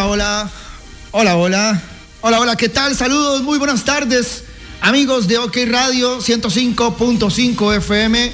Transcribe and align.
Hola, 0.00 0.06
hola. 0.06 0.50
Hola, 1.10 1.36
hola. 1.36 1.82
Hola, 2.22 2.40
hola, 2.40 2.56
¿qué 2.56 2.70
tal? 2.70 2.96
Saludos, 2.96 3.42
muy 3.42 3.58
buenas 3.58 3.84
tardes. 3.84 4.44
Amigos 4.80 5.28
de 5.28 5.36
OK 5.36 5.58
Radio 5.68 6.20
105.5 6.20 7.76
FM 7.76 8.32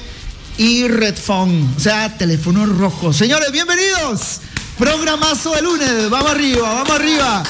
y 0.58 0.86
Red 0.86 1.16
Phone, 1.16 1.74
o 1.76 1.80
sea, 1.80 2.16
teléfono 2.16 2.66
rojo. 2.66 3.12
Señores, 3.12 3.50
bienvenidos. 3.50 4.42
Programazo 4.78 5.54
de 5.54 5.62
lunes. 5.62 6.08
Vamos 6.08 6.30
arriba, 6.30 6.62
vamos 6.72 6.90
arriba. 6.90 7.42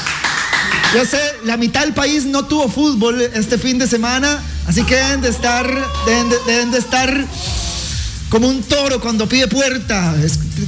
Yo 0.94 1.04
sé, 1.04 1.20
la 1.44 1.58
mitad 1.58 1.82
del 1.82 1.92
país 1.92 2.24
no 2.24 2.46
tuvo 2.46 2.68
fútbol 2.68 3.20
este 3.20 3.58
fin 3.58 3.78
de 3.78 3.86
semana, 3.86 4.42
así 4.66 4.82
que 4.84 4.94
deben 4.94 5.20
de 5.20 5.28
estar, 5.28 5.66
deben 6.06 6.30
de, 6.30 6.38
deben 6.46 6.70
de 6.70 6.78
estar 6.78 7.26
como 8.28 8.48
un 8.48 8.62
toro 8.62 9.00
cuando 9.00 9.28
pide 9.28 9.46
puerta, 9.46 10.14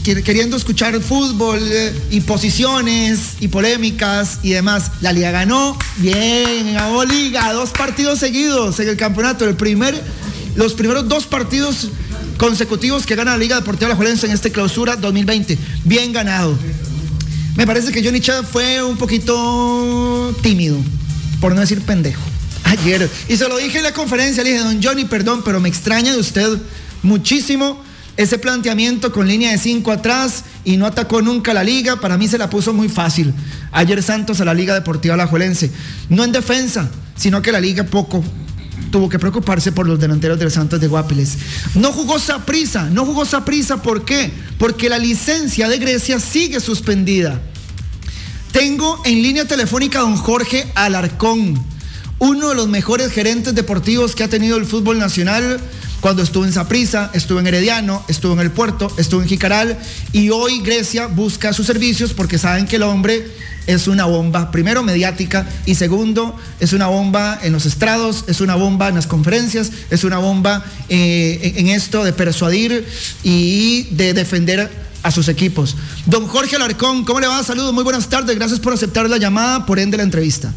queriendo 0.05 0.57
escuchar 0.57 1.01
fútbol 1.01 1.59
eh, 1.61 1.93
y 2.11 2.21
posiciones 2.21 3.37
y 3.41 3.49
polémicas 3.49 4.39
y 4.43 4.51
demás. 4.51 4.93
La 5.01 5.13
liga 5.13 5.31
ganó, 5.31 5.77
bien, 5.97 6.75
ganó 6.75 7.05
liga, 7.05 7.53
dos 7.53 7.71
partidos 7.71 8.21
seguidos 8.21 8.79
en 8.81 8.89
el 8.89 8.97
campeonato. 8.97 9.45
El 9.45 9.57
primer, 9.57 10.01
los 10.55 10.75
primeros 10.75 11.09
dos 11.09 11.27
partidos 11.27 11.89
consecutivos 12.37 13.05
que 13.05 13.17
gana 13.17 13.33
la 13.33 13.39
Liga 13.39 13.57
Deportiva 13.57 13.89
La 13.89 13.97
Juelense 13.97 14.27
en 14.27 14.33
esta 14.33 14.51
clausura 14.51 14.97
2020. 14.97 15.59
Bien 15.85 16.13
ganado. 16.13 16.57
Me 17.57 17.67
parece 17.67 17.91
que 17.91 18.05
Johnny 18.05 18.21
Chad 18.21 18.45
fue 18.45 18.85
un 18.85 18.97
poquito 18.97 20.33
tímido, 20.43 20.77
por 21.41 21.57
no 21.57 21.61
decir 21.61 21.81
pendejo, 21.81 22.23
ayer. 22.65 23.11
Y 23.29 23.37
se 23.37 23.49
lo 23.49 23.57
dije 23.59 23.79
en 23.79 23.85
la 23.85 23.93
conferencia, 23.93 24.45
le 24.45 24.51
dije, 24.51 24.63
don 24.63 24.81
Johnny, 24.81 25.07
perdón, 25.07 25.43
pero 25.45 25.59
me 25.59 25.69
extraña 25.69 26.13
de 26.13 26.21
usted 26.21 26.57
muchísimo 27.03 27.83
ese 28.19 28.37
planteamiento 28.37 29.13
con 29.13 29.29
línea 29.29 29.53
de 29.53 29.59
cinco 29.59 29.93
atrás 29.93 30.45
y 30.65 30.77
no 30.77 30.87
atacó 30.87 31.23
nunca 31.23 31.55
la 31.55 31.63
liga, 31.63 32.01
para 32.01 32.19
mí 32.19 32.27
se 32.27 32.37
la 32.37 32.51
puso 32.51 32.75
muy 32.75 32.89
fácil. 32.89 33.33
Ayer 33.71 34.03
Santos 34.03 34.41
a 34.41 34.45
la 34.45 34.55
Liga 34.55 34.75
Deportiva 34.75 35.15
Alajuelense. 35.15 35.71
No 36.09 36.25
en 36.25 36.33
defensa, 36.33 36.91
sino 37.17 37.43
que 37.43 37.53
la 37.53 37.61
liga 37.61 37.85
poco 37.85 38.25
tuvo 38.91 39.09
que 39.09 39.21
preocuparse 39.21 39.71
por 39.71 39.87
los 39.87 40.01
delanteros 40.01 40.39
del 40.39 40.51
Santos 40.51 40.81
de 40.81 40.89
Guapiles. 40.89 41.39
No 41.77 41.93
jugó 41.93 42.19
Saprisa, 42.19 42.91
no 42.91 43.05
jugó 43.05 43.25
Saprisa, 43.25 43.83
¿por 43.83 44.05
qué? 44.05 44.33
Porque 44.59 44.89
la 44.89 44.99
licencia 44.99 45.69
de 45.69 45.79
Grecia 45.79 46.19
sigue 46.19 46.59
suspendida. 46.59 47.41
Tengo 48.51 49.01
en 49.05 49.23
línea 49.23 49.45
telefónica 49.45 50.01
a 50.01 50.03
don 50.03 50.17
Jorge 50.17 50.67
Alarcón, 50.75 51.63
uno 52.19 52.49
de 52.49 52.55
los 52.57 52.67
mejores 52.67 53.13
gerentes 53.13 53.55
deportivos 53.55 54.17
que 54.17 54.25
ha 54.25 54.29
tenido 54.29 54.57
el 54.57 54.67
fútbol 54.67 54.99
nacional 54.99 55.61
cuando 56.01 56.23
estuvo 56.23 56.45
en 56.45 56.53
Saprisa, 56.53 57.11
estuvo 57.13 57.41
en 57.41 57.47
Herediano, 57.47 58.05
estuvo 58.09 58.33
en 58.35 58.41
el 58.41 58.51
Puerto, 58.51 58.91
estuvo 58.99 59.21
en 59.23 59.29
Jicaral 59.29 59.79
y 60.13 60.31
hoy 60.31 60.61
Grecia 60.61 61.07
busca 61.07 61.53
sus 61.53 61.67
servicios 61.67 62.15
porque 62.15 62.39
saben 62.39 62.67
que 62.67 62.77
el 62.77 62.83
hombre 62.83 63.27
es 63.67 63.87
una 63.87 64.07
bomba, 64.07 64.51
primero 64.51 64.83
mediática 64.83 65.47
y 65.67 65.75
segundo 65.75 66.37
es 66.61 66.73
una 66.73 66.87
bomba 66.87 67.39
en 67.43 67.53
los 67.53 67.67
estrados, 67.67 68.25
es 68.29 68.41
una 68.41 68.55
bomba 68.55 68.89
en 68.89 68.95
las 68.95 69.07
conferencias, 69.07 69.73
es 69.91 70.05
una 70.05 70.19
bomba 70.19 70.65
eh, 70.89 71.55
en 71.57 71.69
esto 71.69 72.05
de 72.05 72.13
persuadir 72.13 72.87
y 73.23 73.89
de 73.91 74.15
defender 74.15 74.71
a 75.03 75.11
sus 75.11 75.29
equipos. 75.29 75.77
Don 76.07 76.27
Jorge 76.27 76.57
Alarcón, 76.57 77.05
¿cómo 77.05 77.21
le 77.21 77.27
va? 77.27 77.43
Saludos, 77.43 77.73
muy 77.73 77.85
buenas 77.85 78.09
tardes, 78.09 78.37
gracias 78.37 78.61
por 78.61 78.73
aceptar 78.73 79.09
la 79.11 79.19
llamada, 79.19 79.67
por 79.67 79.79
ende 79.79 79.97
la 79.97 80.03
entrevista. 80.03 80.53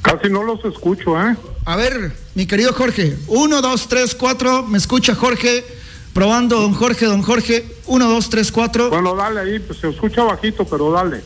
Casi 0.00 0.28
no 0.30 0.42
los 0.42 0.64
escucho, 0.64 1.20
¿eh? 1.20 1.36
A 1.64 1.76
ver, 1.76 2.21
mi 2.34 2.46
querido 2.46 2.72
Jorge, 2.72 3.16
uno, 3.28 3.60
dos, 3.60 3.88
tres, 3.88 4.14
cuatro, 4.14 4.62
me 4.64 4.78
escucha 4.78 5.14
Jorge, 5.14 5.64
probando, 6.12 6.60
don 6.60 6.74
Jorge, 6.74 7.06
don 7.06 7.22
Jorge, 7.22 7.66
uno, 7.86 8.08
dos, 8.08 8.30
tres, 8.30 8.50
cuatro. 8.50 8.90
Bueno, 8.90 9.14
dale 9.14 9.40
ahí, 9.40 9.58
pues 9.58 9.78
se 9.78 9.88
escucha 9.88 10.22
bajito, 10.22 10.64
pero 10.64 10.90
dale 10.92 11.22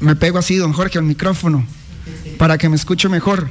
me 0.00 0.16
pego 0.16 0.38
así, 0.38 0.56
don 0.56 0.72
Jorge, 0.72 0.98
al 0.98 1.04
micrófono, 1.04 1.64
para 2.38 2.58
que 2.58 2.68
me 2.68 2.76
escuche 2.76 3.08
mejor. 3.08 3.50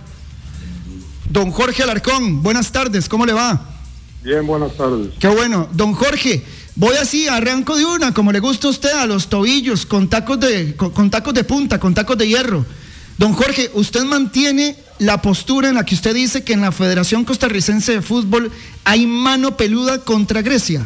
Don 1.30 1.52
Jorge 1.52 1.84
Alarcón, 1.84 2.42
buenas 2.42 2.72
tardes, 2.72 3.08
¿cómo 3.08 3.26
le 3.26 3.34
va? 3.34 3.78
Bien, 4.24 4.46
buenas 4.46 4.76
tardes. 4.76 5.14
Qué 5.20 5.28
bueno. 5.28 5.70
Don 5.72 5.94
Jorge, 5.94 6.44
voy 6.76 6.98
así, 6.98 7.28
arranco 7.28 7.78
de 7.78 7.86
una, 7.86 8.14
como 8.14 8.32
le 8.32 8.40
gusta 8.40 8.68
a 8.68 8.72
usted, 8.72 8.92
a 8.92 9.06
los 9.06 9.28
tobillos, 9.28 9.86
con 9.86 10.10
tacos 10.10 10.40
de, 10.40 10.76
con, 10.76 11.10
tacos 11.12 11.36
de 11.36 11.44
punta, 11.44 11.80
con 11.80 11.94
tacos 11.94 12.18
de 12.18 12.28
hierro. 12.28 12.66
Don 13.18 13.34
Jorge, 13.34 13.70
¿usted 13.76 14.04
mantiene 14.04 14.76
la 15.00 15.22
postura 15.22 15.70
en 15.70 15.76
la 15.76 15.86
que 15.86 15.96
usted 15.96 16.14
dice 16.14 16.44
que 16.44 16.54
en 16.54 16.62
la 16.62 16.72
Federación 16.72 17.24
Costarricense 17.26 17.94
de 17.94 18.02
Fútbol 18.02 18.52
hay 18.84 19.08
mano 19.08 19.58
peluda 19.58 20.04
contra 20.04 20.42
Grecia? 20.42 20.86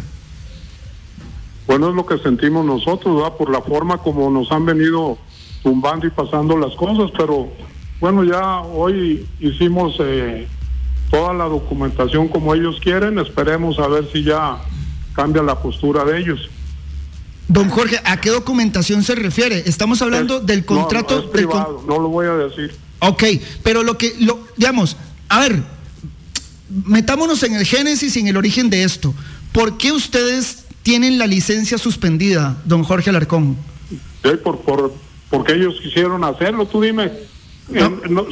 Bueno, 1.65 1.89
es 1.89 1.95
lo 1.95 2.05
que 2.05 2.17
sentimos 2.19 2.65
nosotros, 2.65 3.15
¿verdad? 3.15 3.37
Por 3.37 3.49
la 3.49 3.61
forma 3.61 3.97
como 3.97 4.29
nos 4.29 4.51
han 4.51 4.65
venido 4.65 5.17
tumbando 5.63 6.05
y 6.05 6.11
pasando 6.11 6.57
las 6.57 6.75
cosas, 6.75 7.11
pero 7.17 7.49
bueno, 7.99 8.23
ya 8.23 8.61
hoy 8.61 9.27
hicimos 9.39 9.95
eh, 9.99 10.47
toda 11.09 11.33
la 11.33 11.45
documentación 11.45 12.27
como 12.27 12.53
ellos 12.53 12.79
quieren, 12.81 13.17
esperemos 13.17 13.79
a 13.79 13.87
ver 13.87 14.07
si 14.11 14.23
ya 14.23 14.57
cambia 15.13 15.41
la 15.41 15.59
postura 15.59 16.03
de 16.03 16.19
ellos. 16.19 16.49
Don 17.47 17.69
Jorge, 17.69 17.99
¿a 18.03 18.19
qué 18.19 18.29
documentación 18.29 19.03
se 19.03 19.15
refiere? 19.15 19.63
Estamos 19.65 20.01
hablando 20.01 20.39
del 20.39 20.65
contrato. 20.65 21.21
No, 21.23 21.29
privado, 21.29 21.83
no 21.87 21.99
lo 21.99 22.09
voy 22.09 22.27
a 22.27 22.33
decir. 22.33 22.82
Ok, 23.05 23.23
pero 23.63 23.83
lo 23.83 23.97
que, 23.97 24.15
lo, 24.19 24.47
digamos, 24.55 24.95
a 25.27 25.41
ver, 25.41 25.61
metámonos 26.85 27.43
en 27.43 27.55
el 27.55 27.65
génesis 27.65 28.15
y 28.15 28.21
en 28.21 28.27
el 28.27 28.37
origen 28.37 28.69
de 28.69 28.83
esto. 28.83 29.13
¿Por 29.51 29.77
qué 29.77 29.91
ustedes 29.91 30.63
tienen 30.83 31.19
la 31.19 31.27
licencia 31.27 31.77
suspendida, 31.77 32.57
don 32.65 32.83
Jorge 32.83 33.09
Alarcón? 33.09 33.57
Sí, 34.23 34.31
por, 34.41 34.61
por, 34.61 34.93
porque 35.29 35.53
ellos 35.53 35.75
quisieron 35.81 36.23
hacerlo. 36.23 36.65
Tú 36.65 36.81
dime, 36.81 37.11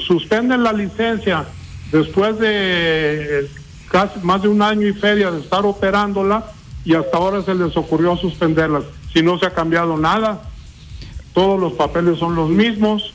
suspenden 0.07 0.63
la 0.63 0.73
licencia 0.73 1.45
después 1.91 2.39
de 2.39 3.49
casi 3.89 4.19
más 4.21 4.41
de 4.41 4.47
un 4.47 4.61
año 4.61 4.87
y 4.87 4.93
feria 4.93 5.31
de 5.31 5.41
estar 5.41 5.65
operándola 5.65 6.45
y 6.85 6.95
hasta 6.95 7.17
ahora 7.17 7.43
se 7.43 7.53
les 7.53 7.75
ocurrió 7.75 8.15
suspenderla. 8.15 8.83
Si 9.13 9.21
no 9.21 9.37
se 9.37 9.45
ha 9.45 9.53
cambiado 9.53 9.97
nada, 9.97 10.41
todos 11.33 11.59
los 11.59 11.73
papeles 11.73 12.17
son 12.19 12.35
los 12.35 12.49
mismos. 12.49 13.13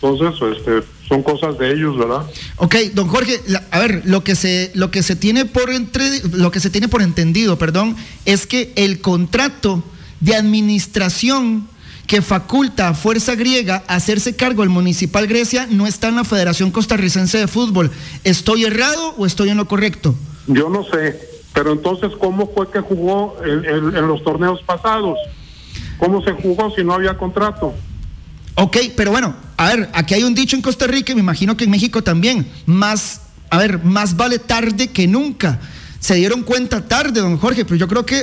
Entonces, 0.00 0.56
este, 0.56 0.82
son 1.08 1.22
cosas 1.22 1.58
de 1.58 1.72
ellos, 1.72 1.98
¿verdad? 1.98 2.24
Ok, 2.56 2.76
don 2.94 3.08
Jorge, 3.08 3.40
a 3.70 3.78
ver, 3.80 4.02
lo 4.04 4.22
que 4.22 4.36
se 4.36 4.70
lo 4.74 4.90
que 4.90 5.02
se 5.02 5.16
tiene 5.16 5.44
por 5.44 5.70
entre 5.70 6.20
lo 6.32 6.50
que 6.50 6.60
se 6.60 6.70
tiene 6.70 6.86
por 6.88 7.02
entendido, 7.02 7.58
perdón, 7.58 7.96
es 8.24 8.46
que 8.46 8.72
el 8.76 9.00
contrato 9.00 9.82
de 10.20 10.36
administración 10.36 11.66
que 12.06 12.22
faculta 12.22 12.88
a 12.88 12.94
Fuerza 12.94 13.34
Griega 13.34 13.84
a 13.86 13.96
hacerse 13.96 14.34
cargo 14.34 14.62
del 14.62 14.70
Municipal 14.70 15.26
Grecia 15.26 15.66
no 15.70 15.86
está 15.86 16.08
en 16.08 16.16
la 16.16 16.24
Federación 16.24 16.70
Costarricense 16.70 17.36
de 17.36 17.46
Fútbol. 17.46 17.90
¿Estoy 18.24 18.64
errado 18.64 19.14
o 19.18 19.26
estoy 19.26 19.50
en 19.50 19.58
lo 19.58 19.68
correcto? 19.68 20.14
Yo 20.46 20.70
no 20.70 20.84
sé, 20.84 21.20
pero 21.52 21.72
entonces, 21.72 22.12
¿cómo 22.18 22.50
fue 22.54 22.70
que 22.70 22.80
jugó 22.80 23.36
en, 23.44 24.06
los 24.06 24.24
torneos 24.24 24.62
pasados? 24.62 25.18
¿Cómo 25.98 26.22
se 26.22 26.32
jugó 26.32 26.74
si 26.74 26.82
no 26.82 26.94
había 26.94 27.18
contrato? 27.18 27.74
Ok, 28.54 28.76
pero 28.96 29.10
bueno, 29.10 29.34
a 29.58 29.66
ver, 29.74 29.88
aquí 29.92 30.14
hay 30.14 30.22
un 30.22 30.34
dicho 30.34 30.54
en 30.54 30.62
Costa 30.62 30.86
Rica 30.86 31.10
y 31.10 31.16
me 31.16 31.20
imagino 31.20 31.56
que 31.56 31.64
en 31.64 31.70
México 31.70 32.02
también. 32.02 32.46
Más, 32.64 33.22
a 33.50 33.58
ver, 33.58 33.82
más 33.82 34.16
vale 34.16 34.38
tarde 34.38 34.86
que 34.88 35.08
nunca 35.08 35.58
se 35.98 36.14
dieron 36.14 36.42
cuenta 36.42 36.86
tarde, 36.86 37.20
don 37.20 37.38
Jorge, 37.38 37.64
pero 37.64 37.74
yo 37.74 37.88
creo 37.88 38.06
que 38.06 38.22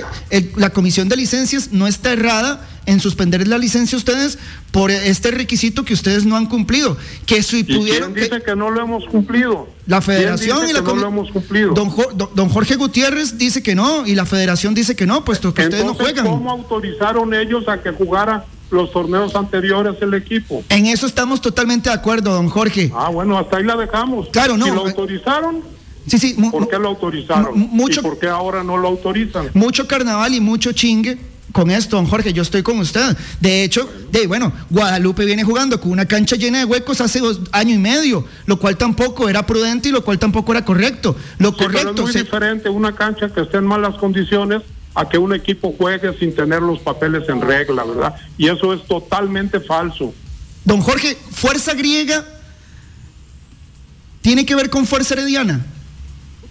la 0.55 0.69
comisión 0.69 1.09
de 1.09 1.17
licencias 1.17 1.73
no 1.73 1.87
está 1.87 2.13
errada 2.13 2.65
en 2.85 3.01
suspender 3.01 3.45
la 3.49 3.57
licencia 3.57 3.97
a 3.97 3.99
ustedes 3.99 4.37
por 4.71 4.91
este 4.91 5.31
requisito 5.31 5.83
que 5.83 5.93
ustedes 5.93 6.25
no 6.25 6.37
han 6.37 6.45
cumplido. 6.45 6.95
Que 7.25 7.43
si 7.43 7.65
pudieron. 7.65 8.13
¿Quién 8.13 8.29
dice 8.29 8.41
que, 8.41 8.55
no 8.55 8.69
lo 8.69 8.81
hemos 8.81 9.05
cumplido? 9.05 9.67
La 9.87 10.01
federación 10.01 10.69
y 10.69 10.71
la 10.71 10.81
no 10.81 10.95
lo 10.95 11.07
hemos 11.07 11.31
cumplido. 11.31 11.73
Don, 11.73 11.93
don, 12.33 12.47
Jorge 12.47 12.75
Gutiérrez 12.75 13.37
dice 13.37 13.61
que 13.61 13.75
no 13.75 14.07
y 14.07 14.15
la 14.15 14.25
federación 14.25 14.73
dice 14.73 14.95
que 14.95 15.05
no, 15.05 15.25
puesto 15.25 15.53
que 15.53 15.63
ustedes 15.63 15.83
no 15.83 15.95
juegan. 15.95 16.25
¿Cómo 16.25 16.49
autorizaron 16.49 17.33
ellos 17.33 17.67
a 17.67 17.81
que 17.81 17.91
jugara 17.91 18.45
los 18.71 18.91
torneos 18.91 19.35
anteriores 19.35 19.95
el 20.01 20.13
equipo? 20.13 20.63
En 20.69 20.85
eso 20.85 21.05
estamos 21.05 21.41
totalmente 21.41 21.89
de 21.89 21.95
acuerdo, 21.95 22.33
don 22.33 22.49
Jorge. 22.49 22.91
Ah, 22.95 23.09
bueno, 23.09 23.37
hasta 23.37 23.57
ahí 23.57 23.63
la 23.63 23.75
dejamos. 23.75 24.29
Claro, 24.29 24.57
no. 24.57 24.65
Si 24.65 24.71
lo 24.71 24.81
autorizaron, 24.81 25.75
Sí, 26.07 26.19
sí. 26.19 26.35
¿Por 26.51 26.69
qué 26.69 26.77
lo 26.77 26.89
autorizaron? 26.89 27.57
Mucho, 27.57 28.01
¿Y 28.01 28.03
por 28.03 28.19
qué 28.19 28.27
ahora 28.27 28.63
no 28.63 28.77
lo 28.77 28.87
autorizan? 28.89 29.49
Mucho 29.53 29.87
carnaval 29.87 30.35
y 30.35 30.39
mucho 30.39 30.71
chingue 30.71 31.17
con 31.55 31.71
esto, 31.71 31.95
don 31.95 32.05
Jorge, 32.05 32.33
yo 32.33 32.41
estoy 32.41 32.63
con 32.63 32.77
usted. 32.79 33.15
De 33.39 33.63
hecho, 33.63 33.89
de, 34.11 34.27
bueno, 34.27 34.51
Guadalupe 34.69 35.23
viene 35.23 35.45
jugando 35.45 35.79
con 35.79 35.91
una 35.91 36.05
cancha 36.05 36.35
llena 36.35 36.59
de 36.59 36.65
huecos 36.65 36.99
hace 36.99 37.19
dos 37.19 37.39
años 37.53 37.75
y 37.75 37.79
medio, 37.79 38.25
lo 38.45 38.59
cual 38.59 38.75
tampoco 38.75 39.29
era 39.29 39.45
prudente 39.45 39.87
y 39.87 39.93
lo 39.93 40.03
cual 40.03 40.19
tampoco 40.19 40.51
era 40.51 40.65
correcto. 40.65 41.15
Lo 41.37 41.55
correcto 41.55 41.93
pero 41.95 42.07
es 42.09 42.13
muy 42.13 42.23
diferente 42.23 42.67
una 42.67 42.93
cancha 42.93 43.29
que 43.29 43.39
esté 43.39 43.57
en 43.57 43.67
malas 43.67 43.95
condiciones 43.95 44.63
a 44.95 45.07
que 45.07 45.17
un 45.17 45.33
equipo 45.33 45.75
juegue 45.77 46.17
sin 46.17 46.33
tener 46.33 46.61
los 46.61 46.79
papeles 46.79 47.27
en 47.27 47.41
regla, 47.41 47.83
¿verdad? 47.83 48.15
Y 48.37 48.47
eso 48.47 48.73
es 48.73 48.87
totalmente 48.87 49.59
falso. 49.59 50.13
Don 50.63 50.81
Jorge, 50.81 51.15
fuerza 51.31 51.73
griega 51.73 52.25
tiene 54.21 54.45
que 54.45 54.55
ver 54.55 54.69
con 54.69 54.87
fuerza 54.87 55.13
herediana. 55.13 55.63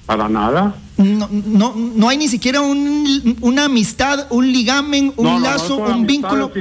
Para 0.07 0.29
nada. 0.29 0.77
No, 0.99 1.29
no, 1.31 1.75
no 1.75 2.09
hay 2.09 2.19
ni 2.19 2.29
siquiera 2.29 2.61
un, 2.61 3.37
una 3.41 3.65
amistad, 3.65 4.27
un 4.31 4.53
ligamen, 4.53 5.13
un 5.17 5.43
lazo, 5.43 5.79
un 5.79 6.07
vínculo. 6.07 6.53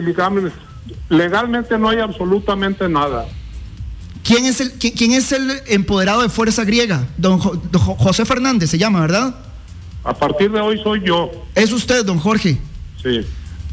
legalmente 1.09 1.77
no 1.77 1.89
hay 1.89 1.99
absolutamente 1.99 2.89
nada. 2.89 3.27
¿Quién 4.23 4.45
es 4.45 4.61
el, 4.61 4.71
quién, 4.71 5.11
es 5.11 5.33
el 5.33 5.51
empoderado 5.67 6.21
de 6.21 6.29
Fuerza 6.29 6.63
Griega? 6.63 7.05
Don, 7.17 7.37
José 7.39 8.23
Fernández 8.23 8.69
se 8.69 8.77
llama, 8.77 9.01
¿verdad? 9.01 9.35
A 10.03 10.13
partir 10.13 10.51
de 10.51 10.59
hoy 10.59 10.79
soy 10.83 11.01
yo. 11.05 11.31
¿Es 11.55 11.71
usted, 11.71 12.05
don 12.05 12.19
Jorge? 12.19 12.57
Sí. 13.01 13.21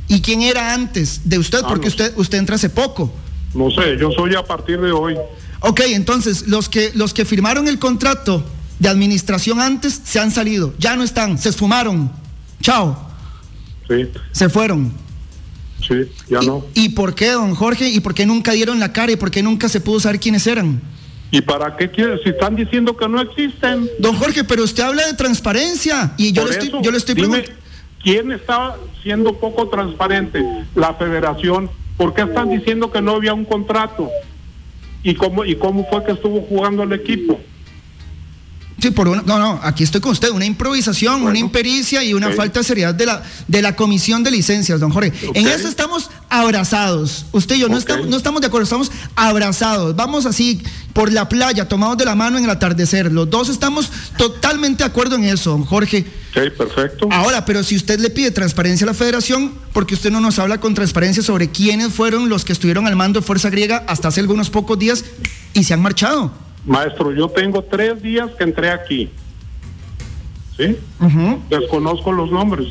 ¿Y 0.09 0.21
quién 0.21 0.43
era 0.43 0.75
antes 0.75 1.23
de 1.25 1.39
usted? 1.39 1.61
Ah, 1.65 1.69
Porque 1.69 1.89
usted, 1.89 2.13
usted 2.17 2.39
entra 2.39 2.57
hace 2.57 2.69
poco. 2.71 3.13
No 3.55 3.71
sé, 3.71 3.97
yo 3.99 4.11
soy 4.13 4.35
a 4.35 4.45
partir 4.45 4.81
de 4.81 4.93
hoy. 4.93 5.17
Ok, 5.61 5.81
entonces 5.87 6.47
los 6.49 6.69
que, 6.69 6.93
los 6.95 7.13
que 7.13 7.25
firmaron 7.25 7.69
el 7.69 7.79
contrato 7.79 8.45
de 8.79 8.89
administración 8.89 9.61
antes 9.61 10.01
se 10.05 10.19
han 10.21 10.31
salido, 10.31 10.73
ya 10.79 10.97
no 10.97 11.03
están, 11.03 11.39
se 11.39 11.49
esfumaron. 11.51 12.11
Chao. 12.61 13.09
Sí. 13.89 14.09
Se 14.33 14.49
fueron. 14.49 14.93
Sí, 15.87 16.11
ya 16.29 16.41
no. 16.41 16.65
¿Y 16.75 16.91
por 16.91 17.15
qué, 17.15 17.31
don 17.31 17.55
Jorge? 17.55 17.89
¿Y 17.89 18.01
por 18.01 18.15
qué 18.15 18.27
nunca 18.27 18.53
dieron 18.53 18.79
la 18.79 18.93
cara? 18.93 19.13
¿Y 19.13 19.17
por 19.17 19.31
qué 19.31 19.43
nunca 19.43 19.69
se 19.69 19.81
pudo 19.81 19.99
saber 19.99 20.21
quiénes 20.21 20.47
eran? 20.47 20.81
¿Y 21.31 21.41
para 21.43 21.77
qué 21.77 21.91
quieren? 21.91 22.19
Si 22.23 22.31
están 22.31 22.57
diciendo 22.57 22.97
que 22.97 23.09
no 23.09 23.21
existen. 23.21 23.89
Don 23.99 24.17
Jorge, 24.17 24.43
pero 24.45 24.65
usted 24.65 24.83
habla 24.83 25.07
de 25.07 25.15
transparencia 25.15 26.13
y 26.17 26.33
yo, 26.33 26.45
le, 26.45 26.51
estoy, 26.51 26.73
yo 26.83 26.91
le 26.91 26.99
estoy 26.99 27.15
preguntando. 27.15 27.51
¿Quién 28.03 28.33
está 28.33 28.77
siendo 29.03 29.35
poco 29.35 29.69
transparente? 29.69 30.45
La 30.75 30.95
federación. 30.95 31.71
¿Por 31.97 32.15
qué 32.15 32.23
están 32.23 32.49
diciendo 32.49 32.91
que 32.91 33.03
no 33.03 33.13
había 33.13 33.35
un 33.35 33.45
contrato? 33.45 34.11
¿Y 35.03 35.15
cómo, 35.15 35.45
y 35.45 35.55
cómo 35.55 35.87
fue 35.89 36.05
que 36.05 36.13
estuvo 36.13 36.41
jugando 36.43 36.83
el 36.83 36.93
equipo? 36.93 37.39
Sí, 38.81 38.91
por 38.91 39.09
una, 39.09 39.23
no, 39.23 39.39
no, 39.39 39.61
aquí 39.63 39.83
estoy 39.83 40.01
con 40.01 40.13
usted, 40.13 40.31
una 40.31 40.47
improvisación, 40.47 41.23
una 41.23 41.39
impericia 41.39 42.03
y 42.03 42.15
una 42.15 42.31
falta 42.33 42.61
de 42.61 42.65
seriedad 42.65 42.95
de 42.95 43.07
la, 43.07 43.23
de 43.47 43.61
la 43.61 43.77
comisión 43.77 44.23
de 44.23 44.31
licencias, 44.31 44.81
don 44.81 44.91
Jorge. 44.91 45.13
En 45.35 45.47
eso 45.47 45.69
estamos 45.69 46.11
abrazados. 46.31 47.27
Usted 47.33 47.57
y 47.57 47.61
yo 47.61 47.69
no, 47.69 47.77
estamos, 47.77 48.07
no 48.07 48.17
estamos 48.17 48.41
de 48.41 48.47
acuerdo, 48.47 48.65
estamos 48.65 48.91
abrazados. 49.17 49.95
Vamos 49.97 50.25
así 50.25 50.63
por 50.95 51.13
la 51.13 51.29
playa, 51.29 51.69
tomados 51.69 51.99
de 51.99 52.07
la 52.07 52.15
mano 52.15 52.39
en 52.39 52.45
el 52.45 52.51
atardecer. 52.51 53.13
Los 53.13 53.29
dos 53.29 53.49
estamos 53.49 53.91
totalmente 54.17 54.83
de 54.83 54.89
acuerdo 54.89 55.17
en 55.17 55.25
eso, 55.25 55.51
don 55.51 55.65
Jorge. 55.65 56.07
Sí, 56.33 56.41
perfecto. 56.57 57.09
Ahora, 57.11 57.45
pero 57.45 57.63
si 57.63 57.77
usted 57.77 58.01
le 58.01 58.09
pide 58.09 58.31
transparencia 58.31 58.85
a 58.85 58.89
la 58.89 58.95
federación, 58.95 59.53
porque 59.73 59.95
usted 59.95 60.11
no 60.11 60.21
nos 60.21 60.39
habla 60.39 60.59
con 60.59 60.75
transparencia 60.75 61.23
sobre 61.23 61.51
quiénes 61.51 61.93
fueron 61.93 62.29
los 62.29 62.45
que 62.45 62.53
estuvieron 62.53 62.87
al 62.87 62.97
mando 62.97 63.21
de 63.21 63.27
Fuerza 63.27 63.51
Griega 63.51 63.85
hasta 63.89 64.09
hace 64.09 64.21
algunos 64.21 64.49
pocos 64.49 64.79
días 64.79 65.05
y 65.53 65.65
se 65.65 65.75
han 65.75 65.83
marchado. 65.83 66.33
Maestro, 66.67 67.13
yo 67.13 67.29
tengo 67.29 67.63
tres 67.63 68.03
días 68.03 68.31
que 68.37 68.45
entré 68.45 68.71
aquí. 68.71 69.11
¿Sí? 70.57 70.77
Desconozco 71.49 72.13
los 72.13 72.31
nombres. 72.31 72.69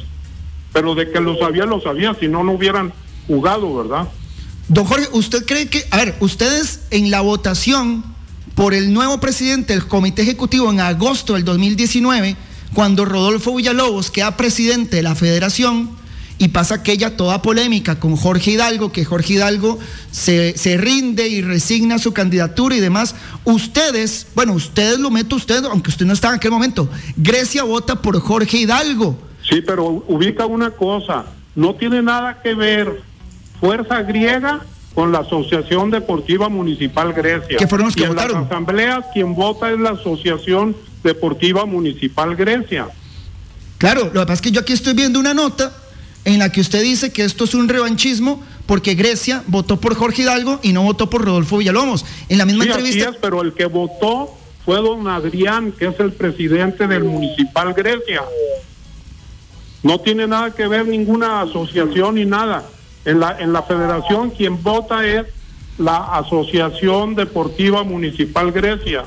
Pero 0.72 0.94
de 0.94 1.10
que 1.12 1.20
lo 1.20 1.38
sabía, 1.38 1.66
lo 1.66 1.82
sabía. 1.82 2.16
Si 2.20 2.28
no, 2.28 2.44
no 2.44 2.54
hubieran 2.54 2.94
jugado, 3.28 3.76
¿verdad? 3.76 4.08
Don 4.68 4.86
Jorge, 4.86 5.08
¿usted 5.14 5.46
cree 5.46 5.68
que, 5.68 5.84
a 5.90 5.98
ver, 5.98 6.16
ustedes 6.20 6.82
en 6.92 7.10
la 7.10 7.22
votación 7.22 8.04
por 8.54 8.74
el 8.74 8.94
nuevo 8.94 9.20
presidente 9.20 9.74
del 9.74 9.88
Comité 9.88 10.22
Ejecutivo 10.22 10.70
en 10.70 10.80
agosto 10.80 11.34
del 11.34 11.46
2019, 11.46 12.36
cuando 12.74 13.06
Rodolfo 13.06 13.56
Villalobos 13.56 14.12
queda 14.12 14.38
presidente 14.38 14.98
de 14.98 15.02
la 15.02 15.16
federación, 15.16 15.90
y 16.40 16.48
pasa 16.48 16.76
aquella 16.76 17.18
toda 17.18 17.42
polémica 17.42 18.00
con 18.00 18.16
Jorge 18.16 18.52
Hidalgo, 18.52 18.94
que 18.94 19.04
Jorge 19.04 19.34
Hidalgo 19.34 19.78
se, 20.10 20.54
rinde 20.78 21.28
y 21.28 21.42
resigna 21.42 22.00
su 22.00 22.14
candidatura 22.14 22.76
y 22.78 22.80
demás. 22.80 23.14
Ustedes, 23.44 24.26
bueno, 24.34 24.54
ustedes 24.54 25.00
lo 25.00 25.12
meto 25.12 25.36
usted, 25.36 25.66
aunque 25.66 25.90
usted 25.90 26.06
no 26.06 26.14
estaba 26.14 26.34
en 26.34 26.38
aquel 26.38 26.52
momento, 26.52 26.90
Grecia 27.18 27.64
vota 27.64 28.02
por 28.02 28.20
Jorge 28.22 28.58
Hidalgo. 28.58 29.20
Sí, 29.48 29.62
pero 29.62 30.04
ubica 30.08 30.46
una 30.46 30.72
cosa, 30.72 31.26
no 31.56 31.76
tiene 31.76 32.02
nada 32.02 32.42
que 32.42 32.54
ver 32.56 33.02
Fuerza 33.60 34.02
Griega 34.04 34.62
con 34.96 35.12
la 35.12 35.20
Asociación 35.20 35.92
Deportiva 35.92 36.48
Municipal 36.48 37.12
Grecia. 37.12 37.58
Que 37.58 37.68
fueron 37.68 37.88
los 37.88 37.96
que 37.96 38.08
votaron. 38.08 38.38
En 38.38 38.44
las 38.44 38.52
asambleas 38.52 39.06
quien 39.14 39.36
vota 39.36 39.72
es 39.72 39.80
la 39.80 39.92
Asociación 39.92 40.74
Deportiva 41.04 41.66
Municipal 41.66 42.38
Grecia. 42.38 42.88
Claro, 43.78 44.06
lo 44.06 44.12
que 44.12 44.20
pasa 44.20 44.34
es 44.34 44.42
que 44.42 44.52
yo 44.52 44.62
aquí 44.62 44.72
estoy 44.72 44.94
viendo 44.94 45.20
una 45.20 45.34
nota 45.34 45.74
en 46.26 46.40
la 46.40 46.52
que 46.52 46.62
usted 46.62 46.82
dice 46.82 47.12
que 47.12 47.24
esto 47.24 47.46
es 47.46 47.54
un 47.54 47.70
revanchismo 47.70 48.44
porque 48.66 48.94
Grecia 48.94 49.44
votó 49.48 49.80
por 49.80 49.96
Jorge 49.96 50.24
Hidalgo 50.24 50.60
y 50.62 50.74
no 50.74 50.84
votó 50.84 51.10
por 51.10 51.26
Rodolfo 51.26 51.58
Villalobos. 51.58 52.06
En 52.30 52.38
la 52.38 52.46
misma 52.46 52.66
entrevista. 52.66 53.14
pero 53.20 53.42
el 53.42 53.54
que 53.54 53.66
votó 53.66 54.36
fue 54.64 54.78
don 54.78 55.08
Adrián, 55.08 55.72
que 55.72 55.88
es 55.88 56.00
el 56.00 56.12
presidente 56.14 56.88
del 56.88 57.04
Municipal 57.04 57.74
Grecia. 57.74 58.22
No 59.82 60.00
tiene 60.00 60.28
nada 60.28 60.52
que 60.52 60.68
ver 60.68 60.86
ninguna 60.86 61.42
asociación 61.42 62.16
ni 62.16 62.26
nada. 62.26 62.64
En 63.06 63.20
la, 63.20 63.40
en 63.40 63.54
la 63.54 63.64
federación 63.64 64.30
quien 64.30 64.62
vota 64.62 65.06
es 65.08 65.26
la 65.80 66.18
Asociación 66.18 67.16
Deportiva 67.16 67.84
Municipal 67.84 68.52
Grecia. 68.52 69.06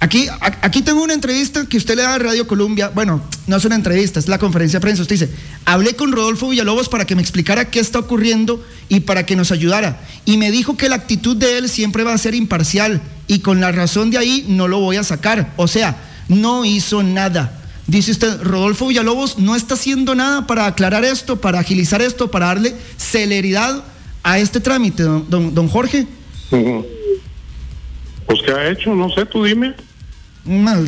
Aquí, 0.00 0.28
aquí 0.40 0.82
tengo 0.82 1.02
una 1.02 1.12
entrevista 1.12 1.66
que 1.66 1.76
usted 1.76 1.96
le 1.96 2.02
da 2.02 2.14
a 2.14 2.18
Radio 2.18 2.46
Colombia. 2.46 2.92
Bueno, 2.94 3.20
no 3.48 3.56
es 3.56 3.64
una 3.64 3.74
entrevista, 3.74 4.20
es 4.20 4.28
la 4.28 4.38
conferencia 4.38 4.78
de 4.78 4.82
prensa. 4.82 5.02
Usted 5.02 5.16
dice, 5.16 5.30
hablé 5.64 5.96
con 5.96 6.12
Rodolfo 6.12 6.48
Villalobos 6.48 6.88
para 6.88 7.04
que 7.04 7.16
me 7.16 7.22
explicara 7.22 7.68
qué 7.68 7.80
está 7.80 7.98
ocurriendo 7.98 8.64
y 8.88 9.00
para 9.00 9.26
que 9.26 9.34
nos 9.34 9.50
ayudara. 9.50 10.00
Y 10.24 10.36
me 10.36 10.52
dijo 10.52 10.76
que 10.76 10.88
la 10.88 10.94
actitud 10.94 11.36
de 11.36 11.58
él 11.58 11.68
siempre 11.68 12.04
va 12.04 12.14
a 12.14 12.18
ser 12.18 12.36
imparcial 12.36 13.02
y 13.26 13.40
con 13.40 13.60
la 13.60 13.72
razón 13.72 14.12
de 14.12 14.18
ahí 14.18 14.46
no 14.48 14.68
lo 14.68 14.78
voy 14.78 14.98
a 14.98 15.02
sacar. 15.02 15.52
O 15.56 15.66
sea, 15.66 15.96
no 16.28 16.64
hizo 16.64 17.02
nada. 17.02 17.60
Dice 17.88 18.12
usted, 18.12 18.40
Rodolfo 18.42 18.86
Villalobos 18.86 19.38
no 19.38 19.56
está 19.56 19.74
haciendo 19.74 20.14
nada 20.14 20.46
para 20.46 20.66
aclarar 20.66 21.04
esto, 21.04 21.40
para 21.40 21.58
agilizar 21.58 22.02
esto, 22.02 22.30
para 22.30 22.46
darle 22.46 22.72
celeridad 22.98 23.82
a 24.22 24.38
este 24.38 24.60
trámite, 24.60 25.02
don, 25.02 25.54
don, 25.54 25.68
Jorge. 25.68 26.06
Pues, 26.50 28.42
¿qué 28.44 28.52
ha 28.52 28.70
hecho? 28.70 28.94
No 28.94 29.10
sé, 29.10 29.26
tú 29.26 29.42
dime 29.42 29.74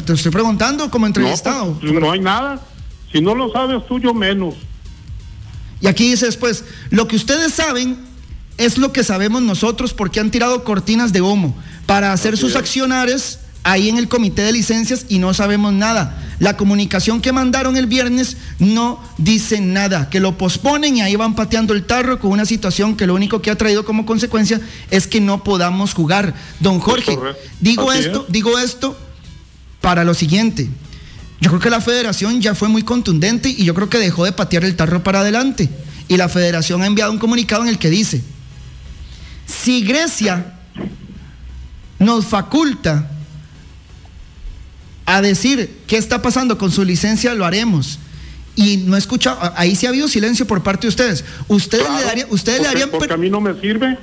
te 0.04 0.12
estoy 0.14 0.32
preguntando 0.32 0.90
como 0.90 1.06
entrevistado. 1.06 1.78
Pues, 1.80 1.92
no, 1.92 2.10
hay 2.10 2.20
nada. 2.20 2.60
Si 3.12 3.20
no 3.20 3.34
lo 3.34 3.52
sabes 3.52 3.86
tú, 3.86 3.98
yo 3.98 4.14
menos. 4.14 4.54
Y 5.80 5.86
aquí 5.86 6.10
dice 6.10 6.26
después, 6.26 6.64
lo 6.90 7.08
que 7.08 7.16
ustedes 7.16 7.54
saben 7.54 7.98
es 8.58 8.78
lo 8.78 8.92
que 8.92 9.04
sabemos 9.04 9.42
nosotros 9.42 9.94
porque 9.94 10.20
han 10.20 10.30
tirado 10.30 10.64
cortinas 10.64 11.12
de 11.12 11.22
humo 11.22 11.56
para 11.86 12.12
hacer 12.12 12.36
sus 12.36 12.56
accionarios 12.56 13.38
ahí 13.62 13.88
en 13.88 13.98
el 13.98 14.08
comité 14.08 14.42
de 14.42 14.52
licencias 14.52 15.06
y 15.08 15.18
no 15.18 15.34
sabemos 15.34 15.72
nada. 15.72 16.18
La 16.38 16.56
comunicación 16.56 17.20
que 17.20 17.32
mandaron 17.32 17.76
el 17.76 17.86
viernes 17.86 18.36
no 18.58 19.02
dice 19.18 19.60
nada, 19.60 20.08
que 20.08 20.20
lo 20.20 20.38
posponen 20.38 20.96
y 20.96 21.02
ahí 21.02 21.16
van 21.16 21.34
pateando 21.34 21.74
el 21.74 21.84
tarro 21.84 22.18
con 22.18 22.30
una 22.30 22.46
situación 22.46 22.96
que 22.96 23.06
lo 23.06 23.14
único 23.14 23.42
que 23.42 23.50
ha 23.50 23.56
traído 23.56 23.84
como 23.84 24.06
consecuencia 24.06 24.60
es 24.90 25.06
que 25.06 25.20
no 25.20 25.44
podamos 25.44 25.92
jugar. 25.94 26.34
Don 26.60 26.80
Jorge, 26.80 27.18
digo 27.60 27.92
esto, 27.92 28.24
digo 28.28 28.58
esto 28.58 28.96
para 29.80 30.04
lo 30.04 30.14
siguiente. 30.14 30.68
Yo 31.40 31.48
creo 31.48 31.60
que 31.60 31.70
la 31.70 31.80
federación 31.80 32.40
ya 32.40 32.54
fue 32.54 32.68
muy 32.68 32.82
contundente 32.82 33.48
y 33.48 33.64
yo 33.64 33.74
creo 33.74 33.88
que 33.88 33.98
dejó 33.98 34.24
de 34.24 34.32
patear 34.32 34.64
el 34.64 34.76
tarro 34.76 35.02
para 35.02 35.20
adelante. 35.20 35.70
Y 36.06 36.16
la 36.16 36.28
federación 36.28 36.82
ha 36.82 36.86
enviado 36.86 37.12
un 37.12 37.18
comunicado 37.18 37.62
en 37.62 37.68
el 37.68 37.78
que 37.78 37.88
dice, 37.88 38.22
si 39.46 39.82
Grecia 39.82 40.54
nos 41.98 42.26
faculta 42.26 43.10
a 45.06 45.22
decir 45.22 45.78
qué 45.86 45.96
está 45.96 46.20
pasando 46.20 46.58
con 46.58 46.70
su 46.70 46.84
licencia, 46.84 47.34
lo 47.34 47.46
haremos. 47.46 47.98
Y 48.56 48.78
no 48.78 48.96
he 48.96 48.98
escuchado, 48.98 49.38
ahí 49.56 49.74
sí 49.76 49.86
ha 49.86 49.90
habido 49.90 50.08
silencio 50.08 50.46
por 50.46 50.62
parte 50.62 50.82
de 50.82 50.88
ustedes. 50.88 51.24
¿Ustedes 51.48 51.86
le 51.96 52.04
darían, 52.04 52.26
ustedes 52.30 52.60
le 52.60 52.66
darían... 52.66 52.90
Porque 52.90 53.12
a 53.12 53.16
mí 53.16 53.30
no 53.30 53.40
me 53.40 53.58
sirve. 53.60 53.98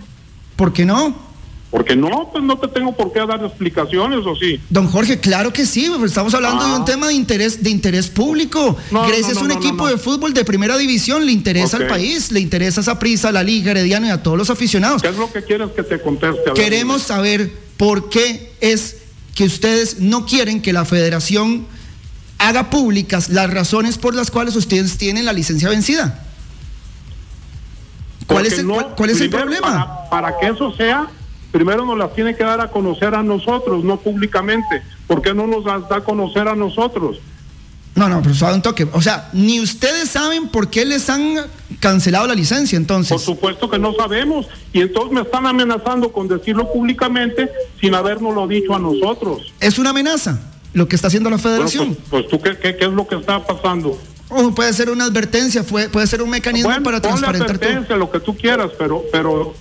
¿Por 0.55 0.73
qué 0.73 0.85
no? 0.85 1.26
Porque 1.69 1.97
no, 1.97 2.29
pues 2.31 2.43
no 2.43 2.57
te 2.57 2.69
tengo 2.69 2.95
por 2.95 3.11
qué 3.11 3.25
dar 3.25 3.43
explicaciones, 3.43 4.25
¿o 4.25 4.35
sí? 4.35 4.59
Don 4.69 4.87
Jorge, 4.87 5.19
claro 5.19 5.51
que 5.51 5.65
sí, 5.65 5.91
estamos 6.05 6.33
hablando 6.33 6.65
de 6.65 6.75
un 6.75 6.81
ah. 6.83 6.85
tema 6.85 7.07
de 7.07 7.13
interés, 7.13 7.61
de 7.61 7.69
interés 7.69 8.07
público. 8.07 8.77
Grecia 8.89 9.33
es 9.33 9.37
un 9.41 9.51
equipo 9.51 9.85
de 9.87 9.97
fútbol 9.97 10.33
de 10.33 10.45
primera 10.45 10.77
división, 10.77 11.25
le 11.25 11.33
interesa 11.33 11.77
al 11.77 11.87
país, 11.87 12.31
le 12.31 12.39
interesa 12.39 12.79
esa 12.79 12.97
prisa, 12.99 13.29
a 13.29 13.31
la 13.33 13.43
Liga 13.43 13.71
Herediano 13.71 14.07
y 14.07 14.11
a 14.11 14.23
todos 14.23 14.37
los 14.37 14.49
aficionados. 14.49 15.01
¿Qué 15.01 15.09
es 15.09 15.17
lo 15.17 15.31
que 15.31 15.43
quieres 15.43 15.71
que 15.71 15.83
te 15.83 15.99
conteste? 15.99 16.53
Queremos 16.55 17.01
saber 17.01 17.51
por 17.75 18.09
qué 18.09 18.53
es 18.61 18.97
que 19.35 19.43
ustedes 19.43 19.99
no 19.99 20.25
quieren 20.25 20.61
que 20.61 20.71
la 20.71 20.85
federación 20.85 21.67
haga 22.37 22.69
públicas 22.69 23.29
las 23.29 23.51
razones 23.53 23.97
por 23.97 24.15
las 24.15 24.31
cuales 24.31 24.55
ustedes 24.55 24.97
tienen 24.97 25.25
la 25.25 25.33
licencia 25.33 25.69
vencida. 25.69 26.23
¿Cuál 28.25 28.45
es 28.45 28.57
el, 28.59 28.67
cuál, 28.67 29.09
es 29.09 29.21
el 29.21 29.29
problema? 29.29 30.09
para 30.09 30.37
que 30.37 30.47
eso 30.47 30.73
sea 30.75 31.09
primero 31.57 31.87
nos 31.87 31.97
las 31.97 32.13
tiene 32.13 32.35
que 32.35 32.43
dar 32.43 32.61
a 32.61 32.69
conocer 32.69 33.15
a 33.15 33.23
nosotros, 33.23 33.83
no 33.83 33.97
públicamente. 33.97 34.83
¿Por 35.07 35.23
qué 35.23 35.33
no 35.33 35.47
nos 35.47 35.65
las 35.65 35.89
da 35.89 35.97
a 35.97 36.01
conocer 36.03 36.47
a 36.47 36.55
nosotros? 36.55 37.17
No, 37.95 38.07
no, 38.07 38.21
pero 38.21 38.35
suave 38.35 38.53
un 38.53 38.61
toque. 38.61 38.87
O 38.93 39.01
sea, 39.01 39.29
ni 39.33 39.59
ustedes 39.59 40.07
saben 40.07 40.49
por 40.49 40.69
qué 40.69 40.85
les 40.85 41.09
han 41.09 41.35
cancelado 41.79 42.27
la 42.27 42.35
licencia, 42.35 42.77
entonces. 42.77 43.09
Por 43.09 43.19
supuesto 43.19 43.67
que 43.71 43.79
no 43.79 43.91
sabemos. 43.95 44.45
Y 44.71 44.81
entonces 44.81 45.11
me 45.13 45.21
están 45.21 45.47
amenazando 45.47 46.11
con 46.11 46.27
decirlo 46.27 46.71
públicamente 46.71 47.49
sin 47.81 47.95
habernoslo 47.95 48.47
dicho 48.47 48.75
a 48.75 48.79
nosotros. 48.79 49.51
Es 49.59 49.79
una 49.79 49.89
amenaza 49.89 50.39
lo 50.73 50.87
que 50.87 50.95
está 50.95 51.07
haciendo 51.07 51.31
la 51.31 51.39
federación. 51.39 51.97
pues, 52.11 52.25
pues, 52.25 52.27
tú, 52.27 52.39
¿qué, 52.39 52.55
¿qué, 52.77 52.85
es 52.85 52.91
lo 52.91 53.07
que 53.07 53.15
está 53.15 53.43
pasando? 53.43 53.99
Puede 54.55 54.73
ser 54.73 54.91
una 54.91 55.05
advertencia, 55.05 55.63
puede 55.63 56.05
ser 56.05 56.21
un 56.21 56.29
mecanismo 56.29 56.69
para 56.83 57.01
transparentar 57.01 57.49
advertencia, 57.49 57.95
lo 57.95 58.11
que 58.11 58.19
tú 58.19 58.37
quieras, 58.37 58.69
pero, 58.77 59.03
pero 59.11 59.55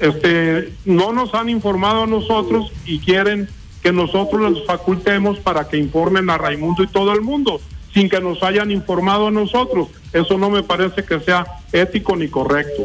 este, 0.00 0.72
no 0.84 1.12
nos 1.12 1.34
han 1.34 1.48
informado 1.48 2.04
a 2.04 2.06
nosotros 2.06 2.72
y 2.84 2.98
quieren 2.98 3.48
que 3.82 3.92
nosotros 3.92 4.52
les 4.52 4.64
facultemos 4.66 5.38
para 5.40 5.68
que 5.68 5.76
informen 5.76 6.30
a 6.30 6.38
Raimundo 6.38 6.82
y 6.82 6.86
todo 6.86 7.12
el 7.12 7.20
mundo, 7.20 7.60
sin 7.92 8.08
que 8.08 8.20
nos 8.20 8.42
hayan 8.42 8.70
informado 8.70 9.28
a 9.28 9.30
nosotros. 9.30 9.88
Eso 10.12 10.38
no 10.38 10.50
me 10.50 10.62
parece 10.62 11.04
que 11.04 11.20
sea 11.20 11.44
ético 11.72 12.16
ni 12.16 12.28
correcto. 12.28 12.84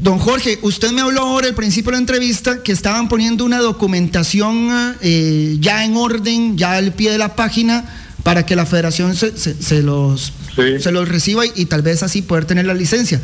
Don 0.00 0.18
Jorge, 0.18 0.58
usted 0.62 0.92
me 0.92 1.00
habló 1.00 1.22
ahora 1.22 1.48
al 1.48 1.54
principio 1.54 1.90
de 1.90 1.96
la 1.96 2.00
entrevista 2.00 2.62
que 2.62 2.70
estaban 2.70 3.08
poniendo 3.08 3.44
una 3.44 3.58
documentación 3.58 4.96
eh, 5.00 5.56
ya 5.58 5.84
en 5.84 5.96
orden, 5.96 6.56
ya 6.56 6.74
al 6.74 6.92
pie 6.92 7.10
de 7.10 7.18
la 7.18 7.34
página, 7.34 7.84
para 8.22 8.46
que 8.46 8.54
la 8.54 8.64
federación 8.64 9.16
se, 9.16 9.36
se, 9.36 9.82
los, 9.82 10.32
se 10.54 10.92
los 10.92 11.08
reciba 11.08 11.44
y, 11.46 11.64
tal 11.66 11.82
vez 11.82 12.02
así 12.02 12.22
poder 12.22 12.44
tener 12.44 12.66
la 12.66 12.74
licencia. 12.74 13.20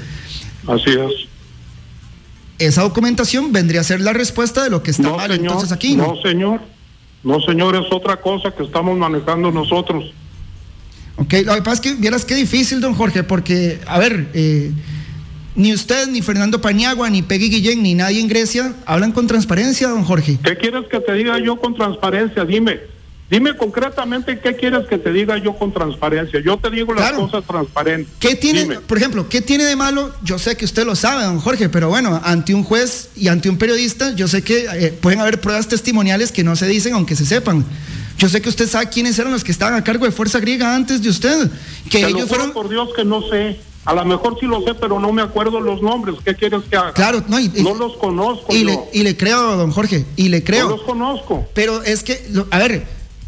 Así 0.66 0.90
es. 0.90 1.28
Esa 2.58 2.82
documentación 2.82 3.52
vendría 3.52 3.80
a 3.80 3.84
ser 3.84 4.00
la 4.00 4.12
respuesta 4.12 4.62
de 4.62 4.70
lo 4.70 4.82
que 4.82 4.92
está 4.92 5.10
mal 5.10 5.30
entonces 5.30 5.72
aquí. 5.72 5.96
¿no? 5.96 6.14
no, 6.14 6.22
señor. 6.22 6.60
No, 7.22 7.40
señor, 7.40 7.74
es 7.74 7.90
otra 7.90 8.20
cosa 8.20 8.50
que 8.50 8.62
estamos 8.62 8.96
manejando 8.98 9.50
nosotros. 9.50 10.12
Ok, 11.16 11.32
lo 11.44 11.54
que 11.54 11.62
pasa 11.62 11.74
es 11.74 11.80
que 11.80 11.94
vieras 11.94 12.24
qué 12.24 12.34
difícil, 12.34 12.80
don 12.80 12.94
Jorge, 12.94 13.22
porque, 13.22 13.80
a 13.86 13.98
ver, 13.98 14.28
eh, 14.34 14.72
ni 15.54 15.72
usted, 15.72 16.08
ni 16.08 16.22
Fernando 16.22 16.60
Pañagua, 16.60 17.08
ni 17.08 17.22
Peggy 17.22 17.48
Guillén, 17.48 17.82
ni 17.82 17.94
nadie 17.94 18.20
en 18.20 18.28
Grecia 18.28 18.74
hablan 18.84 19.12
con 19.12 19.26
transparencia, 19.26 19.88
don 19.88 20.04
Jorge. 20.04 20.38
¿Qué 20.42 20.56
quieres 20.56 20.86
que 20.90 21.00
te 21.00 21.12
diga 21.14 21.38
yo 21.38 21.56
con 21.56 21.74
transparencia? 21.74 22.44
Dime. 22.44 22.93
Dime 23.30 23.56
concretamente 23.56 24.38
qué 24.38 24.54
quieres 24.54 24.86
que 24.86 24.98
te 24.98 25.10
diga 25.10 25.38
yo 25.38 25.56
con 25.56 25.72
transparencia. 25.72 26.40
Yo 26.44 26.58
te 26.58 26.70
digo 26.70 26.92
las 26.92 27.12
cosas 27.12 27.42
transparentes. 27.44 28.12
¿Qué 28.18 28.36
tiene, 28.36 28.78
por 28.80 28.98
ejemplo, 28.98 29.28
qué 29.28 29.40
tiene 29.40 29.64
de 29.64 29.76
malo? 29.76 30.14
Yo 30.22 30.38
sé 30.38 30.56
que 30.56 30.64
usted 30.64 30.84
lo 30.84 30.94
sabe, 30.94 31.24
don 31.24 31.40
Jorge, 31.40 31.68
pero 31.70 31.88
bueno, 31.88 32.20
ante 32.22 32.54
un 32.54 32.62
juez 32.62 33.08
y 33.16 33.28
ante 33.28 33.48
un 33.48 33.56
periodista, 33.56 34.14
yo 34.14 34.28
sé 34.28 34.42
que 34.42 34.66
eh, 34.72 34.92
pueden 34.92 35.20
haber 35.20 35.40
pruebas 35.40 35.68
testimoniales 35.68 36.32
que 36.32 36.44
no 36.44 36.54
se 36.54 36.66
dicen 36.66 36.92
aunque 36.92 37.16
se 37.16 37.24
sepan. 37.24 37.64
Yo 38.18 38.28
sé 38.28 38.42
que 38.42 38.48
usted 38.48 38.68
sabe 38.68 38.90
quiénes 38.90 39.18
eran 39.18 39.32
los 39.32 39.42
que 39.42 39.52
estaban 39.52 39.74
a 39.74 39.82
cargo 39.82 40.04
de 40.04 40.12
Fuerza 40.12 40.38
Griega 40.38 40.74
antes 40.74 41.02
de 41.02 41.08
usted. 41.08 41.50
Que 41.90 42.06
ellos 42.06 42.28
fueron. 42.28 42.52
Por 42.52 42.68
Dios 42.68 42.90
que 42.94 43.04
no 43.04 43.22
sé. 43.28 43.58
A 43.84 43.92
lo 43.92 44.04
mejor 44.04 44.38
sí 44.40 44.46
lo 44.46 44.62
sé, 44.62 44.74
pero 44.74 44.98
no 44.98 45.12
me 45.12 45.20
acuerdo 45.20 45.60
los 45.60 45.82
nombres. 45.82 46.16
¿Qué 46.24 46.34
quieres 46.34 46.62
que 46.70 46.76
haga? 46.76 46.92
Claro, 46.92 47.22
no, 47.28 47.38
no 47.38 47.74
los 47.74 47.96
conozco. 47.96 48.54
Y, 48.54 48.64
Le, 48.64 48.78
y 48.94 49.02
le 49.02 49.16
creo, 49.16 49.56
don 49.56 49.70
Jorge, 49.72 50.06
y 50.16 50.28
le 50.28 50.42
creo. 50.42 50.70
No 50.70 50.76
los 50.76 50.86
conozco. 50.86 51.46
Pero 51.52 51.82
es 51.82 52.02
que, 52.02 52.26
a 52.50 52.58
ver, 52.58 52.86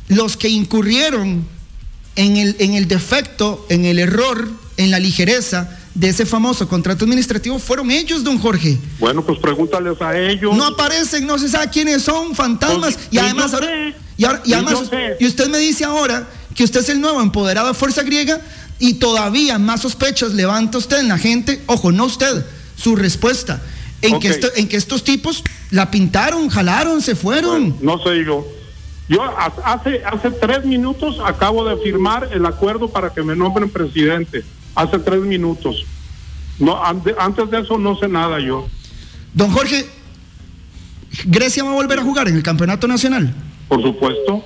los 0.09 0.37
que 0.37 0.49
incurrieron 0.49 1.47
en 2.17 2.37
el, 2.37 2.57
en 2.59 2.75
el 2.75 2.89
defecto, 2.89 3.67
en 3.69 3.85
el 3.85 3.99
error, 3.99 4.49
en 4.77 4.91
la 4.91 4.99
ligereza 4.99 5.79
de 5.95 6.09
ese 6.09 6.27
famoso 6.27 6.69
contrato 6.69 7.05
administrativo 7.05 7.59
fueron 7.59 7.91
ellos, 7.91 8.23
don 8.23 8.39
Jorge. 8.39 8.79
Bueno, 8.99 9.25
pues 9.25 9.39
pregúntales 9.39 10.01
a 10.03 10.17
ellos. 10.19 10.55
No 10.55 10.67
aparecen, 10.67 11.27
no 11.27 11.39
se 11.39 11.49
sabe 11.49 11.71
quiénes 11.71 12.03
son, 12.03 12.35
fantasmas. 12.35 12.95
Pues, 12.95 13.09
y, 13.11 13.19
además, 13.19 13.53
y, 14.17 14.25
además, 14.25 14.91
y 15.19 15.27
usted 15.27 15.49
me 15.49 15.59
dice 15.59 15.85
ahora 15.85 16.29
que 16.55 16.65
usted 16.65 16.81
es 16.81 16.91
el 16.91 17.01
nuevo 17.01 17.23
empoderado 17.23 17.69
de 17.69 17.75
Fuerza 17.75 18.03
Griega 18.03 18.41
y 18.79 18.95
todavía 18.95 19.59
más 19.59 19.81
sospechas 19.81 20.35
levanta 20.35 20.77
usted 20.77 20.99
en 20.99 21.09
la 21.09 21.19
gente, 21.19 21.63
ojo, 21.67 21.93
no 21.93 22.05
usted, 22.05 22.45
su 22.77 22.95
respuesta, 22.95 23.63
en, 24.03 24.21
que, 24.21 24.39
en 24.57 24.69
que 24.69 24.77
estos 24.77 25.03
tipos 25.03 25.43
la 25.71 25.91
pintaron, 25.91 26.51
jalaron, 26.51 27.01
se 27.01 27.15
fueron. 27.15 27.77
no 27.81 28.03
sé 28.03 28.23
yo. 28.23 28.47
Yo 29.09 29.23
hace, 29.65 30.03
hace 30.05 30.31
tres 30.33 30.65
minutos 30.65 31.19
acabo 31.25 31.65
de 31.65 31.77
firmar 31.77 32.29
el 32.33 32.45
acuerdo 32.45 32.89
para 32.89 33.13
que 33.13 33.23
me 33.23 33.37
nombren 33.37 33.71
presidente. 33.71 34.45
Hace 34.75 34.99
tres 34.99 35.21
minutos. 35.21 35.85
No, 36.59 36.83
antes 36.83 37.51
de 37.51 37.61
eso 37.61 37.79
no 37.79 37.97
sé 37.97 38.09
nada 38.09 38.41
yo. 38.41 38.67
Don 39.33 39.51
Jorge, 39.51 39.87
¿Grecia 41.25 41.65
va 41.65 41.71
a 41.71 41.75
volver 41.75 41.99
a 41.99 42.03
jugar 42.03 42.29
en 42.29 42.37
el 42.37 42.43
campeonato 42.43 42.87
nacional? 42.87 43.33
Por 43.69 43.83
supuesto. 43.83 44.45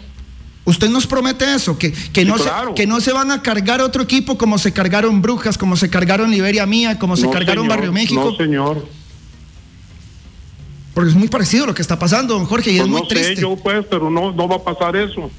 Usted 0.64 0.88
nos 0.90 1.07
promete 1.07 1.55
eso, 1.55 1.79
que, 1.79 1.93
que, 1.93 2.25
no 2.25 2.38
se, 2.38 2.50
que 2.76 2.87
no 2.87 3.00
se 3.00 3.12
van 3.12 3.31
a 3.31 3.43
cargar 3.43 3.81
otro 3.81 4.02
equipo 4.02 4.37
como 4.37 4.59
se 4.59 4.73
cargaron 4.73 5.23
Brujas, 5.23 5.57
como 5.57 5.75
se 5.76 5.88
cargaron 5.88 6.31
Liberia 6.31 6.67
Mía, 6.67 6.99
como 6.99 7.17
se 7.17 7.29
cargaron 7.31 7.67
Barrio 7.67 7.93
México. 7.93 8.31
No, 8.31 8.37
señor. 8.37 8.87
Porque 10.94 11.11
es 11.11 11.16
muy 11.16 11.28
parecido 11.28 11.66
lo 11.66 11.75
que 11.75 11.82
está 11.82 11.99
pasando, 11.99 12.35
don 12.35 12.47
Jorge, 12.47 12.73
y 12.73 12.76
es 12.76 12.80
pues 12.80 12.90
muy 12.90 13.09
triste. 13.09 13.37
Sé 13.37 13.42
yo, 13.42 13.56
pues, 13.56 13.87
pero 13.88 14.11
no, 14.11 14.32
no 14.32 14.49
va 14.49 14.56
a 14.56 14.62
pasar 14.64 14.97
eso. 14.97 15.30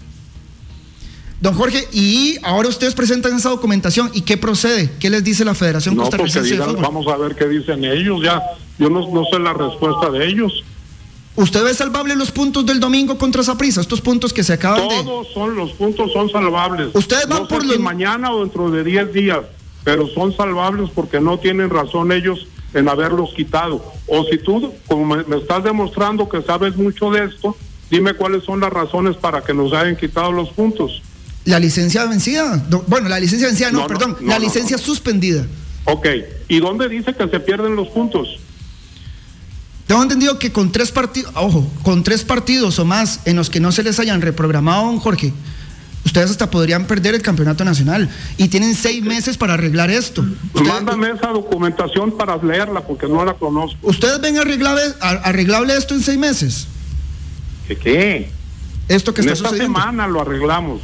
Don 1.41 1.55
Jorge, 1.55 1.87
y 1.91 2.37
ahora 2.43 2.69
ustedes 2.69 2.93
presentan 2.93 3.35
esa 3.35 3.49
documentación, 3.49 4.11
¿y 4.13 4.21
qué 4.21 4.37
procede? 4.37 4.91
¿Qué 4.99 5.09
les 5.09 5.23
dice 5.23 5.43
la 5.43 5.55
Federación 5.55 5.95
no, 5.95 6.03
Costarricense 6.03 6.55
Vamos 6.57 7.07
a 7.07 7.17
ver 7.17 7.35
qué 7.35 7.47
dicen 7.47 7.83
ellos, 7.83 8.21
ya. 8.23 8.41
Yo 8.77 8.89
no, 8.89 9.11
no 9.11 9.25
sé 9.25 9.39
la 9.39 9.53
respuesta 9.53 10.09
de 10.11 10.27
ellos. 10.27 10.63
¿Usted 11.35 11.63
ve 11.63 11.73
salvable 11.73 12.15
los 12.15 12.31
puntos 12.31 12.65
del 12.65 12.79
domingo 12.79 13.17
contra 13.17 13.41
Saprissa? 13.41 13.81
Estos 13.81 14.01
puntos 14.01 14.33
que 14.33 14.43
se 14.43 14.53
acaban 14.53 14.87
de. 14.87 15.03
Todos 15.03 15.27
son, 15.33 15.55
los 15.55 15.71
puntos 15.71 16.11
son 16.11 16.29
salvables. 16.29 16.89
Ustedes 16.93 17.27
van 17.27 17.47
por 17.47 17.65
los. 17.65 17.79
mañana 17.79 18.31
o 18.31 18.41
dentro 18.41 18.69
de 18.69 18.83
10 18.83 19.13
días, 19.13 19.39
pero 19.83 20.07
son 20.09 20.35
salvables 20.35 20.89
porque 20.93 21.19
no 21.19 21.39
tienen 21.39 21.69
razón 21.69 22.11
ellos 22.11 22.47
en 22.73 22.89
haberlos 22.89 23.33
quitado. 23.35 23.83
O 24.07 24.23
si 24.25 24.37
tú, 24.37 24.73
como 24.87 25.15
me, 25.15 25.37
estás 25.37 25.63
demostrando 25.63 26.27
que 26.29 26.41
sabes 26.41 26.75
mucho 26.75 27.11
de 27.11 27.25
esto, 27.25 27.55
dime 27.89 28.13
cuáles 28.13 28.43
son 28.43 28.59
las 28.59 28.71
razones 28.71 29.15
para 29.17 29.41
que 29.41 29.53
nos 29.53 29.73
hayan 29.73 29.95
quitado 29.95 30.31
los 30.31 30.49
puntos. 30.49 31.01
La 31.45 31.59
licencia 31.59 32.05
vencida. 32.05 32.63
Bueno, 32.87 33.09
la 33.09 33.19
licencia 33.19 33.47
vencida, 33.47 33.71
no, 33.71 33.87
perdón, 33.87 34.17
la 34.21 34.39
licencia 34.39 34.77
suspendida. 34.77 35.45
Ok, 35.85 36.07
¿y 36.47 36.59
dónde 36.59 36.87
dice 36.87 37.15
que 37.15 37.27
se 37.27 37.39
pierden 37.39 37.75
los 37.75 37.87
puntos? 37.89 38.39
Tengo 39.87 40.03
entendido 40.03 40.39
que 40.39 40.51
con 40.51 40.71
tres 40.71 40.91
partidos, 40.91 41.33
ojo, 41.35 41.67
con 41.83 42.03
tres 42.03 42.23
partidos 42.23 42.79
o 42.79 42.85
más 42.85 43.21
en 43.25 43.35
los 43.35 43.49
que 43.49 43.59
no 43.59 43.71
se 43.71 43.83
les 43.83 43.99
hayan 43.99 44.21
reprogramado, 44.21 44.85
don 44.85 44.99
Jorge, 44.99 45.33
ustedes 46.05 46.31
hasta 46.31 46.49
podrían 46.49 46.85
perder 46.85 47.15
el 47.15 47.21
campeonato 47.21 47.63
nacional 47.63 48.09
y 48.37 48.47
tienen 48.47 48.75
seis 48.75 49.03
meses 49.03 49.37
para 49.37 49.53
arreglar 49.53 49.89
esto. 49.89 50.25
Mándame 50.53 51.11
esa 51.11 51.27
documentación 51.27 52.11
para 52.11 52.37
leerla 52.37 52.81
porque 52.81 53.07
no 53.07 53.23
la 53.23 53.33
conozco. 53.33 53.77
¿Ustedes 53.81 54.19
ven 54.21 54.37
arreglable, 54.37 54.83
arreglable 54.99 55.75
esto 55.75 55.93
en 55.93 56.01
seis 56.01 56.17
meses? 56.17 56.67
¿Qué 57.67 57.77
qué? 57.77 58.31
Esto 58.87 59.13
que 59.13 59.21
en 59.21 59.29
está 59.29 59.49
esta 59.49 59.57
semana 59.57 60.07
lo 60.07 60.21
arreglamos. 60.21 60.81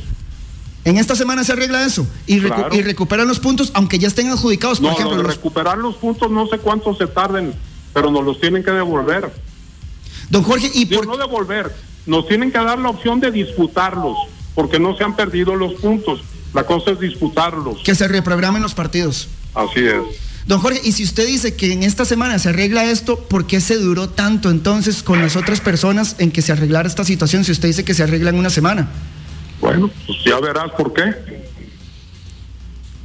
En 0.85 0.97
esta 0.97 1.15
semana 1.15 1.43
se 1.43 1.51
arregla 1.51 1.85
eso 1.85 2.07
y, 2.25 2.39
recuperan 2.39 3.27
los 3.27 3.39
puntos, 3.39 3.71
aunque 3.73 3.99
ya 3.99 4.07
estén 4.07 4.29
adjudicados. 4.29 4.79
Por 4.79 4.93
ejemplo, 4.93 5.21
recuperar 5.21 5.77
los 5.77 5.97
puntos 5.97 6.31
no 6.31 6.47
sé 6.47 6.59
cuánto 6.59 6.95
se 6.95 7.07
tarden 7.07 7.53
pero 7.97 8.11
nos 8.11 8.23
los 8.23 8.39
tienen 8.39 8.63
que 8.63 8.69
devolver. 8.69 9.31
Don 10.29 10.43
Jorge, 10.43 10.69
y 10.71 10.85
por... 10.85 11.07
no 11.07 11.17
devolver, 11.17 11.75
nos 12.05 12.27
tienen 12.27 12.51
que 12.51 12.59
dar 12.59 12.77
la 12.77 12.89
opción 12.89 13.19
de 13.19 13.31
disputarlos, 13.31 14.15
porque 14.57 14.79
no 14.79 14.97
se 14.97 15.03
han 15.03 15.15
perdido 15.15 15.55
los 15.55 15.75
puntos. 15.75 16.21
La 16.51 16.63
cosa 16.63 16.89
es 16.89 16.99
disputarlos. 16.99 17.83
Que 17.83 17.93
se 17.93 18.07
reprogramen 18.07 18.63
los 18.63 18.73
partidos. 18.73 19.27
Así 19.53 19.81
es. 19.81 20.01
Don 20.47 20.59
Jorge, 20.59 20.81
y 20.83 20.93
si 20.93 21.03
usted 21.03 21.27
dice 21.27 21.55
que 21.55 21.73
en 21.73 21.83
esta 21.83 22.05
semana 22.05 22.39
se 22.39 22.49
arregla 22.49 22.85
esto, 22.85 23.19
¿por 23.19 23.45
qué 23.45 23.61
se 23.61 23.77
duró 23.77 24.09
tanto 24.09 24.49
entonces 24.49 25.03
con 25.03 25.21
las 25.21 25.35
otras 25.35 25.61
personas 25.61 26.15
en 26.17 26.31
que 26.31 26.41
se 26.41 26.53
arreglara 26.53 26.87
esta 26.87 27.03
situación 27.03 27.43
si 27.43 27.51
usted 27.51 27.67
dice 27.67 27.85
que 27.85 27.93
se 27.93 28.01
arregla 28.01 28.31
en 28.31 28.39
una 28.39 28.49
semana? 28.49 28.89
Bueno, 29.61 29.91
pues 30.07 30.17
ya 30.25 30.39
verás 30.39 30.71
por 30.71 30.91
qué. 30.91 31.13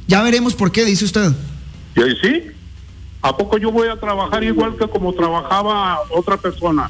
Ya 0.07 0.23
veremos 0.23 0.55
por 0.55 0.71
qué, 0.71 0.85
dice 0.85 1.05
usted. 1.05 1.33
Y 1.95 2.01
ahí 2.01 2.17
sí, 2.19 2.43
¿A 3.21 3.37
poco 3.37 3.59
yo 3.59 3.71
voy 3.71 3.89
a 3.89 3.95
trabajar 3.95 4.43
igual 4.43 4.75
que 4.75 4.87
como 4.87 5.13
trabajaba 5.13 5.99
otra 6.09 6.35
persona? 6.35 6.89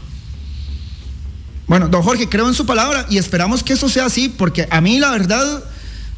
Bueno, 1.67 1.88
don 1.88 2.01
Jorge, 2.01 2.27
creo 2.27 2.48
en 2.48 2.53
su 2.53 2.65
palabra 2.65 3.05
y 3.10 3.17
esperamos 3.17 3.63
que 3.63 3.74
eso 3.74 3.89
sea 3.89 4.05
así, 4.05 4.29
porque 4.29 4.67
a 4.70 4.82
mí 4.82 5.00
la 5.00 5.12
verdad 5.12 5.63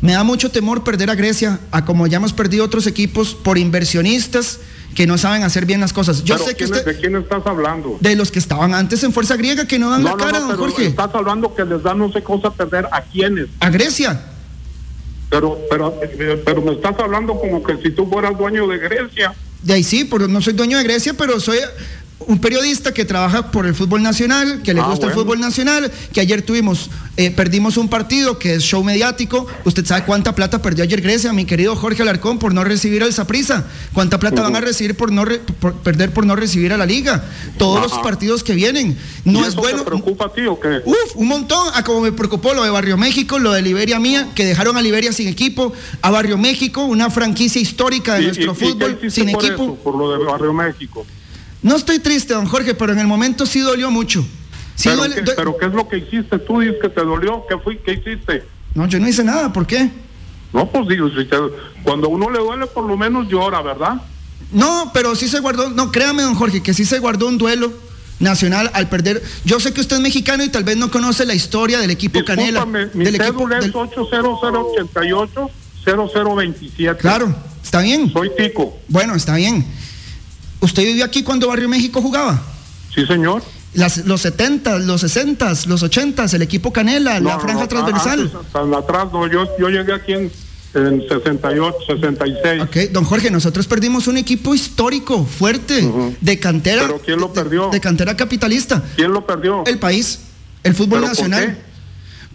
me 0.02 0.14
da 0.14 0.24
mucho 0.24 0.52
temor 0.52 0.84
perder 0.84 1.10
a 1.10 1.16
Grecia, 1.16 1.60
a 1.72 1.86
como 1.86 2.08
ya 2.08 2.18
hemos 2.18 2.34
perdido 2.34 2.66
otros 2.66 2.88
equipos 2.88 3.36
por 3.36 3.58
inversionistas 3.58 4.60
que 4.96 5.06
no 5.06 5.18
saben 5.18 5.44
hacer 5.44 5.66
bien 5.66 5.82
las 5.82 5.94
cosas. 5.94 6.24
Yo 6.24 6.38
sé 6.38 6.56
que 6.56 6.66
¿De 6.66 6.98
quién 6.98 7.16
estás 7.16 7.46
hablando? 7.46 7.98
De 8.00 8.16
los 8.16 8.32
que 8.32 8.40
estaban 8.40 8.74
antes 8.74 9.04
en 9.04 9.12
Fuerza 9.12 9.36
Griega 9.36 9.68
que 9.68 9.78
no 9.78 9.90
dan 9.90 10.04
la 10.04 10.16
cara, 10.16 10.40
don 10.40 10.58
Jorge. 10.58 10.88
Estás 10.88 11.14
hablando 11.14 11.54
que 11.54 11.66
les 11.66 11.84
dan 11.84 12.00
no 12.00 12.12
sé 12.12 12.24
cosa 12.24 12.52
perder 12.52 12.88
a 12.92 13.02
quiénes. 13.02 13.48
A 13.60 13.70
Grecia. 13.70 14.22
Pero, 15.30 15.60
pero, 15.70 16.00
pero 16.46 16.62
me 16.62 16.72
estás 16.74 16.98
hablando 17.00 17.38
como 17.38 17.62
que 17.62 17.78
si 17.84 17.92
tú 17.92 18.10
fueras 18.10 18.38
dueño 18.38 18.68
de 18.68 18.78
Grecia. 18.78 19.34
De 19.62 19.74
ahí 19.74 19.84
sí, 19.84 20.06
porque 20.06 20.28
no 20.28 20.42
soy 20.42 20.54
dueño 20.54 20.78
de 20.78 20.84
Grecia, 20.84 21.14
pero 21.14 21.40
soy 21.40 21.58
un 22.20 22.40
periodista 22.40 22.94
que 22.94 23.04
trabaja 23.06 23.52
por 23.52 23.66
el 23.68 23.76
fútbol 23.76 24.02
nacional, 24.02 24.62
que 24.64 24.74
le 24.74 24.80
Ah, 24.80 24.86
gusta 24.88 25.06
el 25.08 25.12
fútbol 25.14 25.40
nacional, 25.40 25.92
que 26.14 26.22
ayer 26.22 26.42
tuvimos, 26.42 26.90
eh, 27.18 27.30
perdimos 27.30 27.76
un 27.78 27.88
partido 27.90 28.40
que 28.40 28.56
es 28.56 28.64
show 28.64 28.84
mediático. 28.84 29.46
Usted 29.66 29.86
sabe 29.86 30.06
cuánta 30.06 30.34
plata 30.34 30.62
perdió 30.62 30.84
ayer 30.86 31.02
Grecia, 31.02 31.34
mi 31.34 31.46
querido 31.46 31.76
Jorge 31.76 32.02
Alarcón, 32.02 32.40
por 32.40 32.54
no 32.54 32.64
recibir 32.64 33.04
al 33.04 33.12
Saprisa. 33.14 33.66
¿Cuánta 33.94 34.18
plata 34.18 34.42
van 34.42 34.56
a 34.56 34.62
recibir 34.62 34.96
por 34.96 35.12
no 35.12 35.26
re- 35.26 35.40
por 35.60 35.74
perder 35.76 36.14
por 36.14 36.26
no 36.26 36.36
recibir 36.36 36.72
a 36.74 36.78
la 36.78 36.86
liga? 36.86 37.24
Todos 37.58 37.82
los 37.82 37.92
partidos 38.00 38.44
que 38.44 38.54
vienen. 38.56 38.98
¿Y 39.26 39.30
No 39.30 39.42
es 39.42 39.50
eso 39.50 39.58
bueno. 39.62 39.80
¿Te 39.80 39.86
preocupa 39.86 40.26
a 40.28 40.34
ti 40.34 40.46
o 40.48 40.58
qué? 40.60 40.82
Uf, 40.86 41.16
un 41.16 41.28
montón. 41.28 41.68
A 41.76 41.84
como 41.84 42.00
me 42.02 42.12
preocupó 42.14 42.54
lo 42.54 42.64
de 42.64 42.70
Barrio 42.70 42.98
México, 42.98 43.38
lo 43.40 43.52
de 43.52 43.62
Liberia 43.62 44.00
Mía, 44.00 44.30
que 44.34 44.46
dejaron 44.46 44.78
a 44.78 44.82
Liberia 44.82 45.12
sin 45.12 45.28
equipo, 45.28 45.74
a 46.02 46.10
Barrio 46.12 46.38
México, 46.38 46.86
una 46.86 47.10
franquicia 47.10 47.62
histórica 47.62 48.16
de 48.16 48.22
¿Y- 48.22 48.26
nuestro 48.28 48.56
y- 48.60 48.64
y 48.66 48.70
fútbol, 48.70 49.00
sin 49.12 49.32
por 49.32 49.44
equipo. 49.46 49.64
eso, 49.66 49.76
por 49.84 49.96
lo 49.98 50.12
de 50.18 50.24
Barrio 50.26 50.54
México. 50.54 51.06
No 51.62 51.76
estoy 51.76 52.00
triste, 52.00 52.34
don 52.34 52.46
Jorge, 52.46 52.76
pero 52.76 52.94
en 52.94 53.00
el 53.00 53.08
momento 53.08 53.46
sí 53.46 53.60
dolió 53.60 53.90
mucho. 53.92 54.26
Sí 54.76 54.90
pero, 54.90 54.98
duele- 54.98 55.16
¿qué, 55.16 55.22
du- 55.22 55.32
pero 55.36 55.58
¿qué 55.58 55.66
es 55.68 55.74
lo 55.74 55.88
que 55.88 55.98
hiciste? 55.98 56.38
Tú 56.40 56.60
dices 56.60 56.76
que 56.82 56.90
te 56.90 57.02
dolió. 57.02 57.44
¿Qué, 57.50 57.58
fui, 57.58 57.78
qué 57.78 57.94
hiciste? 57.94 58.44
No, 58.74 58.88
yo 58.88 59.00
no 59.00 59.08
hice 59.08 59.24
nada, 59.24 59.52
¿por 59.54 59.66
qué? 59.66 59.90
No, 60.54 60.70
pues 60.70 60.88
digo, 60.88 61.10
si 61.10 61.26
te- 61.26 61.38
cuando 61.84 62.10
uno 62.10 62.30
le 62.30 62.40
duele, 62.40 62.68
por 62.68 62.86
lo 62.86 62.96
menos 62.98 63.28
llora, 63.28 63.62
¿verdad? 63.62 64.02
No, 64.52 64.92
pero 64.94 65.16
sí 65.16 65.28
se 65.28 65.40
guardó, 65.40 65.70
no, 65.70 65.92
créame, 65.92 66.22
don 66.24 66.36
Jorge, 66.36 66.62
que 66.62 66.74
sí 66.74 66.86
se 66.86 67.00
guardó 67.00 67.28
un 67.28 67.38
duelo 67.38 67.74
nacional 68.20 68.70
al 68.74 68.88
perder. 68.88 69.24
Yo 69.44 69.60
sé 69.60 69.74
que 69.74 69.82
usted 69.82 69.96
es 69.98 70.02
mexicano 70.02 70.44
y 70.44 70.50
tal 70.50 70.64
vez 70.64 70.78
no 70.78 70.92
conoce 70.92 71.26
la 71.26 71.34
historia 71.34 71.80
del 71.80 71.90
equipo 71.92 72.24
Canela. 72.24 72.64
Discúlpame, 72.66 72.90
mi 72.94 73.06
del 73.06 73.16
equipo, 73.16 73.50
es 73.52 73.60
del- 73.62 73.74
80088-0027. 75.86 76.98
Claro, 76.98 77.36
está 77.64 77.82
bien. 77.82 78.12
Soy 78.12 78.30
tico. 78.38 78.78
Bueno, 78.88 79.16
está 79.16 79.36
bien. 79.36 79.66
¿Usted 80.62 80.84
vivió 80.84 81.06
aquí 81.06 81.24
cuando 81.24 81.48
Barrio 81.48 81.70
México 81.70 82.02
jugaba? 82.02 82.42
Sí, 82.94 83.06
señor. 83.06 83.44
Las- 83.74 84.06
los 84.06 84.22
70, 84.22 84.80
los 84.80 85.02
60, 85.02 85.54
los 85.68 85.84
80, 85.84 86.26
el 86.34 86.42
equipo 86.42 86.72
Canela, 86.72 87.20
No, 87.20 87.30
la 87.30 87.40
franja 87.40 87.62
no, 87.62 87.68
transversal. 87.68 88.20
antes, 88.54 88.78
atrás, 88.78 89.08
no, 89.12 89.28
yo, 89.28 89.46
yo 89.60 89.68
llegué 89.70 89.94
aquí 89.94 90.14
en, 90.14 90.32
en 90.74 91.02
68, 91.10 91.76
66. 91.88 92.62
Ok, 92.64 92.76
don 92.94 93.04
Jorge, 93.04 93.30
nosotros 93.32 93.68
perdimos 93.68 94.08
un 94.08 94.16
equipo 94.18 94.56
histórico, 94.56 95.26
fuerte, 95.26 95.92
de 96.22 96.40
cantera. 96.40 96.84
¿Pero 96.84 97.00
quién 97.00 97.20
lo 97.20 97.34
perdió? 97.34 97.70
De, 97.70 97.82
cantera 97.82 98.16
capitalista. 98.16 98.82
¿Quién 98.96 99.12
lo 99.12 99.26
perdió? 99.26 99.64
El 99.66 99.78
país, 99.78 100.20
el 100.64 100.74
fútbol 100.74 101.02
¿Pero 101.02 101.02
por 101.02 101.10
nacional. 101.10 101.46
qué? 101.58 101.66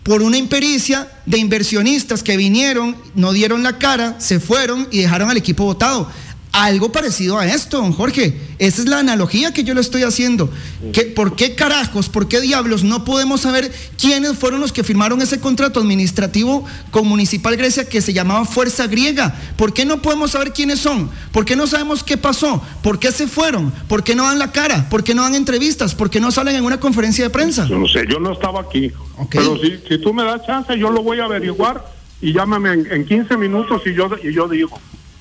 Por 0.02 0.22
una 0.22 0.36
impericia 0.38 1.08
de 1.26 1.38
inversionistas 1.38 2.22
que 2.22 2.36
vinieron, 2.36 2.96
no 3.14 3.32
dieron 3.32 3.62
la 3.62 3.78
cara, 3.78 4.16
se 4.18 4.40
fueron 4.40 4.88
y 4.90 5.00
dejaron 5.00 5.30
al 5.30 5.36
equipo 5.38 5.64
votado. 5.64 6.10
Algo 6.52 6.90
parecido 6.90 7.38
a 7.38 7.46
esto, 7.46 7.76
don 7.76 7.92
Jorge. 7.92 8.36
Esa 8.58 8.82
es 8.82 8.88
la 8.88 8.98
analogía 8.98 9.52
que 9.54 9.62
yo 9.62 9.72
le 9.72 9.80
estoy 9.80 10.02
haciendo. 10.02 10.50
¿Qué- 10.92 11.02
¿Por 11.04 11.36
qué 11.36 11.54
carajos, 11.54 12.08
por 12.08 12.26
qué 12.26 12.40
diablos 12.40 12.82
no 12.82 13.04
podemos 13.04 13.42
saber 13.42 13.70
quiénes 13.96 14.36
fueron 14.36 14.60
los 14.60 14.72
que 14.72 14.82
firmaron 14.82 15.22
ese 15.22 15.38
contrato 15.38 15.78
administrativo 15.78 16.64
con 16.90 17.06
Municipal 17.06 17.56
Grecia 17.56 17.88
que 17.88 18.00
se 18.02 18.12
llamaba 18.12 18.44
Fuerza 18.46 18.88
Griega? 18.88 19.32
¿Por 19.56 19.72
qué 19.72 19.84
no 19.84 20.02
podemos 20.02 20.32
saber 20.32 20.52
quiénes 20.52 20.80
son? 20.80 21.08
¿Por 21.30 21.44
qué 21.44 21.54
no 21.54 21.68
sabemos 21.68 22.02
qué 22.02 22.16
pasó? 22.16 22.60
¿Por 22.82 22.98
qué 22.98 23.12
se 23.12 23.28
fueron? 23.28 23.70
¿Por 23.86 24.02
qué 24.02 24.16
no 24.16 24.24
dan 24.24 24.40
la 24.40 24.50
cara? 24.50 24.88
¿Por 24.90 25.04
qué 25.04 25.14
no 25.14 25.22
dan 25.22 25.36
entrevistas? 25.36 25.94
¿Por 25.94 26.10
qué 26.10 26.18
no 26.18 26.32
salen 26.32 26.56
en 26.56 26.64
una 26.64 26.80
conferencia 26.80 27.22
de 27.22 27.30
prensa? 27.30 27.68
Yo 27.68 27.78
no 27.78 27.86
sé, 27.86 28.04
yo 28.10 28.18
no 28.18 28.32
estaba 28.32 28.60
aquí. 28.60 28.90
Ok. 29.18 29.30
Pero 29.36 29.56
si, 29.56 29.78
si 29.88 29.98
tú 30.02 30.12
me 30.12 30.24
das 30.24 30.44
chance, 30.44 30.76
yo 30.76 30.90
lo 30.90 31.04
voy 31.04 31.20
a 31.20 31.26
averiguar 31.26 31.84
y 32.20 32.32
llámame 32.32 32.72
en, 32.72 32.88
en 32.92 33.06
15 33.06 33.36
minutos 33.36 33.82
y 33.86 33.94
yo, 33.94 34.10
y 34.20 34.32
yo 34.34 34.48
digo. 34.48 34.80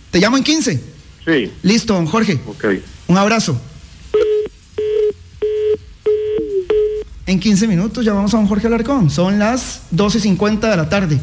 Te 0.09 0.17
llamo 0.19 0.35
en 0.35 0.43
15. 0.43 0.97
Sí, 1.25 1.51
Listo, 1.63 1.93
don 1.93 2.05
Jorge. 2.05 2.39
ok. 2.47 2.65
Un 3.07 3.17
abrazo. 3.17 3.59
En 7.25 7.39
15 7.39 7.67
minutos 7.67 8.03
llamamos 8.03 8.33
a 8.33 8.37
don 8.37 8.47
Jorge 8.47 8.67
Alarcón. 8.67 9.09
Son 9.11 9.37
las 9.37 9.81
12.50 9.93 10.69
de 10.69 10.77
la 10.77 10.89
tarde. 10.89 11.19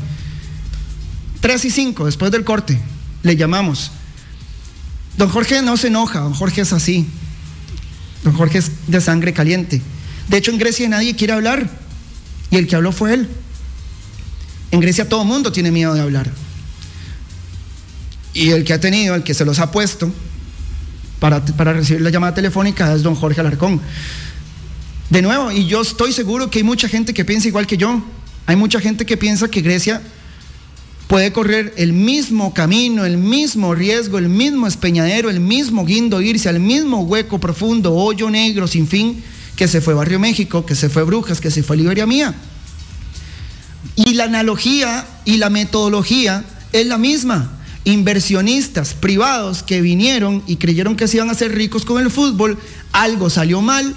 3 1.40 1.64
y 1.64 1.70
5, 1.70 2.06
después 2.06 2.30
del 2.30 2.44
corte. 2.44 2.78
Le 3.22 3.36
llamamos. 3.36 3.90
Don 5.16 5.28
Jorge 5.28 5.62
no 5.62 5.76
se 5.76 5.88
enoja, 5.88 6.20
don 6.20 6.34
Jorge 6.34 6.60
es 6.60 6.72
así. 6.72 7.06
Don 8.22 8.34
Jorge 8.34 8.58
es 8.58 8.70
de 8.86 9.00
sangre 9.00 9.32
caliente. 9.32 9.82
De 10.28 10.36
hecho, 10.36 10.50
en 10.52 10.58
Grecia 10.58 10.88
nadie 10.88 11.16
quiere 11.16 11.32
hablar. 11.32 11.68
Y 12.50 12.56
el 12.56 12.68
que 12.68 12.76
habló 12.76 12.92
fue 12.92 13.14
él. 13.14 13.28
En 14.70 14.80
Grecia 14.80 15.08
todo 15.08 15.22
el 15.22 15.28
mundo 15.28 15.50
tiene 15.50 15.70
miedo 15.72 15.94
de 15.94 16.00
hablar. 16.00 16.30
Y 18.36 18.50
el 18.50 18.64
que 18.64 18.74
ha 18.74 18.78
tenido, 18.78 19.14
el 19.14 19.22
que 19.22 19.32
se 19.32 19.46
los 19.46 19.58
ha 19.60 19.70
puesto 19.70 20.12
para, 21.18 21.42
para 21.42 21.72
recibir 21.72 22.02
la 22.02 22.10
llamada 22.10 22.34
telefónica 22.34 22.92
es 22.92 23.02
don 23.02 23.14
Jorge 23.14 23.40
Alarcón. 23.40 23.80
De 25.08 25.22
nuevo, 25.22 25.50
y 25.50 25.66
yo 25.66 25.80
estoy 25.80 26.12
seguro 26.12 26.50
que 26.50 26.58
hay 26.58 26.62
mucha 26.62 26.86
gente 26.86 27.14
que 27.14 27.24
piensa 27.24 27.48
igual 27.48 27.66
que 27.66 27.78
yo. 27.78 28.04
Hay 28.44 28.54
mucha 28.54 28.78
gente 28.78 29.06
que 29.06 29.16
piensa 29.16 29.48
que 29.48 29.62
Grecia 29.62 30.02
puede 31.08 31.32
correr 31.32 31.72
el 31.78 31.94
mismo 31.94 32.52
camino, 32.52 33.06
el 33.06 33.16
mismo 33.16 33.74
riesgo, 33.74 34.18
el 34.18 34.28
mismo 34.28 34.66
espeñadero, 34.66 35.30
el 35.30 35.40
mismo 35.40 35.86
guindo, 35.86 36.20
irse 36.20 36.50
al 36.50 36.60
mismo 36.60 37.04
hueco 37.04 37.40
profundo, 37.40 37.94
hoyo 37.94 38.28
negro 38.28 38.66
sin 38.66 38.86
fin, 38.86 39.24
que 39.56 39.66
se 39.66 39.80
fue 39.80 39.94
Barrio 39.94 40.20
México, 40.20 40.66
que 40.66 40.74
se 40.74 40.90
fue 40.90 41.04
Brujas, 41.04 41.40
que 41.40 41.50
se 41.50 41.62
fue 41.62 41.78
Liberia 41.78 42.04
Mía. 42.04 42.34
Y 43.94 44.12
la 44.12 44.24
analogía 44.24 45.06
y 45.24 45.38
la 45.38 45.48
metodología 45.48 46.44
es 46.74 46.86
la 46.86 46.98
misma. 46.98 47.55
Inversionistas 47.86 48.94
privados 48.94 49.62
que 49.62 49.80
vinieron 49.80 50.42
y 50.48 50.56
creyeron 50.56 50.96
que 50.96 51.06
se 51.06 51.18
iban 51.18 51.28
a 51.28 51.32
hacer 51.32 51.54
ricos 51.54 51.84
con 51.84 52.02
el 52.02 52.10
fútbol, 52.10 52.58
algo 52.90 53.30
salió 53.30 53.62
mal, 53.62 53.94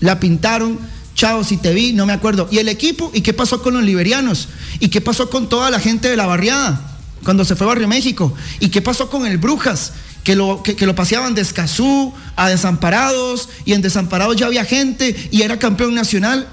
la 0.00 0.18
pintaron, 0.18 0.76
chao, 1.14 1.44
si 1.44 1.56
te 1.56 1.72
vi, 1.72 1.92
no 1.92 2.04
me 2.04 2.12
acuerdo. 2.12 2.48
¿Y 2.50 2.58
el 2.58 2.68
equipo? 2.68 3.12
¿Y 3.14 3.20
qué 3.20 3.32
pasó 3.32 3.62
con 3.62 3.74
los 3.74 3.84
liberianos? 3.84 4.48
¿Y 4.80 4.88
qué 4.88 5.00
pasó 5.00 5.30
con 5.30 5.48
toda 5.48 5.70
la 5.70 5.78
gente 5.78 6.08
de 6.08 6.16
la 6.16 6.26
barriada 6.26 6.98
cuando 7.22 7.44
se 7.44 7.54
fue 7.54 7.66
a 7.66 7.68
Barrio 7.68 7.86
México? 7.86 8.34
¿Y 8.58 8.70
qué 8.70 8.82
pasó 8.82 9.08
con 9.08 9.24
el 9.24 9.38
Brujas? 9.38 9.92
Que 10.24 10.34
lo, 10.34 10.64
que, 10.64 10.74
que 10.74 10.84
lo 10.84 10.96
paseaban 10.96 11.36
de 11.36 11.42
Escazú 11.42 12.12
a 12.34 12.48
Desamparados 12.48 13.50
y 13.64 13.72
en 13.72 13.82
Desamparados 13.82 14.34
ya 14.34 14.46
había 14.46 14.64
gente 14.64 15.14
y 15.30 15.42
era 15.42 15.60
campeón 15.60 15.94
nacional 15.94 16.48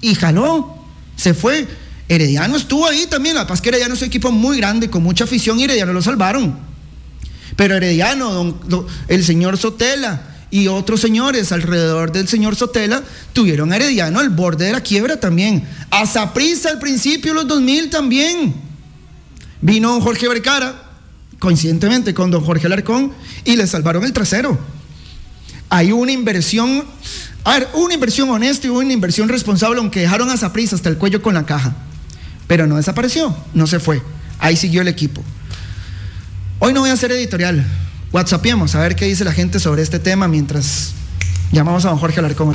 y 0.00 0.14
jaló, 0.14 0.74
se 1.16 1.34
fue. 1.34 1.68
Herediano 2.08 2.56
estuvo 2.56 2.86
ahí 2.86 3.06
también, 3.06 3.34
la 3.34 3.46
paz 3.46 3.60
que 3.60 3.70
Herediano 3.70 3.94
es 3.94 4.02
un 4.02 4.08
equipo 4.08 4.30
muy 4.30 4.58
grande, 4.58 4.90
con 4.90 5.02
mucha 5.02 5.24
afición 5.24 5.58
y 5.58 5.64
Herediano 5.64 5.92
lo 5.92 6.02
salvaron. 6.02 6.58
Pero 7.56 7.76
Herediano, 7.76 8.32
don- 8.66 8.86
el 9.08 9.24
señor 9.24 9.56
Sotela 9.58 10.28
y 10.50 10.68
otros 10.68 11.00
señores 11.00 11.52
alrededor 11.52 12.12
del 12.12 12.28
señor 12.28 12.56
Sotela 12.56 13.02
tuvieron 13.32 13.72
a 13.72 13.76
Herediano 13.76 14.20
al 14.20 14.30
borde 14.30 14.66
de 14.66 14.72
la 14.72 14.80
quiebra 14.80 15.18
también. 15.18 15.66
A 15.90 16.02
al 16.02 16.78
principio, 16.78 17.34
los 17.34 17.46
2000 17.46 17.88
también. 17.90 18.54
Vino 19.60 19.92
don 19.92 20.00
Jorge 20.00 20.28
Vergara, 20.28 20.90
coincidentemente 21.38 22.12
con 22.12 22.30
don 22.30 22.44
Jorge 22.44 22.66
Alarcón, 22.66 23.12
y 23.44 23.56
le 23.56 23.66
salvaron 23.66 24.04
el 24.04 24.12
trasero. 24.12 24.58
Hay 25.68 25.92
una 25.92 26.12
inversión, 26.12 26.84
a 27.44 27.58
ver, 27.58 27.68
una 27.74 27.94
inversión 27.94 28.28
honesta 28.28 28.66
y 28.66 28.70
una 28.70 28.92
inversión 28.92 29.28
responsable, 29.28 29.78
aunque 29.78 30.00
dejaron 30.00 30.28
a 30.30 30.36
Saprissa 30.36 30.76
hasta 30.76 30.88
el 30.90 30.98
cuello 30.98 31.22
con 31.22 31.34
la 31.34 31.46
caja. 31.46 31.74
Pero 32.46 32.66
no 32.66 32.76
desapareció, 32.76 33.34
no 33.54 33.66
se 33.66 33.80
fue. 33.80 34.02
Ahí 34.38 34.56
siguió 34.56 34.82
el 34.82 34.88
equipo. 34.88 35.22
Hoy 36.58 36.72
no 36.72 36.80
voy 36.80 36.90
a 36.90 36.94
hacer 36.94 37.12
editorial. 37.12 37.64
WhatsAppemos 38.12 38.74
a 38.74 38.80
ver 38.80 38.94
qué 38.94 39.06
dice 39.06 39.24
la 39.24 39.32
gente 39.32 39.58
sobre 39.58 39.82
este 39.82 39.98
tema 39.98 40.28
mientras 40.28 40.92
llamamos 41.50 41.84
a 41.84 41.88
don 41.88 41.98
Jorge 41.98 42.20
Alarcón. 42.20 42.54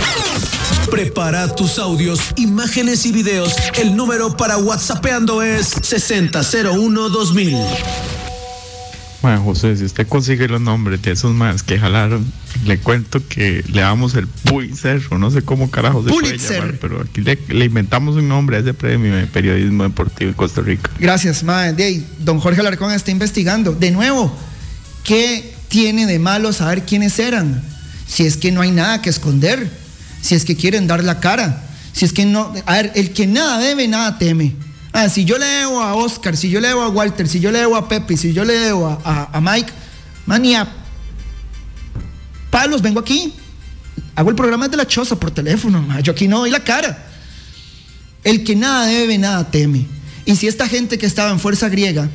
Prepara 0.92 1.54
tus 1.56 1.80
audios, 1.80 2.20
imágenes 2.36 3.06
y 3.06 3.12
videos. 3.12 3.56
El 3.76 3.96
número 3.96 4.38
para 4.38 4.58
WhatsAppeando 4.58 5.42
es 5.42 5.76
6001-2000. 5.76 8.17
Bueno, 9.22 9.44
José, 9.44 9.76
si 9.76 9.84
usted 9.84 10.08
consigue 10.08 10.48
los 10.48 10.62
nombres 10.62 11.02
de 11.02 11.12
esos 11.12 11.34
más 11.34 11.64
que 11.64 11.80
jalaron, 11.80 12.26
le 12.66 12.78
cuento 12.78 13.20
que 13.28 13.64
le 13.68 13.82
damos 13.82 14.14
el 14.16 14.28
Pulitzer, 14.28 15.02
o 15.10 15.18
no 15.18 15.32
sé 15.32 15.42
cómo 15.42 15.72
carajo 15.72 16.04
se 16.04 16.10
Pulitzer. 16.10 16.48
puede 16.48 16.60
llamar, 16.60 16.78
pero 16.80 17.02
aquí 17.02 17.22
le, 17.22 17.38
le 17.50 17.66
inventamos 17.66 18.16
un 18.16 18.28
nombre 18.28 18.58
a 18.58 18.60
ese 18.60 18.74
premio 18.76 19.16
de 19.16 19.26
periodismo 19.26 19.84
deportivo 19.84 20.30
en 20.30 20.36
Costa 20.36 20.62
Rica. 20.62 20.92
Gracias, 21.00 21.44
ahí, 21.48 22.06
don 22.20 22.40
Jorge 22.40 22.60
Alarcón 22.62 22.92
está 22.92 23.10
investigando. 23.10 23.74
De 23.74 23.90
nuevo, 23.90 24.32
¿qué 25.04 25.54
tiene 25.68 26.06
de 26.06 26.20
malo 26.20 26.54
saber 26.54 26.84
quiénes 26.84 27.18
eran? 27.18 27.64
Si 28.08 28.24
es 28.24 28.38
que 28.38 28.52
no 28.52 28.62
hay 28.62 28.72
nada 28.72 29.02
que 29.02 29.10
esconder, 29.10 29.70
si 30.22 30.36
es 30.36 30.46
que 30.46 30.56
quieren 30.56 30.86
dar 30.88 31.04
la 31.04 31.20
cara, 31.20 31.64
si 31.92 32.06
es 32.06 32.14
que 32.14 32.26
no. 32.26 32.54
A 32.68 32.74
ver, 32.74 32.92
el 32.96 33.12
que 33.12 33.26
nada 33.26 33.58
debe, 33.58 33.88
nada 33.88 34.20
teme. 34.20 34.56
Ah, 34.94 35.10
si 35.10 35.26
yo 35.26 35.38
le 35.38 35.46
debo 35.46 35.82
a 35.82 35.94
Oscar, 35.96 36.36
si 36.38 36.50
yo 36.50 36.60
le 36.60 36.70
debo 36.70 36.82
a 36.82 36.90
Walter, 36.90 37.28
si 37.28 37.40
yo 37.40 37.52
le 37.52 37.60
debo 37.60 37.76
a 37.76 37.88
Pepe, 37.88 38.18
si 38.18 38.34
yo 38.34 38.44
le 38.46 38.54
debo 38.54 38.88
a, 39.04 39.40
Mike, 39.42 39.72
man, 40.26 40.44
y 40.46 40.56
a 40.56 40.68
palos, 42.50 42.82
vengo 42.82 43.00
aquí. 43.00 43.34
Hago 44.16 44.30
el 44.30 44.36
programa 44.36 44.68
de 44.68 44.78
la 44.78 44.88
choza 44.88 45.20
por 45.20 45.30
teléfono, 45.32 45.86
yo 46.02 46.12
aquí 46.14 46.28
no 46.28 46.40
doy 46.40 46.50
la 46.50 46.64
cara. 46.64 47.06
El 48.24 48.44
que 48.44 48.56
nada 48.56 48.86
debe, 48.88 49.18
nada 49.18 49.50
teme. 49.52 49.86
Y 50.26 50.36
si 50.36 50.48
esta 50.48 50.68
gente 50.68 50.98
que 50.98 51.06
estaba 51.06 51.30
en 51.32 51.40
Fuerza 51.40 51.70
Griega, 51.70 52.10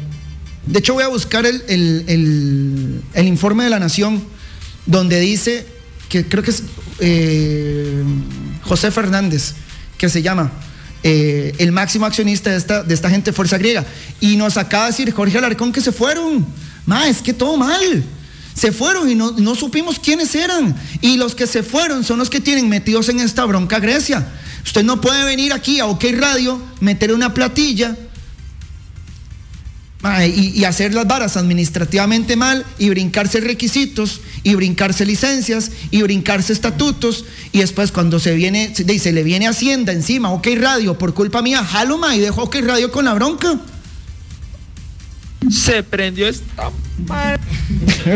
de 0.66 0.78
hecho 0.80 0.94
voy 0.94 1.04
a 1.04 1.08
buscar 1.08 1.46
el, 1.46 1.62
el- 1.68 2.04
el- 2.08 3.02
el 3.14 3.26
informe 3.28 3.64
de 3.64 3.70
la 3.70 3.78
Nación, 3.78 4.22
donde 4.86 5.20
dice 5.20 5.66
que 6.08 6.26
creo 6.26 6.42
que 6.42 6.50
es 6.50 6.64
eh, 6.98 8.02
José 8.62 8.90
Fernández, 8.90 9.54
que 9.96 10.08
se 10.08 10.22
llama. 10.22 10.50
Eh, 11.04 11.54
el 11.58 11.72
máximo 11.72 12.06
accionista 12.06 12.50
de 12.50 12.56
esta, 12.56 12.82
de 12.82 12.94
esta 12.94 13.10
gente 13.10 13.32
Fuerza 13.32 13.58
Griega. 13.58 13.84
Y 14.20 14.36
nos 14.36 14.56
acaba 14.56 14.84
de 14.84 14.90
decir 14.92 15.12
Jorge 15.12 15.38
Alarcón 15.38 15.72
que 15.72 15.80
se 15.80 15.92
fueron. 15.92 16.46
Ma, 16.86 17.08
es 17.08 17.22
que 17.22 17.32
todo 17.32 17.56
mal. 17.56 18.04
Se 18.54 18.70
fueron 18.70 19.10
y 19.10 19.14
no, 19.14 19.32
no, 19.32 19.54
supimos 19.54 19.98
quiénes 19.98 20.34
eran. 20.34 20.76
Y 21.00 21.16
los 21.16 21.34
que 21.34 21.46
se 21.46 21.62
fueron 21.62 22.04
son 22.04 22.18
los 22.18 22.30
que 22.30 22.40
tienen 22.40 22.68
metidos 22.68 23.08
en 23.08 23.20
esta 23.20 23.44
bronca 23.44 23.80
Grecia. 23.80 24.26
Usted 24.64 24.84
no 24.84 25.00
puede 25.00 25.24
venir 25.24 25.52
aquí 25.52 25.80
a 25.80 25.86
OK 25.86 26.04
Radio, 26.18 26.60
meter 26.80 27.12
una 27.12 27.34
platilla 27.34 27.96
y, 30.26 30.64
hacer 30.64 30.94
las 30.94 31.06
varas 31.06 31.36
administrativamente 31.36 32.34
mal 32.34 32.66
y 32.78 32.90
brincarse 32.90 33.40
requisitos 33.40 34.20
y 34.42 34.56
brincarse 34.56 35.06
licencias 35.06 35.70
y 35.90 36.02
brincarse 36.02 36.52
estatutos 36.52 37.24
y 37.52 37.60
después 37.60 37.92
cuando 37.92 38.18
se 38.18 38.34
viene 38.34 38.74
se, 38.74 39.12
le 39.12 39.22
viene 39.22 39.46
Hacienda 39.46 39.92
encima, 39.92 40.32
OK 40.32 40.48
Radio, 40.56 40.98
por 40.98 41.14
culpa 41.14 41.40
mía, 41.40 41.64
jalo 41.64 42.00
y 42.12 42.18
dejo 42.18 42.42
OK 42.42 42.56
Radio 42.64 42.90
con 42.90 43.04
la 43.04 43.14
bronca. 43.14 43.58
Se 45.50 45.82
prendió 45.82 46.28
esta 46.28 46.70
madre. 47.06 47.40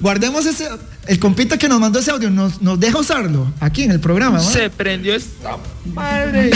guardemos 0.00 0.46
ese 0.46 0.68
el 1.06 1.18
compita 1.18 1.56
que 1.56 1.68
nos 1.68 1.80
mandó 1.80 2.00
ese 2.00 2.10
audio 2.10 2.30
nos, 2.30 2.60
nos 2.62 2.80
deja 2.80 2.98
usarlo 2.98 3.52
aquí 3.60 3.84
en 3.84 3.92
el 3.92 4.00
programa. 4.00 4.40
Se 4.40 4.70
prendió 4.70 5.14
esta 5.14 5.56
madre. 5.92 6.50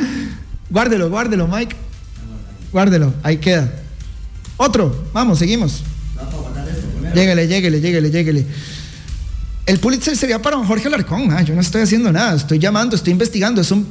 guárdelo, 0.70 1.08
guárdelo, 1.08 1.48
Mike. 1.48 1.87
Guárdelo, 2.72 3.14
ahí 3.22 3.38
queda. 3.38 3.72
Otro, 4.56 5.06
vamos, 5.12 5.38
seguimos. 5.38 5.82
Lléguele, 7.14 7.46
lléguele, 7.46 7.80
lléguele, 7.80 8.10
lléguele. 8.10 8.46
El 9.66 9.78
Pulitzer 9.78 10.16
sería 10.16 10.40
para 10.40 10.56
Jorge 10.64 10.88
Alarcón. 10.88 11.30
Ah, 11.30 11.42
yo 11.42 11.54
no 11.54 11.60
estoy 11.60 11.82
haciendo 11.82 12.10
nada, 12.10 12.34
estoy 12.36 12.58
llamando, 12.58 12.96
estoy 12.96 13.12
investigando. 13.12 13.60
Es 13.60 13.70
un, 13.70 13.86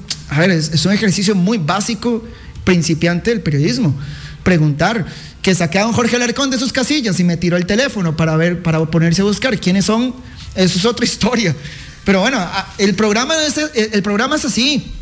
es, 0.50 0.86
un 0.86 0.92
ejercicio 0.92 1.36
muy 1.36 1.58
básico, 1.58 2.24
principiante 2.64 3.32
del 3.32 3.42
periodismo. 3.42 3.96
Preguntar 4.44 5.06
que 5.42 5.54
saqué 5.56 5.80
a 5.80 5.84
don 5.84 5.94
Jorge 5.94 6.16
Alarcón 6.16 6.50
de 6.50 6.58
sus 6.58 6.74
casillas 6.74 7.20
y 7.20 7.24
me 7.24 7.38
tiró 7.38 7.58
el 7.58 7.66
teléfono 7.66 8.18
para 8.18 8.36
ver, 8.36 8.64
para 8.64 8.84
ponerse 8.86 9.22
a 9.22 9.26
buscar 9.26 9.60
quiénes 9.60 9.86
son. 9.86 10.16
Eso 10.56 10.78
es 10.78 10.86
otra 10.86 11.06
historia. 11.12 11.56
Pero 12.04 12.22
bueno, 12.22 12.44
el 12.78 12.96
programa 12.96 13.36
el 13.76 14.02
programa 14.04 14.36
es 14.36 14.46
así. 14.46 14.94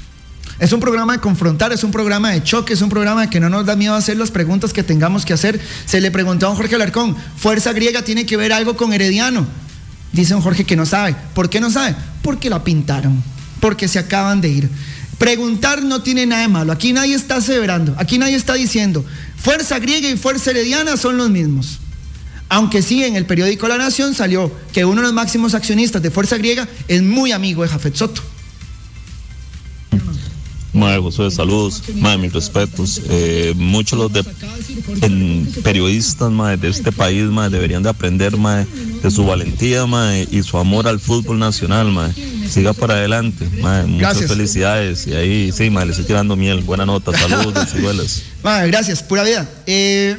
Es 0.58 0.72
un 0.72 0.80
programa 0.80 1.14
de 1.14 1.20
confrontar, 1.20 1.74
es 1.74 1.84
un 1.84 1.92
programa 1.92 2.32
de 2.32 2.42
choque, 2.42 2.74
es 2.74 2.82
un 2.82 2.90
programa 2.90 3.30
que 3.30 3.40
no 3.40 3.50
nos 3.50 3.66
da 3.66 3.76
miedo 3.76 3.94
hacer 3.94 4.16
las 4.16 4.32
preguntas 4.32 4.72
que 4.72 4.84
tengamos 4.84 5.26
que 5.26 5.34
hacer. 5.34 5.60
Se 5.86 6.00
le 6.00 6.12
preguntó 6.12 6.46
a 6.46 6.50
don 6.50 6.58
Jorge 6.58 6.76
Alarcón, 6.76 7.16
¿fuerza 7.36 7.74
griega 7.74 8.04
tiene 8.04 8.26
que 8.26 8.38
ver 8.38 8.54
algo 8.54 8.78
con 8.78 8.94
Herediano? 8.94 9.46
Dice 10.14 10.34
Jorge 10.36 10.64
que 10.64 10.78
no 10.78 10.86
sabe. 10.86 11.16
¿Por 11.34 11.50
qué 11.50 11.60
no 11.60 11.70
sabe? 11.70 11.96
Porque 12.22 12.50
la 12.50 12.64
pintaron, 12.64 13.22
porque 13.60 13.90
se 13.90 14.00
acaban 14.00 14.40
de 14.40 14.50
ir. 14.50 14.70
Preguntar 15.18 15.84
no 15.84 16.02
tiene 16.02 16.26
nada 16.26 16.44
de 16.44 16.48
malo. 16.48 16.72
Aquí 16.72 16.94
nadie 16.94 17.16
está 17.16 17.36
aseverando, 17.36 17.94
aquí 17.98 18.18
nadie 18.18 18.36
está 18.36 18.54
diciendo, 18.54 19.06
fuerza 19.38 19.80
griega 19.80 20.10
y 20.10 20.18
fuerza 20.18 20.52
herediana 20.52 20.96
son 20.96 21.18
los 21.18 21.30
mismos. 21.30 21.80
Aunque 22.48 22.82
sí, 22.82 23.04
en 23.04 23.16
el 23.16 23.26
periódico 23.26 23.68
La 23.68 23.78
Nación 23.78 24.14
salió 24.14 24.52
que 24.72 24.86
uno 24.86 25.02
de 25.02 25.08
los 25.08 25.14
máximos 25.14 25.54
accionistas 25.56 26.02
de 26.02 26.12
Fuerza 26.12 26.38
Griega 26.38 26.68
es 26.88 27.02
muy 27.02 27.32
amigo 27.32 27.64
de 27.64 27.70
Jafet 27.70 27.96
Soto. 27.96 28.22
Madre 30.76 31.00
José, 31.00 31.32
saludos, 31.32 31.82
madre, 31.96 32.18
mis 32.18 32.34
respetos. 32.34 33.02
Eh, 33.10 33.54
muchos 33.56 33.98
los 33.98 34.12
de, 34.12 34.24
periodistas 35.64 36.30
madre, 36.30 36.58
de 36.58 36.68
este 36.68 36.92
país 36.92 37.24
madre, 37.24 37.52
deberían 37.52 37.82
de 37.82 37.90
aprender 37.90 38.36
madre, 38.36 38.68
de 39.02 39.10
su 39.10 39.26
valentía 39.26 39.86
madre, 39.86 40.28
y 40.30 40.44
su 40.44 40.58
amor 40.58 40.88
al 40.88 41.00
fútbol 41.00 41.40
nacional. 41.40 41.92
Madre. 41.92 42.14
Siga 42.50 42.74
para 42.74 42.96
adelante. 42.96 43.48
Madre, 43.62 43.88
muchas 43.88 44.26
felicidades. 44.28 45.08
Y 45.08 45.14
ahí 45.14 45.52
sí, 45.54 45.70
madre, 45.70 45.88
le 45.88 45.92
estoy 45.94 46.06
tirando 46.06 46.36
miel. 46.36 46.62
Buena 46.62 46.86
nota, 46.86 47.18
saludos 47.18 47.70
Ciruelas. 47.72 48.24
Madre, 48.44 48.68
gracias, 48.68 49.02
pura 49.02 49.24
vida. 49.24 49.50
Eh, 49.66 50.18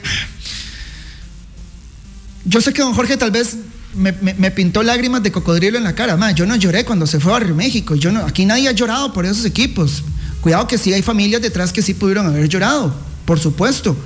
yo 2.47 2.63
sé 2.63 2.73
que 2.73 2.81
don 2.81 2.95
Jorge 2.95 3.19
tal 3.19 3.31
vez 3.31 3.59
me, 3.95 4.51
pintó 4.51 4.83
lágrimas 4.83 5.23
de 5.23 5.33
cocodrilo 5.33 5.77
en 5.77 5.85
la 5.85 5.95
cara. 5.95 6.33
Yo 6.33 6.47
no 6.47 6.57
lloré 6.57 6.85
cuando 6.85 7.07
se 7.07 7.21
fue 7.21 7.33
a 7.33 7.35
Barrio 7.35 7.55
México. 7.55 7.95
Yo 7.95 8.13
no, 8.13 8.21
aquí 8.21 8.47
nadie 8.47 8.69
ha 8.69 8.73
llorado 8.73 9.13
por 9.13 9.27
esos 9.27 9.45
equipos. 9.45 10.03
Cuidado 10.41 10.67
que 10.67 10.79
sí 10.79 10.93
hay 10.93 11.03
familias 11.03 11.43
detrás 11.43 11.73
que 11.73 11.83
sí 11.83 11.95
pudieron 11.95 12.27
haber 12.27 12.49
llorado, 12.49 12.95
por 13.25 13.39
supuesto. 13.41 13.97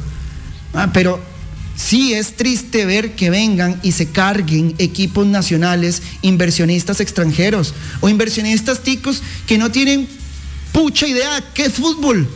Ah, 0.72 0.90
pero 0.92 1.20
sí 1.76 2.14
es 2.14 2.36
triste 2.36 2.84
ver 2.84 3.14
que 3.14 3.30
vengan 3.30 3.78
y 3.82 3.92
se 3.92 4.10
carguen 4.10 4.74
equipos 4.78 5.26
nacionales, 5.26 6.02
inversionistas 6.22 7.00
extranjeros 7.00 7.74
o 8.00 8.08
inversionistas 8.08 8.82
ticos 8.82 9.22
que 9.46 9.58
no 9.58 9.70
tienen 9.70 10.08
pucha 10.72 11.06
idea 11.06 11.36
de 11.36 11.42
qué 11.54 11.66
es 11.66 11.72
fútbol 11.72 12.28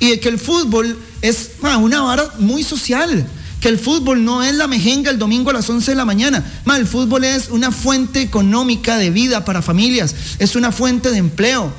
y 0.00 0.10
de 0.10 0.20
que 0.20 0.28
el 0.28 0.38
fútbol 0.38 0.96
es 1.22 1.52
ah, 1.62 1.78
una 1.78 2.02
vara 2.02 2.32
muy 2.38 2.62
social. 2.62 3.26
Que 3.60 3.68
el 3.68 3.78
fútbol 3.78 4.24
no 4.24 4.44
es 4.44 4.54
la 4.54 4.68
mejenga 4.68 5.10
el 5.10 5.18
domingo 5.18 5.50
a 5.50 5.54
las 5.54 5.68
11 5.68 5.90
de 5.90 5.96
la 5.96 6.04
mañana. 6.04 6.44
el 6.76 6.86
fútbol 6.86 7.24
es 7.24 7.48
una 7.50 7.72
fuente 7.72 8.20
económica 8.20 8.98
de 8.98 9.10
vida 9.10 9.44
para 9.44 9.62
familias, 9.62 10.14
es 10.38 10.54
una 10.54 10.70
fuente 10.70 11.10
de 11.10 11.18
empleo. 11.18 11.72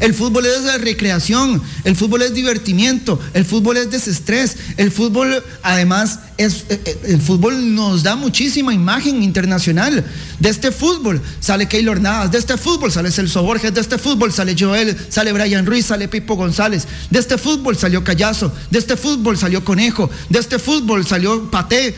El 0.00 0.12
fútbol 0.12 0.46
es 0.46 0.64
de 0.64 0.78
recreación, 0.78 1.62
el 1.84 1.94
fútbol 1.94 2.22
es 2.22 2.34
divertimiento, 2.34 3.20
el 3.32 3.44
fútbol 3.44 3.76
es 3.76 3.90
desestrés, 3.90 4.56
el 4.76 4.90
fútbol 4.90 5.42
además 5.62 6.18
es, 6.36 6.64
eh, 6.68 6.80
eh, 6.84 7.00
el 7.04 7.20
fútbol 7.20 7.74
nos 7.74 8.02
da 8.02 8.16
muchísima 8.16 8.74
imagen 8.74 9.22
internacional. 9.22 10.04
De 10.40 10.48
este 10.48 10.72
fútbol 10.72 11.22
sale 11.40 11.68
Keylor 11.68 12.00
Navas, 12.00 12.32
de 12.32 12.38
este 12.38 12.56
fútbol 12.56 12.90
sale 12.90 13.12
Celso 13.12 13.42
Borges, 13.42 13.72
de 13.72 13.80
este 13.80 13.98
fútbol 13.98 14.32
sale 14.32 14.56
Joel, 14.58 14.96
sale 15.08 15.32
Brian 15.32 15.64
Ruiz, 15.64 15.86
sale 15.86 16.08
Pipo 16.08 16.34
González, 16.34 16.86
de 17.10 17.18
este 17.18 17.38
fútbol 17.38 17.76
salió 17.76 18.02
Callazo, 18.02 18.52
de 18.70 18.78
este 18.78 18.96
fútbol 18.96 19.38
salió 19.38 19.64
Conejo, 19.64 20.10
de 20.28 20.38
este 20.40 20.58
fútbol 20.58 21.06
salió 21.06 21.50
Paté. 21.50 21.94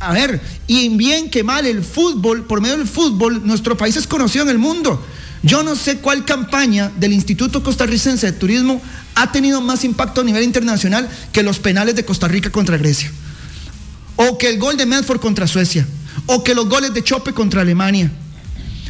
A 0.00 0.12
ver, 0.12 0.40
y 0.66 0.88
bien 0.90 1.30
que 1.30 1.42
mal 1.42 1.66
el 1.66 1.82
fútbol, 1.82 2.44
por 2.44 2.60
medio 2.60 2.76
del 2.76 2.86
fútbol, 2.86 3.46
nuestro 3.46 3.76
país 3.76 3.96
es 3.96 4.06
conocido 4.06 4.44
en 4.44 4.50
el 4.50 4.58
mundo. 4.58 5.02
Yo 5.44 5.62
no 5.62 5.76
sé 5.76 5.98
cuál 5.98 6.24
campaña 6.24 6.90
del 6.96 7.12
Instituto 7.12 7.62
Costarricense 7.62 8.24
de 8.24 8.32
Turismo 8.32 8.80
ha 9.14 9.30
tenido 9.30 9.60
más 9.60 9.84
impacto 9.84 10.22
a 10.22 10.24
nivel 10.24 10.42
internacional 10.42 11.06
que 11.32 11.42
los 11.42 11.58
penales 11.58 11.94
de 11.94 12.04
Costa 12.06 12.26
Rica 12.28 12.50
contra 12.50 12.78
Grecia, 12.78 13.12
o 14.16 14.38
que 14.38 14.48
el 14.48 14.58
gol 14.58 14.78
de 14.78 14.86
Medford 14.86 15.20
contra 15.20 15.46
Suecia, 15.46 15.86
o 16.26 16.42
que 16.42 16.54
los 16.54 16.66
goles 16.66 16.94
de 16.94 17.04
Chope 17.04 17.34
contra 17.34 17.60
Alemania, 17.60 18.10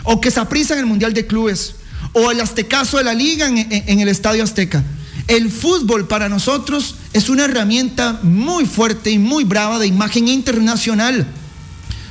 o 0.05 0.21
que 0.21 0.31
se 0.31 0.41
en 0.41 0.79
el 0.79 0.87
Mundial 0.87 1.13
de 1.13 1.27
Clubes, 1.27 1.75
o 2.13 2.31
el 2.31 2.41
Aztecaso 2.41 2.99
de 2.99 3.05
la 3.05 3.15
Liga 3.15 3.49
en 3.49 3.99
el 3.99 4.07
Estadio 4.09 4.45
Azteca. 4.45 4.85
El 5.27 5.51
fútbol 5.51 6.07
para 6.07 6.29
nosotros 6.29 6.95
es 7.13 7.29
una 7.31 7.47
herramienta 7.47 8.21
muy 8.23 8.65
fuerte 8.65 9.11
y 9.11 9.19
muy 9.19 9.43
brava 9.43 9.81
de 9.81 9.89
imagen 9.89 10.29
internacional. 10.29 11.27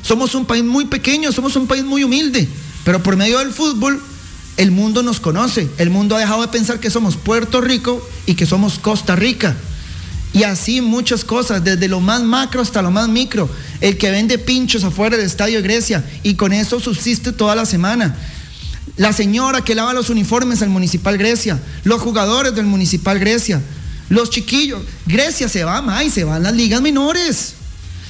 Somos 0.02 0.36
un 0.36 0.46
país 0.46 0.66
muy 0.66 0.84
pequeño, 0.84 1.32
somos 1.32 1.56
un 1.56 1.66
país 1.66 1.86
muy 1.86 2.04
humilde, 2.04 2.50
pero 2.84 3.02
por 3.02 3.16
medio 3.16 3.40
del 3.40 3.54
fútbol 3.54 4.04
el 4.58 4.72
mundo 4.72 5.02
nos 5.02 5.20
conoce, 5.20 5.70
el 5.78 5.90
mundo 5.90 6.16
ha 6.16 6.20
dejado 6.20 6.42
de 6.42 6.48
pensar 6.50 6.80
que 6.80 6.90
somos 6.90 7.18
Puerto 7.18 7.62
Rico 7.62 8.08
y 8.26 8.36
que 8.36 8.46
somos 8.46 8.80
Costa 8.80 9.16
Rica. 9.16 9.56
Y 10.34 10.44
así 10.44 10.82
muchas 10.82 11.24
cosas, 11.24 11.64
desde 11.64 11.88
lo 11.88 12.00
más 12.00 12.24
macro 12.24 12.62
hasta 12.62 12.82
lo 12.82 12.90
más 12.90 13.08
micro. 13.08 13.50
El 13.82 13.98
que 13.98 14.10
vende 14.10 14.40
pinchos 14.40 14.84
afuera 14.84 15.16
del 15.16 15.26
estadio 15.26 15.58
de 15.58 15.64
Grecia 15.64 16.04
y 16.24 16.36
con 16.36 16.54
eso 16.54 16.80
subsiste 16.80 17.32
toda 17.32 17.56
la 17.56 17.66
semana. 17.66 18.16
La 18.98 19.14
señora 19.14 19.64
que 19.64 19.76
lava 19.76 19.94
los 19.94 20.10
uniformes 20.10 20.62
al 20.62 20.70
Municipal 20.70 21.18
Grecia, 21.18 21.60
los 21.84 22.02
jugadores 22.02 22.56
del 22.56 22.66
Municipal 22.66 23.20
Grecia, 23.20 23.62
los 24.10 24.30
chiquillos. 24.32 24.82
Grecia 25.06 25.48
se 25.50 25.64
va, 25.64 25.82
más 25.82 26.12
se 26.12 26.24
van 26.24 26.44
las 26.44 26.54
ligas 26.54 26.82
menores. 26.82 27.54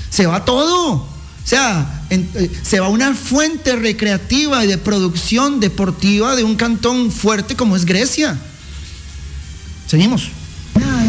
Se 0.09 0.25
va 0.25 0.45
todo. 0.45 1.12
O 1.43 1.47
sea, 1.47 2.05
eh, 2.09 2.49
se 2.63 2.79
va 2.79 2.87
una 2.87 3.13
fuente 3.13 3.75
recreativa 3.75 4.63
y 4.63 4.67
de 4.67 4.77
producción 4.77 5.59
deportiva 5.59 6.37
de 6.37 6.43
un 6.43 6.55
cantón 6.55 7.11
fuerte 7.11 7.55
como 7.55 7.75
es 7.75 7.85
Grecia. 7.85 8.37
Seguimos. 9.87 10.29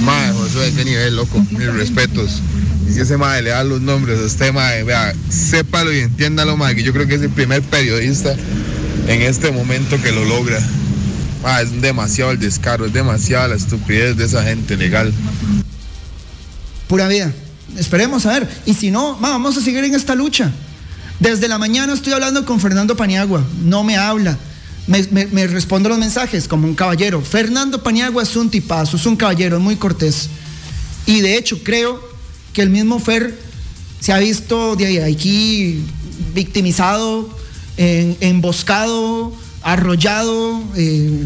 Madre, 0.02 0.32
Josué, 0.32 0.72
qué 0.76 0.84
nivel, 0.84 1.16
loco. 1.16 1.40
Mis 1.50 1.72
respetos. 1.72 2.42
Y 2.88 2.92
si 2.92 3.00
ese 3.00 3.16
madre 3.16 3.42
le 3.42 3.50
da 3.50 3.62
los 3.62 3.80
nombres 3.80 4.18
a 4.18 4.26
este 4.26 4.50
madre, 4.50 4.82
vea, 4.82 5.14
sépalo 5.30 5.92
y 5.92 6.00
entiéndalo, 6.00 6.56
madre, 6.56 6.76
que 6.76 6.82
yo 6.82 6.92
creo 6.92 7.06
que 7.06 7.14
es 7.14 7.22
el 7.22 7.30
primer 7.30 7.62
periodista 7.62 8.34
en 9.06 9.22
este 9.22 9.52
momento 9.52 10.02
que 10.02 10.10
lo 10.10 10.24
logra. 10.24 10.58
Madre, 11.44 11.66
es 11.66 11.80
demasiado 11.80 12.32
el 12.32 12.40
descaro, 12.40 12.86
es 12.86 12.92
demasiada 12.92 13.48
la 13.48 13.54
estupidez 13.54 14.16
de 14.16 14.24
esa 14.24 14.42
gente 14.42 14.76
legal. 14.76 15.14
Pura 16.88 17.06
vida 17.06 17.32
esperemos 17.78 18.26
a 18.26 18.32
ver. 18.32 18.48
Y 18.66 18.74
si 18.74 18.90
no, 18.90 19.16
vamos 19.16 19.56
a 19.56 19.60
seguir 19.60 19.84
en 19.84 19.94
esta 19.94 20.14
lucha. 20.14 20.52
Desde 21.20 21.48
la 21.48 21.58
mañana 21.58 21.92
estoy 21.92 22.12
hablando 22.12 22.44
con 22.44 22.60
Fernando 22.60 22.96
Paniagua, 22.96 23.44
no 23.62 23.84
me 23.84 23.96
habla. 23.96 24.36
Me, 24.86 25.46
respondo 25.46 25.88
los 25.88 25.98
mensajes 25.98 26.46
como 26.46 26.66
un 26.66 26.74
caballero. 26.74 27.22
Fernando 27.22 27.82
Paniagua 27.82 28.22
es 28.22 28.36
un 28.36 28.50
tipazo, 28.50 28.96
es 28.96 29.06
un 29.06 29.16
caballero, 29.16 29.56
es 29.56 29.62
muy 29.62 29.76
cortés. 29.76 30.28
Y 31.06 31.20
de 31.20 31.36
hecho 31.36 31.62
creo 31.62 32.00
que 32.52 32.62
el 32.62 32.70
mismo 32.70 32.98
Fer 32.98 33.38
se 34.00 34.12
ha 34.12 34.18
visto 34.18 34.76
de 34.76 35.02
aquí, 35.02 35.82
victimizado, 36.34 37.30
emboscado, 37.78 39.32
arrollado. 39.62 40.62
Eh, 40.76 41.24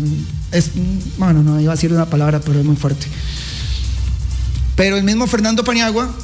es, 0.53 0.71
bueno, 1.19 1.43
no 1.43 1.61
iba 1.61 1.73
a 1.73 1.75
decir 1.75 1.93
una 1.93 2.07
palabra, 2.07 2.41
pero 2.41 2.61
es 2.61 2.65
muy 2.65 2.77
fuerte. 2.77 3.07
Pero 4.77 4.97
el 4.97 5.03
mismo 5.03 5.27
Fernando 5.27 5.65
Paniagua, 5.65 6.15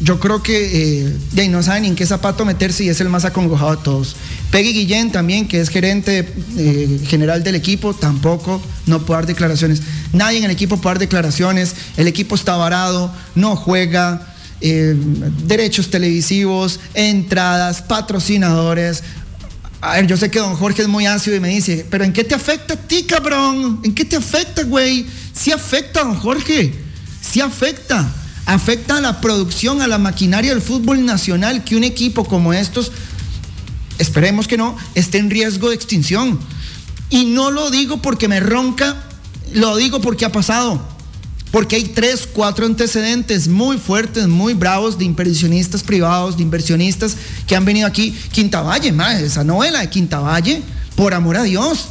yo 0.00 0.18
creo 0.18 0.42
que 0.42 1.06
eh, 1.36 1.48
no 1.48 1.62
sabe 1.62 1.82
ni 1.82 1.88
en 1.88 1.94
qué 1.94 2.06
zapato 2.06 2.44
meterse 2.46 2.84
y 2.84 2.88
es 2.88 3.00
el 3.00 3.10
más 3.10 3.26
acongojado 3.26 3.76
de 3.76 3.82
todos. 3.82 4.16
Peggy 4.50 4.72
Guillén 4.72 5.12
también, 5.12 5.46
que 5.46 5.60
es 5.60 5.68
gerente 5.68 6.26
eh, 6.56 7.00
general 7.06 7.44
del 7.44 7.54
equipo, 7.54 7.94
tampoco 7.94 8.62
no 8.86 9.04
puede 9.04 9.18
dar 9.18 9.26
declaraciones. 9.26 9.82
Nadie 10.12 10.38
en 10.38 10.44
el 10.44 10.50
equipo 10.50 10.78
puede 10.78 10.94
dar 10.94 11.00
declaraciones. 11.00 11.74
El 11.98 12.08
equipo 12.08 12.34
está 12.34 12.56
varado, 12.56 13.12
no 13.34 13.56
juega. 13.56 14.26
Eh, 14.62 14.94
derechos 15.44 15.90
televisivos, 15.90 16.80
entradas, 16.94 17.80
patrocinadores. 17.82 19.02
A 19.80 19.94
ver, 19.94 20.06
yo 20.06 20.16
sé 20.16 20.30
que 20.30 20.38
don 20.38 20.54
Jorge 20.54 20.82
es 20.82 20.88
muy 20.88 21.06
ácido 21.06 21.36
y 21.36 21.40
me 21.40 21.48
dice, 21.48 21.86
pero 21.90 22.04
¿en 22.04 22.12
qué 22.12 22.24
te 22.24 22.34
afecta 22.34 22.74
a 22.74 22.76
ti, 22.76 23.04
cabrón? 23.04 23.80
¿En 23.82 23.94
qué 23.94 24.04
te 24.04 24.16
afecta, 24.16 24.62
güey? 24.64 25.06
Sí 25.34 25.52
afecta, 25.52 26.04
don 26.04 26.14
Jorge. 26.14 26.74
Sí 27.22 27.40
afecta. 27.40 28.12
Afecta 28.46 28.96
a 28.96 29.00
la 29.00 29.20
producción, 29.20 29.80
a 29.82 29.86
la 29.86 29.98
maquinaria 29.98 30.52
del 30.52 30.62
fútbol 30.62 31.04
nacional 31.04 31.64
que 31.64 31.76
un 31.76 31.84
equipo 31.84 32.24
como 32.24 32.52
estos, 32.52 32.90
esperemos 33.98 34.48
que 34.48 34.56
no, 34.56 34.76
esté 34.94 35.18
en 35.18 35.30
riesgo 35.30 35.68
de 35.68 35.74
extinción. 35.74 36.38
Y 37.10 37.24
no 37.24 37.50
lo 37.50 37.70
digo 37.70 38.00
porque 38.02 38.28
me 38.28 38.40
ronca, 38.40 38.96
lo 39.52 39.76
digo 39.76 40.00
porque 40.00 40.24
ha 40.24 40.32
pasado. 40.32 40.80
Porque 41.50 41.76
hay 41.76 41.84
tres, 41.84 42.28
cuatro 42.32 42.64
antecedentes 42.64 43.48
muy 43.48 43.76
fuertes, 43.76 44.28
muy 44.28 44.54
bravos 44.54 44.98
de 44.98 45.04
inversionistas 45.04 45.82
privados, 45.82 46.36
de 46.36 46.44
inversionistas 46.44 47.16
que 47.46 47.56
han 47.56 47.64
venido 47.64 47.88
aquí. 47.88 48.12
Quintavalle, 48.32 48.92
madre, 48.92 49.26
esa 49.26 49.42
novela 49.42 49.80
de 49.80 49.90
Quintavalle, 49.90 50.62
por 50.94 51.12
amor 51.12 51.36
a 51.36 51.42
Dios. 51.42 51.88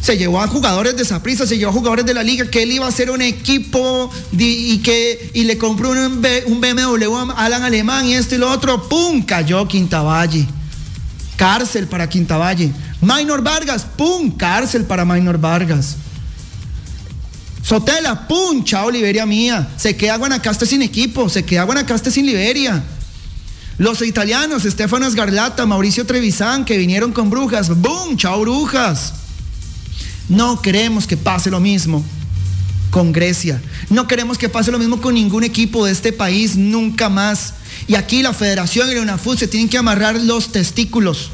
Se 0.00 0.16
llevó 0.16 0.40
a 0.40 0.46
jugadores 0.46 0.96
de 0.96 1.20
prisa, 1.20 1.46
se 1.46 1.58
llevó 1.58 1.70
a 1.70 1.74
jugadores 1.74 2.06
de 2.06 2.14
la 2.14 2.22
liga, 2.22 2.48
que 2.48 2.62
él 2.62 2.72
iba 2.72 2.86
a 2.86 2.88
hacer 2.88 3.10
un 3.10 3.20
equipo 3.20 4.10
y, 4.32 4.78
que, 4.78 5.30
y 5.34 5.44
le 5.44 5.58
compró 5.58 5.90
un, 5.90 5.98
un 6.46 6.60
BMW 6.60 7.16
a 7.16 7.44
Alan 7.44 7.62
Alemán 7.62 8.06
y 8.06 8.14
esto 8.14 8.34
y 8.34 8.38
lo 8.38 8.50
otro. 8.50 8.88
¡Pum! 8.88 9.22
Cayó 9.22 9.66
Quintavalle. 9.66 10.46
Cárcel 11.36 11.86
para 11.86 12.08
Quintavalle. 12.08 12.72
Minor 13.00 13.42
Vargas, 13.42 13.86
¡pum! 13.96 14.36
Cárcel 14.36 14.84
para 14.84 15.04
Minor 15.04 15.38
Vargas. 15.38 15.96
Sotela, 17.62 18.26
¡pum! 18.26 18.64
Chao, 18.64 18.90
Liberia 18.90 19.26
mía. 19.26 19.68
Se 19.76 19.96
queda 19.96 20.16
Guanacaste 20.16 20.66
sin 20.66 20.82
equipo, 20.82 21.28
se 21.28 21.44
queda 21.44 21.64
Guanacaste 21.64 22.10
sin 22.10 22.26
Liberia. 22.26 22.82
Los 23.78 24.02
italianos, 24.02 24.64
Stefano 24.64 25.06
Esgarlata, 25.06 25.64
Mauricio 25.66 26.04
Trevisan, 26.04 26.64
que 26.64 26.76
vinieron 26.76 27.12
con 27.12 27.30
brujas, 27.30 27.68
¡boom! 27.68 28.16
Chao, 28.16 28.40
brujas. 28.40 29.12
No 30.28 30.60
queremos 30.62 31.06
que 31.06 31.16
pase 31.16 31.50
lo 31.50 31.60
mismo 31.60 32.04
con 32.90 33.12
Grecia. 33.12 33.62
No 33.90 34.06
queremos 34.06 34.38
que 34.38 34.48
pase 34.48 34.70
lo 34.70 34.78
mismo 34.78 35.00
con 35.00 35.14
ningún 35.14 35.44
equipo 35.44 35.86
de 35.86 35.92
este 35.92 36.12
país, 36.12 36.56
nunca 36.56 37.08
más. 37.08 37.54
Y 37.86 37.94
aquí 37.94 38.22
la 38.22 38.32
federación 38.32 38.90
y 38.90 38.94
la 38.94 39.02
UNAFUT 39.02 39.38
se 39.38 39.48
tienen 39.48 39.68
que 39.68 39.78
amarrar 39.78 40.16
los 40.16 40.52
testículos 40.52 41.30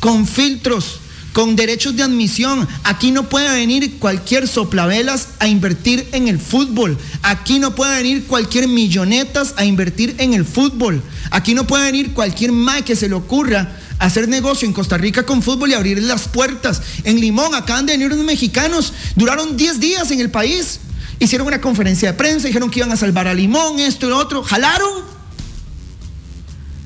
con 0.00 0.26
filtros 0.26 1.00
con 1.32 1.56
derechos 1.56 1.96
de 1.96 2.02
admisión. 2.02 2.66
Aquí 2.84 3.10
no 3.10 3.28
puede 3.28 3.50
venir 3.54 3.98
cualquier 3.98 4.48
soplavelas 4.48 5.28
a 5.38 5.48
invertir 5.48 6.08
en 6.12 6.28
el 6.28 6.38
fútbol. 6.38 6.98
Aquí 7.22 7.58
no 7.58 7.74
puede 7.74 7.96
venir 7.96 8.24
cualquier 8.24 8.68
millonetas 8.68 9.54
a 9.56 9.64
invertir 9.64 10.16
en 10.18 10.34
el 10.34 10.44
fútbol. 10.44 11.02
Aquí 11.30 11.54
no 11.54 11.66
puede 11.66 11.84
venir 11.84 12.12
cualquier 12.12 12.52
mae 12.52 12.82
que 12.82 12.96
se 12.96 13.08
le 13.08 13.14
ocurra 13.14 13.76
hacer 13.98 14.28
negocio 14.28 14.66
en 14.66 14.72
Costa 14.72 14.96
Rica 14.96 15.24
con 15.24 15.42
fútbol 15.42 15.70
y 15.70 15.74
abrir 15.74 16.02
las 16.02 16.28
puertas. 16.28 16.82
En 17.04 17.20
Limón 17.20 17.54
acaban 17.54 17.86
de 17.86 17.92
venir 17.92 18.12
unos 18.12 18.24
mexicanos, 18.24 18.92
duraron 19.16 19.56
10 19.56 19.80
días 19.80 20.10
en 20.10 20.20
el 20.20 20.30
país. 20.30 20.80
Hicieron 21.20 21.48
una 21.48 21.60
conferencia 21.60 22.12
de 22.12 22.18
prensa, 22.18 22.46
dijeron 22.46 22.70
que 22.70 22.78
iban 22.78 22.92
a 22.92 22.96
salvar 22.96 23.26
a 23.26 23.34
Limón, 23.34 23.80
esto 23.80 24.06
y 24.06 24.10
lo 24.10 24.18
otro. 24.18 24.42
Jalaron. 24.42 25.02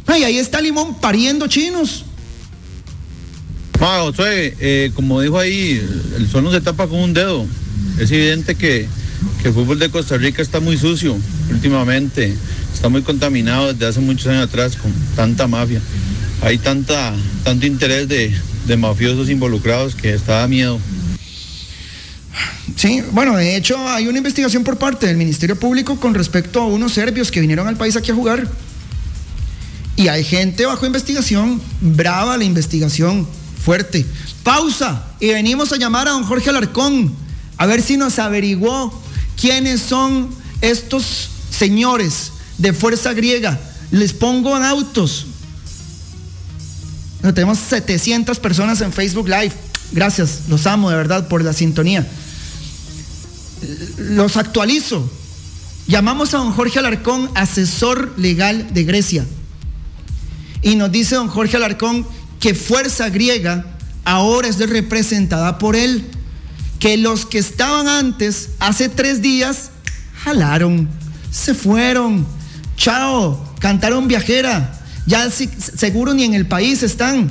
Ay, 0.06 0.24
ahí 0.24 0.38
está 0.38 0.60
Limón 0.60 0.98
pariendo 1.00 1.46
chinos. 1.46 2.04
Eh, 4.64 4.92
como 4.94 5.20
dijo 5.20 5.38
ahí, 5.38 5.84
el 6.16 6.28
sol 6.28 6.44
no 6.44 6.52
se 6.52 6.60
tapa 6.60 6.86
con 6.86 7.00
un 7.00 7.14
dedo. 7.14 7.46
Es 7.98 8.10
evidente 8.10 8.54
que, 8.54 8.88
el 9.44 9.52
fútbol 9.52 9.78
de 9.78 9.90
Costa 9.90 10.16
Rica 10.16 10.40
está 10.40 10.60
muy 10.60 10.78
sucio 10.78 11.16
últimamente, 11.50 12.32
está 12.72 12.88
muy 12.88 13.02
contaminado 13.02 13.72
desde 13.72 13.86
hace 13.86 14.00
muchos 14.00 14.28
años 14.28 14.44
atrás 14.44 14.76
con 14.76 14.92
tanta 15.16 15.48
mafia. 15.48 15.80
Hay 16.42 16.58
tanta, 16.58 17.12
tanto 17.42 17.66
interés 17.66 18.08
de, 18.08 18.32
de 18.66 18.76
mafiosos 18.76 19.28
involucrados 19.30 19.94
que 19.96 20.14
está 20.14 20.40
da 20.40 20.48
miedo. 20.48 20.78
Sí, 22.76 23.02
bueno, 23.10 23.36
de 23.36 23.56
hecho 23.56 23.76
hay 23.88 24.06
una 24.06 24.18
investigación 24.18 24.64
por 24.64 24.78
parte 24.78 25.06
del 25.06 25.16
Ministerio 25.16 25.58
Público 25.58 25.98
con 25.98 26.14
respecto 26.14 26.60
a 26.60 26.66
unos 26.66 26.92
serbios 26.92 27.30
que 27.30 27.40
vinieron 27.40 27.66
al 27.66 27.76
país 27.76 27.96
aquí 27.96 28.12
a 28.12 28.14
jugar. 28.14 28.48
Y 29.96 30.08
hay 30.08 30.24
gente 30.24 30.66
bajo 30.66 30.86
investigación, 30.86 31.60
brava 31.80 32.36
la 32.36 32.44
investigación, 32.44 33.26
fuerte. 33.64 34.04
Pausa 34.42 35.04
y 35.20 35.28
venimos 35.28 35.72
a 35.72 35.76
llamar 35.76 36.08
a 36.08 36.12
don 36.12 36.24
Jorge 36.24 36.50
Alarcón 36.50 37.14
a 37.56 37.66
ver 37.66 37.80
si 37.80 37.96
nos 37.96 38.18
averiguó 38.18 38.92
quiénes 39.40 39.80
son 39.80 40.30
estos 40.60 41.30
señores 41.50 42.32
de 42.58 42.72
fuerza 42.72 43.12
griega. 43.12 43.60
Les 43.90 44.12
pongo 44.12 44.56
en 44.56 44.64
autos. 44.64 45.26
tenemos 47.22 47.58
700 47.58 48.38
personas 48.38 48.80
en 48.80 48.92
Facebook 48.92 49.28
Live. 49.28 49.52
Gracias, 49.92 50.42
los 50.48 50.66
amo 50.66 50.90
de 50.90 50.96
verdad 50.96 51.28
por 51.28 51.44
la 51.44 51.52
sintonía. 51.52 52.06
Los 53.98 54.36
actualizo. 54.36 55.08
Llamamos 55.86 56.34
a 56.34 56.38
don 56.38 56.52
Jorge 56.52 56.78
Alarcón, 56.78 57.30
asesor 57.34 58.14
legal 58.16 58.72
de 58.72 58.84
Grecia. 58.84 59.26
Y 60.62 60.76
nos 60.76 60.90
dice 60.90 61.16
don 61.16 61.28
Jorge 61.28 61.56
Alarcón 61.56 62.06
que 62.42 62.56
fuerza 62.56 63.08
griega 63.08 63.64
ahora 64.04 64.48
es 64.48 64.58
representada 64.58 65.58
por 65.58 65.76
él, 65.76 66.04
que 66.80 66.96
los 66.96 67.24
que 67.24 67.38
estaban 67.38 67.86
antes, 67.86 68.50
hace 68.58 68.88
tres 68.88 69.22
días, 69.22 69.70
jalaron, 70.24 70.88
se 71.30 71.54
fueron, 71.54 72.26
chao, 72.76 73.54
cantaron 73.60 74.08
viajera, 74.08 74.76
ya 75.06 75.30
seguro 75.30 76.14
ni 76.14 76.24
en 76.24 76.34
el 76.34 76.44
país 76.44 76.82
están. 76.82 77.30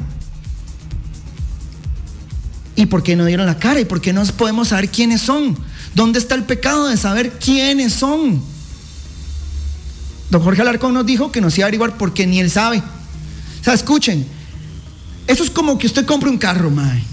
¿Y 2.78 2.86
por 2.86 3.04
qué 3.04 3.17
no 3.17 3.26
dieron 3.26 3.47
la 3.47 3.60
cara? 3.60 3.82
¿Y 3.82 3.86
por 3.86 4.00
qué 4.00 4.13
no 4.13 4.24
podemos 4.38 4.69
saber 4.69 4.89
quiénes 4.89 5.19
son? 5.19 5.58
¿Dónde 5.93 6.19
está 6.19 6.36
el 6.36 6.45
pecado 6.45 6.88
de 6.88 6.95
saber 6.95 7.34
quiénes 7.34 7.91
son? 7.91 8.41
Don 10.30 10.41
Jorge 10.41 10.62
Alarcón 10.62 10.93
nos 10.93 11.06
dijo 11.06 11.34
que 11.34 11.41
nos 11.41 11.58
iba 11.58 11.65
a 11.65 11.67
averiguar 11.67 11.97
porque 11.97 12.26
ni 12.26 12.39
él 12.39 12.50
sabe. 12.50 12.78
O 12.78 13.63
sea, 13.65 13.74
escuchen, 13.74 14.26
eso 15.28 15.44
es 15.44 15.50
como 15.50 15.78
que 15.78 15.88
usted 15.88 16.06
compra 16.06 16.30
un 16.30 16.38
carro, 16.38 16.70
mae. 16.70 17.04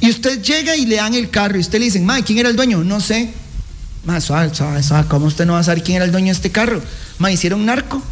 Y 0.00 0.10
usted 0.10 0.42
llega 0.42 0.76
y 0.76 0.86
le 0.86 0.96
dan 0.96 1.14
el 1.14 1.30
carro 1.30 1.56
y 1.56 1.60
usted 1.60 1.78
le 1.78 1.86
dicen, 1.86 2.04
mae, 2.04 2.22
¿quién 2.22 2.38
era 2.38 2.48
el 2.48 2.56
dueño? 2.56 2.84
No 2.84 3.00
sé. 3.00 3.32
Mae, 4.04 4.20
suave, 4.20 4.54
suave, 4.54 4.82
suave. 4.82 5.08
¿Cómo 5.08 5.26
usted 5.26 5.46
no 5.46 5.54
va 5.54 5.60
a 5.60 5.64
saber 5.64 5.82
quién 5.82 5.96
era 5.96 6.04
el 6.04 6.12
dueño 6.12 6.26
de 6.26 6.32
este 6.32 6.50
carro? 6.50 6.82
Mae, 7.18 7.32
hicieron 7.32 7.64
narco, 7.64 8.02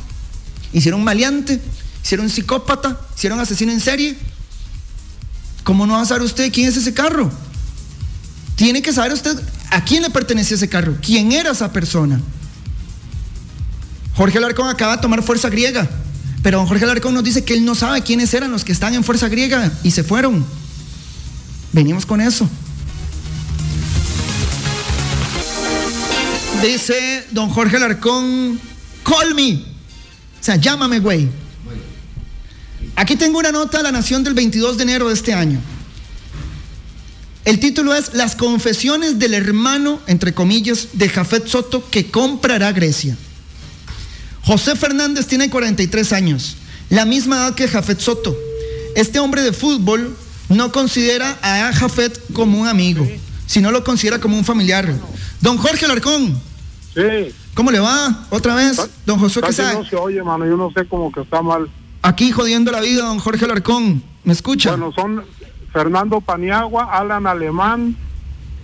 hicieron 0.72 1.04
maleante, 1.04 1.60
hicieron 2.02 2.30
psicópata, 2.30 2.98
hicieron 3.16 3.40
asesino 3.40 3.72
en 3.72 3.80
serie. 3.80 4.16
¿Cómo 5.64 5.86
no 5.86 5.94
va 5.94 6.02
a 6.02 6.06
saber 6.06 6.22
usted 6.22 6.52
quién 6.52 6.68
es 6.68 6.76
ese 6.76 6.94
carro? 6.94 7.30
Tiene 8.56 8.82
que 8.82 8.92
saber 8.92 9.12
usted 9.12 9.38
a 9.70 9.84
quién 9.84 10.02
le 10.02 10.10
pertenece 10.10 10.54
ese 10.54 10.68
carro, 10.68 10.96
quién 11.02 11.32
era 11.32 11.50
esa 11.50 11.72
persona. 11.72 12.20
Jorge 14.14 14.38
Alarcón 14.38 14.68
acaba 14.68 14.96
de 14.96 15.02
tomar 15.02 15.22
fuerza 15.22 15.48
griega. 15.48 15.88
Pero 16.42 16.58
don 16.58 16.66
Jorge 16.66 16.84
Alarcón 16.84 17.14
nos 17.14 17.22
dice 17.22 17.44
que 17.44 17.54
él 17.54 17.64
no 17.64 17.74
sabe 17.74 18.02
quiénes 18.02 18.34
eran 18.34 18.50
los 18.50 18.64
que 18.64 18.72
están 18.72 18.94
en 18.94 19.04
Fuerza 19.04 19.28
Griega 19.28 19.72
y 19.84 19.92
se 19.92 20.02
fueron. 20.02 20.44
Venimos 21.72 22.04
con 22.04 22.20
eso. 22.20 22.48
Dice 26.62 27.26
don 27.30 27.48
Jorge 27.48 27.76
Alarcón, 27.76 28.60
call 29.04 29.34
me. 29.34 29.54
O 29.54 30.44
sea, 30.44 30.56
llámame, 30.56 30.98
güey. 30.98 31.28
Aquí 32.96 33.16
tengo 33.16 33.38
una 33.38 33.52
nota 33.52 33.78
de 33.78 33.84
la 33.84 33.92
Nación 33.92 34.22
del 34.22 34.34
22 34.34 34.76
de 34.76 34.82
enero 34.82 35.08
de 35.08 35.14
este 35.14 35.32
año. 35.32 35.60
El 37.44 37.58
título 37.58 37.94
es 37.94 38.14
Las 38.14 38.36
confesiones 38.36 39.18
del 39.18 39.34
hermano, 39.34 40.00
entre 40.06 40.34
comillas, 40.34 40.88
de 40.92 41.08
Jafet 41.08 41.46
Soto 41.46 41.88
que 41.90 42.10
comprará 42.10 42.70
Grecia. 42.72 43.16
José 44.44 44.76
Fernández 44.76 45.26
tiene 45.26 45.50
43 45.50 46.12
años, 46.12 46.56
la 46.90 47.04
misma 47.04 47.36
edad 47.36 47.54
que 47.54 47.68
Jafet 47.68 48.00
Soto. 48.00 48.36
Este 48.94 49.18
hombre 49.18 49.42
de 49.42 49.52
fútbol 49.52 50.16
no 50.48 50.72
considera 50.72 51.38
a 51.42 51.72
Jafet 51.72 52.20
como 52.32 52.60
un 52.60 52.68
amigo, 52.68 53.06
sino 53.46 53.70
lo 53.70 53.84
considera 53.84 54.20
como 54.20 54.36
un 54.36 54.44
familiar. 54.44 54.92
Don 55.40 55.56
Jorge 55.56 55.86
Larcón. 55.86 56.40
Sí. 56.94 57.34
¿Cómo 57.54 57.70
le 57.70 57.80
va? 57.80 58.26
Otra 58.30 58.54
vez, 58.54 58.80
don 59.06 59.18
José 59.18 59.40
No 59.40 59.84
se 59.84 59.96
oye, 59.96 60.22
mano, 60.22 60.46
yo 60.46 60.56
no 60.56 60.70
sé 60.72 60.86
cómo 60.86 61.10
que 61.12 61.20
está 61.20 61.42
mal 61.42 61.70
Aquí 62.02 62.32
jodiendo 62.32 62.72
la 62.72 62.80
vida, 62.80 63.04
don 63.04 63.20
Jorge 63.20 63.44
Alarcón. 63.44 64.02
¿Me 64.24 64.32
escucha? 64.32 64.70
Bueno, 64.70 64.92
son 64.92 65.24
Fernando 65.72 66.20
Paniagua, 66.20 66.84
Alan 66.84 67.28
Alemán 67.28 67.96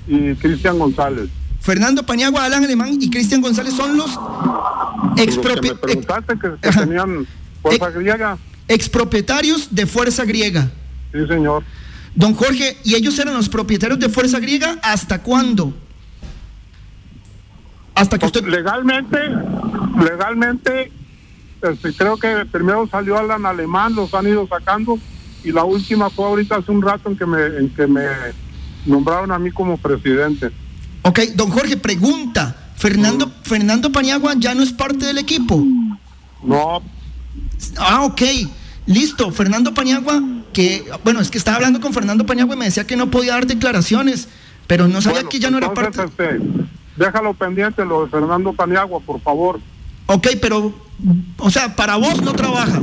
y 0.08 0.34
Cristian 0.34 0.76
González. 0.78 1.30
Fernando 1.68 2.02
Paniagua, 2.02 2.46
Alan 2.46 2.64
Alemán 2.64 2.96
y 2.98 3.10
Cristian 3.10 3.42
González 3.42 3.74
son 3.74 3.94
los 3.94 4.18
expropietarios. 5.18 5.78
preguntaste 5.78 6.38
que, 6.38 6.48
que 6.62 6.70
tenían 6.70 7.26
fuerza 7.60 7.90
griega. 7.90 8.38
Expropietarios 8.66 9.74
de 9.74 9.84
fuerza 9.84 10.24
griega. 10.24 10.70
Sí, 11.12 11.26
señor. 11.26 11.62
Don 12.14 12.32
Jorge, 12.32 12.78
¿y 12.84 12.94
ellos 12.94 13.18
eran 13.18 13.34
los 13.34 13.50
propietarios 13.50 13.98
de 13.98 14.08
fuerza 14.08 14.40
griega 14.40 14.78
hasta 14.82 15.22
cuándo? 15.22 15.74
Hasta 17.94 18.18
que 18.18 18.24
usted... 18.24 18.46
Legalmente, 18.46 19.18
legalmente, 20.02 20.90
este, 21.60 21.92
creo 21.92 22.16
que 22.16 22.46
primero 22.50 22.88
salió 22.90 23.18
Alan 23.18 23.44
Alemán, 23.44 23.94
los 23.94 24.14
han 24.14 24.26
ido 24.26 24.48
sacando 24.48 24.98
y 25.44 25.52
la 25.52 25.64
última 25.64 26.08
fue 26.08 26.24
ahorita 26.24 26.56
hace 26.56 26.72
un 26.72 26.80
rato 26.80 27.10
en 27.10 27.18
que 27.18 27.26
me, 27.26 27.44
en 27.44 27.68
que 27.68 27.86
me 27.86 28.06
nombraron 28.86 29.32
a 29.32 29.38
mí 29.38 29.50
como 29.50 29.76
presidente. 29.76 30.50
Ok, 31.08 31.20
don 31.34 31.48
Jorge, 31.48 31.78
pregunta. 31.78 32.54
Fernando, 32.76 33.28
mm. 33.28 33.32
Fernando 33.42 33.90
Paniagua 33.90 34.34
ya 34.36 34.54
no 34.54 34.62
es 34.62 34.72
parte 34.72 35.06
del 35.06 35.16
equipo. 35.16 35.64
No. 36.42 36.82
Ah, 37.78 38.04
ok. 38.04 38.22
Listo. 38.84 39.32
Fernando 39.32 39.72
Paniagua, 39.72 40.22
que, 40.52 40.84
bueno, 41.04 41.20
es 41.20 41.30
que 41.30 41.38
estaba 41.38 41.56
hablando 41.56 41.80
con 41.80 41.94
Fernando 41.94 42.26
Paniagua 42.26 42.56
y 42.56 42.58
me 42.58 42.64
decía 42.66 42.86
que 42.86 42.94
no 42.94 43.10
podía 43.10 43.32
dar 43.32 43.46
declaraciones, 43.46 44.28
pero 44.66 44.86
no 44.86 45.00
sabía 45.00 45.22
que 45.22 45.38
ya 45.38 45.50
no 45.50 45.56
era 45.56 45.72
parte. 45.72 46.04
Este, 46.04 46.40
déjalo 46.96 47.32
pendiente 47.32 47.86
lo 47.86 48.04
de 48.04 48.10
Fernando 48.10 48.52
Paniagua, 48.52 49.00
por 49.00 49.18
favor. 49.22 49.60
Ok, 50.06 50.28
pero, 50.42 50.74
o 51.38 51.50
sea, 51.50 51.74
para 51.74 51.96
vos 51.96 52.20
no 52.20 52.34
trabaja. 52.34 52.82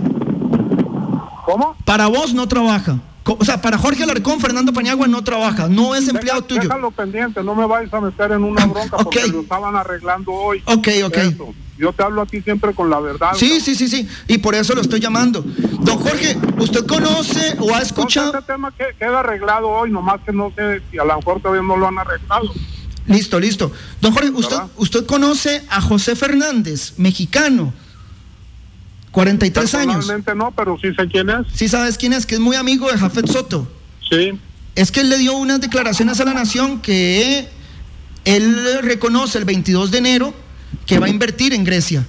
¿Cómo? 1.46 1.76
Para 1.86 2.08
vos 2.08 2.34
no 2.34 2.48
trabaja. 2.48 3.00
O 3.28 3.44
sea, 3.44 3.60
para 3.60 3.78
Jorge 3.78 4.04
Alarcón, 4.04 4.40
Fernando 4.40 4.72
Paniagua 4.72 5.08
no 5.08 5.24
trabaja, 5.24 5.68
no 5.68 5.96
es 5.96 6.08
empleado 6.08 6.44
tuyo. 6.44 6.62
Déjalo 6.62 6.92
pendiente, 6.92 7.44
no 7.44 7.56
me 7.56 7.66
vayas 7.66 7.92
a 7.94 8.00
meter 8.00 8.32
en 8.34 8.44
una 8.44 8.66
bronca 8.68 8.98
porque 8.98 9.28
lo 9.28 9.42
estaban 9.42 9.76
arreglando 9.76 10.32
hoy. 10.32 10.62
Ok, 10.66 10.88
ok. 11.06 11.18
Yo 11.78 11.92
te 11.92 12.04
hablo 12.04 12.22
aquí 12.22 12.42
siempre 12.42 12.74
con 12.74 12.90
la 12.90 13.00
verdad. 13.00 13.32
Sí, 13.36 13.60
sí, 13.60 13.76
sí, 13.76 13.88
sí. 13.90 14.08
Y 14.28 14.38
por 14.38 14.54
eso 14.56 14.76
lo 14.76 14.82
estoy 14.82 15.00
llamando. 15.00 15.44
Don 15.82 15.98
Jorge, 15.98 16.38
¿usted 16.60 16.86
conoce 16.86 17.56
o 17.60 17.74
ha 17.74 17.82
escuchado? 17.82 18.38
este 18.38 18.54
tema 18.54 18.72
queda 18.72 19.20
arreglado 19.20 19.70
hoy, 19.70 19.92
nomás 19.92 20.22
que 20.22 20.32
no 20.32 20.54
sé 20.56 20.82
si 20.92 21.00
a 21.00 21.04
lo 21.04 21.18
mejor 21.18 21.42
todavía 21.42 21.64
no 21.64 21.76
lo 21.78 21.88
han 21.88 21.98
arreglado. 21.98 22.54
Listo, 23.08 23.40
listo. 23.40 23.72
Don 24.02 24.14
Jorge, 24.14 24.30
¿usted, 24.30 24.58
usted 24.78 25.06
conoce 25.06 25.64
a 25.70 25.82
José 25.82 26.16
Fernández, 26.16 26.94
mexicano? 26.98 27.74
43 29.16 29.76
años. 29.76 30.12
no, 30.36 30.52
pero 30.52 30.78
sí 30.78 30.94
sé 30.94 31.08
quién 31.08 31.30
es. 31.30 31.48
Sí 31.54 31.70
sabes 31.70 31.98
quién 31.98 32.12
es, 32.12 32.26
que 32.26 32.36
es 32.36 32.42
muy 32.42 32.58
amigo 32.58 32.92
de 32.92 32.98
Jafet 32.98 33.28
Soto. 33.28 33.66
Sí. 34.10 34.38
Es 34.76 34.92
que 34.92 35.00
él 35.00 35.10
le 35.10 35.18
dio 35.18 35.38
unas 35.38 35.62
declaraciones 35.62 36.20
a 36.20 36.26
la 36.26 36.34
nación 36.34 36.82
que 36.82 37.48
él 38.26 38.82
reconoce 38.82 39.38
el 39.38 39.46
22 39.46 39.92
de 39.92 39.98
enero 40.00 40.34
que 40.86 41.00
va 41.00 41.06
a 41.06 41.10
invertir 41.10 41.54
en 41.54 41.64
Grecia. 41.64 42.06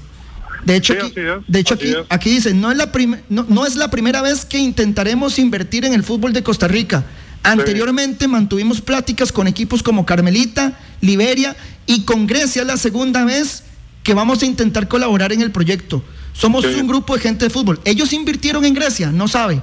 De 0.65 0.75
hecho, 0.75 0.95
aquí, 0.95 1.13
de 1.47 1.61
hecho 1.61 1.75
aquí, 1.75 1.95
aquí, 2.09 2.31
dice, 2.31 2.53
no 2.55 2.73
es, 2.73 2.77
la 2.77 2.91
no, 3.29 3.47
no, 3.49 3.65
es 3.67 3.77
la 3.77 3.89
primera 3.89 4.21
vez 4.21 4.45
que 4.45 4.59
intentaremos 4.59 5.39
invertir 5.39 5.85
en 5.85 5.93
el 5.95 6.03
fútbol 6.03 6.33
de 6.33 6.43
Costa 6.43 6.67
Rica. 6.67 7.05
Anteriormente 7.45 8.27
mantuvimos 8.27 8.81
pláticas 8.81 9.31
con 9.31 9.47
equipos 9.47 9.85
como 9.85 10.05
Carmelita, 10.05 10.77
Liberia 11.01 11.55
y 11.87 12.03
con 12.03 12.27
Grecia 12.27 12.65
la 12.65 12.77
segunda 12.77 13.25
vez 13.25 13.63
que 14.03 14.13
vamos 14.13 14.43
a 14.43 14.47
intentar 14.47 14.89
colaborar 14.89 15.33
en 15.33 15.41
el 15.41 15.53
proyecto. 15.53 16.03
Somos 16.37 16.67
un 16.67 16.87
grupo 16.87 17.15
de 17.15 17.21
gente 17.21 17.47
de 17.47 17.51
fútbol. 17.51 17.81
Ellos 17.85 18.13
invirtieron 18.13 18.63
en 18.67 18.75
Grecia, 18.75 19.11
no 19.11 19.27
sabe. 19.27 19.63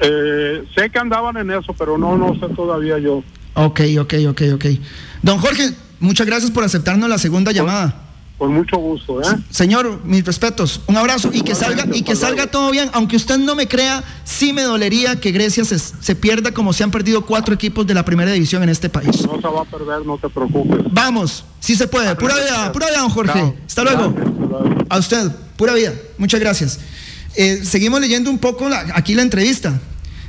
Eh, 0.00 0.62
sé 0.76 0.90
que 0.90 0.98
andaban 0.98 1.38
en 1.38 1.50
eso, 1.50 1.72
pero 1.72 1.96
no, 1.96 2.18
no 2.18 2.34
sé 2.38 2.54
todavía 2.54 2.98
yo. 2.98 3.24
Ok, 3.54 3.80
ok, 3.98 4.14
ok, 4.28 4.42
ok. 4.54 4.64
Don 5.22 5.38
Jorge, 5.38 5.70
muchas 5.98 6.26
gracias 6.26 6.50
por 6.50 6.62
aceptarnos 6.62 7.08
la 7.08 7.16
segunda 7.16 7.52
llamada. 7.52 8.07
Con 8.38 8.54
mucho 8.54 8.76
gusto, 8.76 9.20
¿eh? 9.20 9.26
Señor, 9.50 10.00
mis 10.04 10.24
respetos. 10.24 10.80
Un 10.86 10.96
abrazo 10.96 11.30
y 11.32 11.42
que 11.42 11.56
salga 11.56 11.86
y 11.92 12.02
que 12.02 12.14
salga 12.14 12.46
todo 12.46 12.70
bien. 12.70 12.88
Aunque 12.92 13.16
usted 13.16 13.36
no 13.36 13.56
me 13.56 13.66
crea, 13.66 14.04
sí 14.22 14.52
me 14.52 14.62
dolería 14.62 15.18
que 15.18 15.32
Grecia 15.32 15.64
se, 15.64 15.76
se, 15.76 16.14
pierda 16.14 16.52
como 16.52 16.72
se 16.72 16.84
han 16.84 16.92
perdido 16.92 17.26
cuatro 17.26 17.52
equipos 17.52 17.84
de 17.84 17.94
la 17.94 18.04
primera 18.04 18.30
división 18.30 18.62
en 18.62 18.68
este 18.68 18.88
país. 18.88 19.26
No 19.26 19.40
se 19.40 19.48
va 19.48 19.62
a 19.62 19.64
perder, 19.64 20.06
no 20.06 20.18
te 20.18 20.28
preocupes. 20.28 20.78
Vamos, 20.92 21.44
sí 21.58 21.74
se 21.74 21.88
puede. 21.88 22.14
Pura 22.14 22.36
vida, 22.36 22.70
pura 22.70 22.86
vida, 22.86 23.00
don 23.00 23.10
Jorge. 23.10 23.54
Hasta 23.66 23.82
luego. 23.82 24.14
A 24.88 24.98
usted, 24.98 25.32
pura 25.56 25.74
vida. 25.74 25.92
Muchas 26.16 26.38
gracias. 26.38 26.78
Eh, 27.34 27.64
seguimos 27.64 28.00
leyendo 28.00 28.30
un 28.30 28.38
poco 28.38 28.68
aquí 28.94 29.16
la 29.16 29.22
entrevista. 29.22 29.80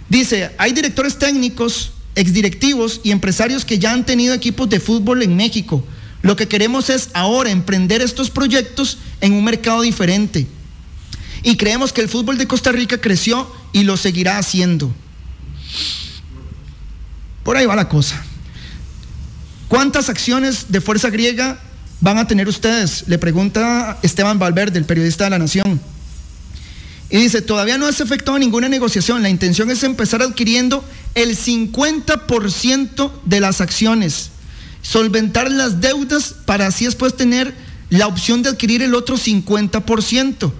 Dice, 0.09 0.49
hay 0.57 0.73
directores 0.73 1.19
técnicos, 1.19 1.91
exdirectivos 2.15 3.01
y 3.03 3.11
empresarios 3.11 3.65
que 3.65 3.77
ya 3.77 3.93
han 3.93 4.03
tenido 4.03 4.33
equipos 4.33 4.67
de 4.67 4.79
fútbol 4.79 5.21
en 5.21 5.35
México 5.35 5.83
lo 6.21 6.35
que 6.35 6.47
queremos 6.47 6.89
es 6.89 7.09
ahora 7.13 7.49
emprender 7.49 8.01
estos 8.01 8.29
proyectos 8.29 8.97
en 9.21 9.33
un 9.33 9.43
mercado 9.43 9.81
diferente. 9.81 10.47
Y 11.43 11.55
creemos 11.55 11.93
que 11.93 12.01
el 12.01 12.09
fútbol 12.09 12.37
de 12.37 12.47
Costa 12.47 12.71
Rica 12.71 12.99
creció 12.99 13.49
y 13.71 13.83
lo 13.83 13.95
seguirá 13.95 14.37
haciendo. 14.37 14.93
Por 17.43 17.55
ahí 17.55 17.65
va 17.65 17.75
la 17.75 17.87
cosa. 17.87 18.21
¿Cuántas 19.69 20.09
acciones 20.09 20.65
de 20.69 20.81
fuerza 20.81 21.09
griega 21.09 21.59
van 22.01 22.17
a 22.17 22.27
tener 22.27 22.49
ustedes? 22.49 23.05
Le 23.07 23.17
pregunta 23.17 23.97
Esteban 24.01 24.39
Valverde, 24.39 24.77
el 24.77 24.85
periodista 24.85 25.23
de 25.23 25.29
la 25.29 25.39
Nación. 25.39 25.79
Y 27.09 27.17
dice, 27.17 27.41
todavía 27.41 27.77
no 27.77 27.87
has 27.87 28.01
efectuado 28.01 28.37
ninguna 28.37 28.67
negociación. 28.67 29.23
La 29.23 29.29
intención 29.29 29.71
es 29.71 29.83
empezar 29.83 30.21
adquiriendo 30.21 30.83
el 31.15 31.37
50% 31.37 33.11
de 33.25 33.39
las 33.39 33.61
acciones 33.61 34.31
solventar 34.89 35.51
las 35.51 35.81
deudas 35.81 36.33
para 36.45 36.65
así 36.65 36.85
después 36.85 37.15
tener 37.15 37.53
la 37.91 38.07
opción 38.07 38.41
de 38.41 38.49
adquirir 38.49 38.81
el 38.81 38.95
otro 38.95 39.17
50%. 39.17 40.51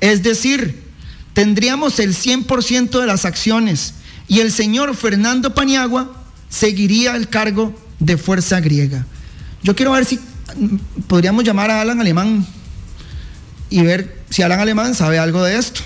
Es 0.00 0.22
decir, 0.22 0.84
tendríamos 1.32 1.98
el 1.98 2.14
100% 2.14 3.00
de 3.00 3.06
las 3.06 3.24
acciones 3.24 3.94
y 4.28 4.38
el 4.38 4.52
señor 4.52 4.94
Fernando 4.94 5.54
Paniagua 5.54 6.22
seguiría 6.48 7.16
el 7.16 7.28
cargo 7.28 7.74
de 7.98 8.16
fuerza 8.16 8.60
griega. 8.60 9.04
Yo 9.64 9.74
quiero 9.74 9.90
ver 9.90 10.04
si 10.04 10.20
podríamos 11.08 11.42
llamar 11.42 11.72
a 11.72 11.80
Alan 11.80 12.00
Alemán 12.00 12.46
y 13.70 13.82
ver 13.82 14.22
si 14.30 14.42
Alan 14.42 14.60
Alemán 14.60 14.94
sabe 14.94 15.18
algo 15.18 15.42
de 15.42 15.58
esto. 15.58 15.80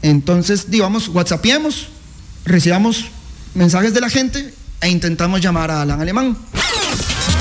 Entonces, 0.00 0.70
digamos, 0.70 1.08
whatsappiemos, 1.08 1.88
recibamos 2.44 3.06
mensajes 3.52 3.94
de 3.94 4.00
la 4.00 4.10
gente 4.10 4.54
e 4.80 4.88
intentamos 4.88 5.40
llamar 5.40 5.70
a 5.70 5.82
Alan 5.82 6.00
Alemán. 6.00 6.36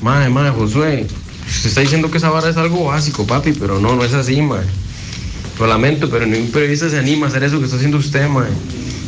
Madre, 0.02 0.30
madre, 0.30 0.52
Josué. 0.52 1.08
Usted 1.50 1.70
está 1.70 1.82
diciendo 1.82 2.12
que 2.12 2.18
esa 2.18 2.30
vara 2.30 2.50
es 2.50 2.58
algo 2.58 2.86
básico, 2.86 3.26
papi, 3.26 3.54
pero 3.54 3.80
no, 3.80 3.96
no 3.96 4.06
es 4.06 4.14
así, 4.14 4.42
man. 4.42 4.64
Lo 5.60 5.68
lamento, 5.68 6.10
pero 6.10 6.26
ningún 6.26 6.52
periodista 6.52 6.90
se 6.90 6.98
anima 6.98 7.26
a 7.26 7.30
hacer 7.30 7.44
eso 7.44 7.60
que 7.60 7.66
está 7.66 7.76
haciendo 7.76 7.98
usted, 7.98 8.28
man. 8.28 8.48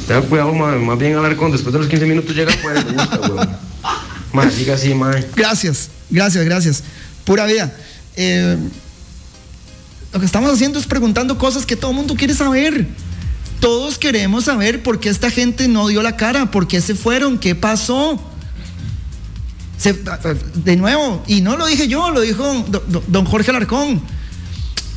Tenga 0.08 0.22
cuidado, 0.22 0.54
man. 0.54 0.84
Más 0.86 0.98
bien 0.98 1.16
hablar 1.16 1.36
con 1.36 1.52
después 1.52 1.72
de 1.72 1.80
los 1.80 1.88
15 1.88 2.06
minutos 2.06 2.36
llega 2.36 2.52
pues, 2.62 2.86
me 2.86 2.94
gusta, 2.94 4.52
siga 4.52 4.74
así, 4.74 4.94
man. 4.94 5.26
Gracias, 5.36 5.90
gracias, 6.10 6.44
gracias. 6.44 6.84
Pura 7.24 7.46
vida. 7.46 7.74
Eh, 8.16 8.58
lo 10.12 10.20
que 10.20 10.26
estamos 10.26 10.52
haciendo 10.52 10.80
es 10.80 10.88
preguntando 10.88 11.38
cosas 11.38 11.66
que 11.66 11.76
todo 11.76 11.92
el 11.92 11.98
mundo 11.98 12.16
quiere 12.16 12.34
saber. 12.34 12.88
Todos 13.60 14.00
queremos 14.00 14.46
saber 14.46 14.82
por 14.82 15.00
qué 15.00 15.10
esta 15.10 15.30
gente 15.30 15.68
no 15.68 15.88
dio 15.88 16.02
la 16.02 16.18
cara, 16.18 16.50
por 16.50 16.68
qué 16.68 16.82
se 16.82 16.96
fueron, 16.96 17.38
qué 17.38 17.54
pasó 17.54 18.31
de 19.84 20.76
nuevo, 20.78 21.24
y 21.28 21.42
no 21.42 21.58
lo 21.58 21.66
dije 21.66 21.88
yo, 21.88 22.12
lo 22.12 22.22
dijo 22.22 22.66
don, 23.08 23.26
Jorge 23.26 23.50
Alarcón. 23.50 24.02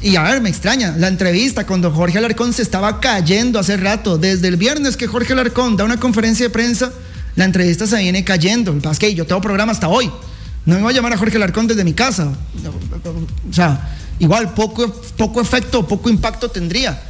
Y 0.03 0.17
a 0.17 0.23
ver, 0.23 0.43
me 0.43 0.51
extraña, 0.51 0.95
la 0.99 1.09
entrevista 1.09 1.65
con 1.65 1.81
don 1.81 1.95
Jorge 1.95 2.19
Alarcón 2.19 2.53
se 2.53 2.61
estaba 2.61 3.01
cayendo 3.01 3.59
hace 3.59 3.79
rato. 3.79 4.19
Desde 4.19 4.49
el 4.49 4.57
viernes 4.57 4.99
que 4.99 5.07
Jorge 5.07 5.33
Alarcón 5.33 5.77
da 5.77 5.85
una 5.85 5.99
conferencia 5.99 6.45
de 6.45 6.51
prensa, 6.51 6.93
la 7.37 7.47
entrevista 7.47 7.87
se 7.87 7.97
viene 7.97 8.23
cayendo. 8.23 8.77
Es 8.91 8.99
que 8.99 9.15
yo 9.15 9.25
tengo 9.25 9.41
programa 9.41 9.73
hasta 9.73 9.89
hoy. 9.89 10.11
No 10.67 10.75
me 10.75 10.83
voy 10.83 10.93
a 10.93 10.97
llamar 10.97 11.15
a 11.15 11.17
Jorge 11.17 11.37
Alarcón 11.37 11.67
desde 11.67 11.85
mi 11.85 11.95
casa. 11.95 12.33
O 13.49 13.53
sea, 13.53 13.97
igual 14.19 14.53
poco, 14.53 14.93
poco 15.17 15.41
efecto, 15.41 15.87
poco 15.87 16.11
impacto 16.11 16.51
tendría. 16.51 17.01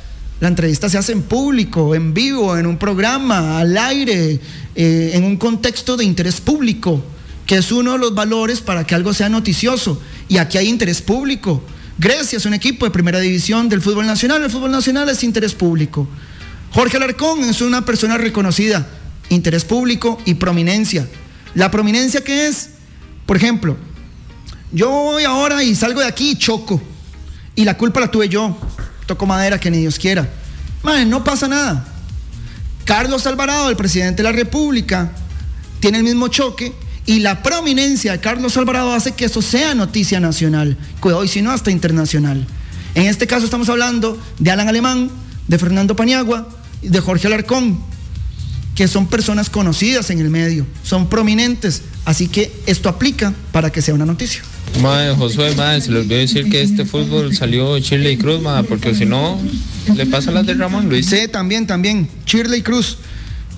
La 0.41 0.49
entrevista 0.49 0.89
se 0.89 0.99
hace 0.99 1.13
en 1.13 1.23
público, 1.23 1.95
en 1.95 2.15
vivo, 2.15 2.57
en 2.57 2.67
un 2.67 2.77
programa, 2.77 3.59
al 3.59 3.77
aire, 3.77 4.41
eh, 4.75 5.11
en 5.15 5.25
un 5.25 5.37
contexto 5.37 5.97
de 5.97 6.05
interés 6.05 6.41
público, 6.41 7.03
que 7.47 7.57
es 7.57 7.73
uno 7.73 7.93
de 7.93 7.99
los 7.99 8.15
valores 8.15 8.61
para 8.61 8.85
que 8.85 8.95
algo 8.95 9.13
sea 9.13 9.29
noticioso. 9.29 10.01
Y 10.29 10.39
aquí 10.39 10.59
hay 10.59 10.69
interés 10.69 11.03
público. 11.03 11.63
Grecia 11.99 12.39
es 12.39 12.47
un 12.47 12.55
equipo 12.55 12.87
de 12.87 12.91
primera 12.91 13.21
división 13.21 13.69
del 13.69 13.83
fútbol 13.83 14.07
nacional. 14.07 14.43
El 14.43 14.51
fútbol 14.51 14.71
nacional 14.71 15.09
es 15.09 15.23
interés 15.23 15.55
público. 15.55 16.09
Jorge 16.73 16.97
Alarcón 16.97 17.45
es 17.45 17.61
una 17.61 17.85
persona 17.85 18.19
reconocida, 18.19 18.89
interés 19.29 19.65
público 19.65 20.21
y 20.25 20.35
prominencia. 20.35 21.07
La 21.55 21.71
prominencia 21.71 22.25
que 22.25 22.49
es, 22.49 22.71
por 23.27 23.37
ejemplo, 23.37 23.77
yo 24.73 24.91
voy 24.91 25.23
ahora 25.23 25.63
y 25.63 25.75
salgo 25.75 26.01
de 26.01 26.07
aquí 26.07 26.31
y 26.31 26.37
choco. 26.37 26.83
Y 27.55 27.65
la 27.65 27.77
culpa 27.77 28.01
la 28.01 28.11
tuve 28.11 28.29
yo. 28.29 28.57
Toco 29.07 29.27
madera 29.27 29.61
que 29.61 29.71
ni 29.71 29.79
Dios 29.79 29.99
quiera. 29.99 30.29
No 31.07 31.23
pasa 31.23 31.47
nada. 31.47 31.87
Carlos 32.85 33.27
Alvarado, 33.27 33.71
el 33.71 33.77
presidente 33.77 34.23
de 34.23 34.25
la 34.25 34.33
República, 34.33 35.13
tiene 35.79 35.99
el 35.99 36.05
mismo 36.05 36.29
choque 36.29 36.73
y 37.07 37.21
la 37.21 37.43
prominencia 37.43 38.13
de 38.13 38.21
Carlos 38.21 38.57
Alvarado 38.57 38.93
hace 38.93 39.13
que 39.13 39.27
eso 39.27 39.43
sea 39.43 39.75
noticia 39.75 40.21
nacional, 40.21 40.77
cuidado, 41.01 41.25
y 41.25 41.29
si 41.29 41.43
no, 41.43 41.51
hasta 41.51 41.71
internacional. 41.71 42.47
En 42.95 43.07
este 43.07 43.27
caso 43.27 43.45
estamos 43.45 43.69
hablando 43.69 44.19
de 44.39 44.51
Alan 44.51 44.69
Alemán, 44.69 45.11
de 45.49 45.59
Fernando 45.59 45.97
Paniagua, 45.97 46.49
de 46.83 47.01
Jorge 47.01 47.27
Alarcón, 47.27 47.79
que 48.75 48.89
son 48.89 49.07
personas 49.07 49.51
conocidas 49.51 50.11
en 50.11 50.21
el 50.21 50.31
medio, 50.31 50.67
son 50.83 51.09
prominentes, 51.09 51.83
así 52.05 52.29
que 52.29 52.53
esto 52.67 52.89
aplica 52.89 53.33
para 53.53 53.71
que 53.71 53.83
sea 53.83 53.95
una 53.95 54.07
noticia. 54.07 54.43
Madre 54.83 55.15
Josué, 55.15 55.55
madre, 55.55 55.81
se 55.81 55.91
les 55.91 56.03
olvidó 56.03 56.19
decir 56.19 56.51
que 56.51 56.63
este 56.63 56.85
fútbol 56.85 57.35
salió 57.35 57.77
y 57.79 58.17
Cruz, 58.17 58.43
madre, 58.43 58.67
porque 58.69 58.95
si 58.95 59.05
no, 59.05 59.41
le 59.95 60.07
pasa 60.07 60.31
las 60.33 60.47
de 60.47 60.55
Ramón 60.55 60.89
Luis. 60.89 61.07
Sí, 61.07 61.29
también, 61.31 61.67
también, 61.67 62.09
y 62.27 62.63
Cruz. 62.63 62.99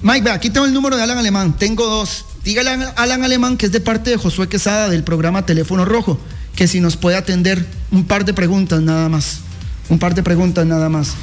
Mike, 0.02 0.24
ve, 0.24 0.30
aquí 0.30 0.50
tengo 0.50 0.66
el 0.66 0.74
número 0.74 0.96
de 0.96 1.02
Alan 1.02 1.16
Alemán, 1.16 1.56
tengo 1.58 1.86
dos. 1.86 2.26
Dígale 2.46 2.70
a 2.70 2.90
Alan 2.90 3.24
Alemán 3.24 3.56
que 3.56 3.66
es 3.66 3.72
de 3.72 3.80
parte 3.80 4.08
de 4.10 4.16
Josué 4.18 4.48
Quesada 4.48 4.88
del 4.88 5.02
programa 5.02 5.44
Teléfono 5.44 5.84
Rojo, 5.84 6.20
que 6.54 6.68
si 6.68 6.80
nos 6.80 6.96
puede 6.96 7.16
atender 7.16 7.66
un 7.90 8.06
par 8.06 8.24
de 8.24 8.34
preguntas 8.34 8.80
nada 8.80 9.08
más. 9.08 9.40
Un 9.88 9.98
par 9.98 10.14
de 10.14 10.22
preguntas 10.22 10.64
nada 10.64 10.88
más. 10.88 11.14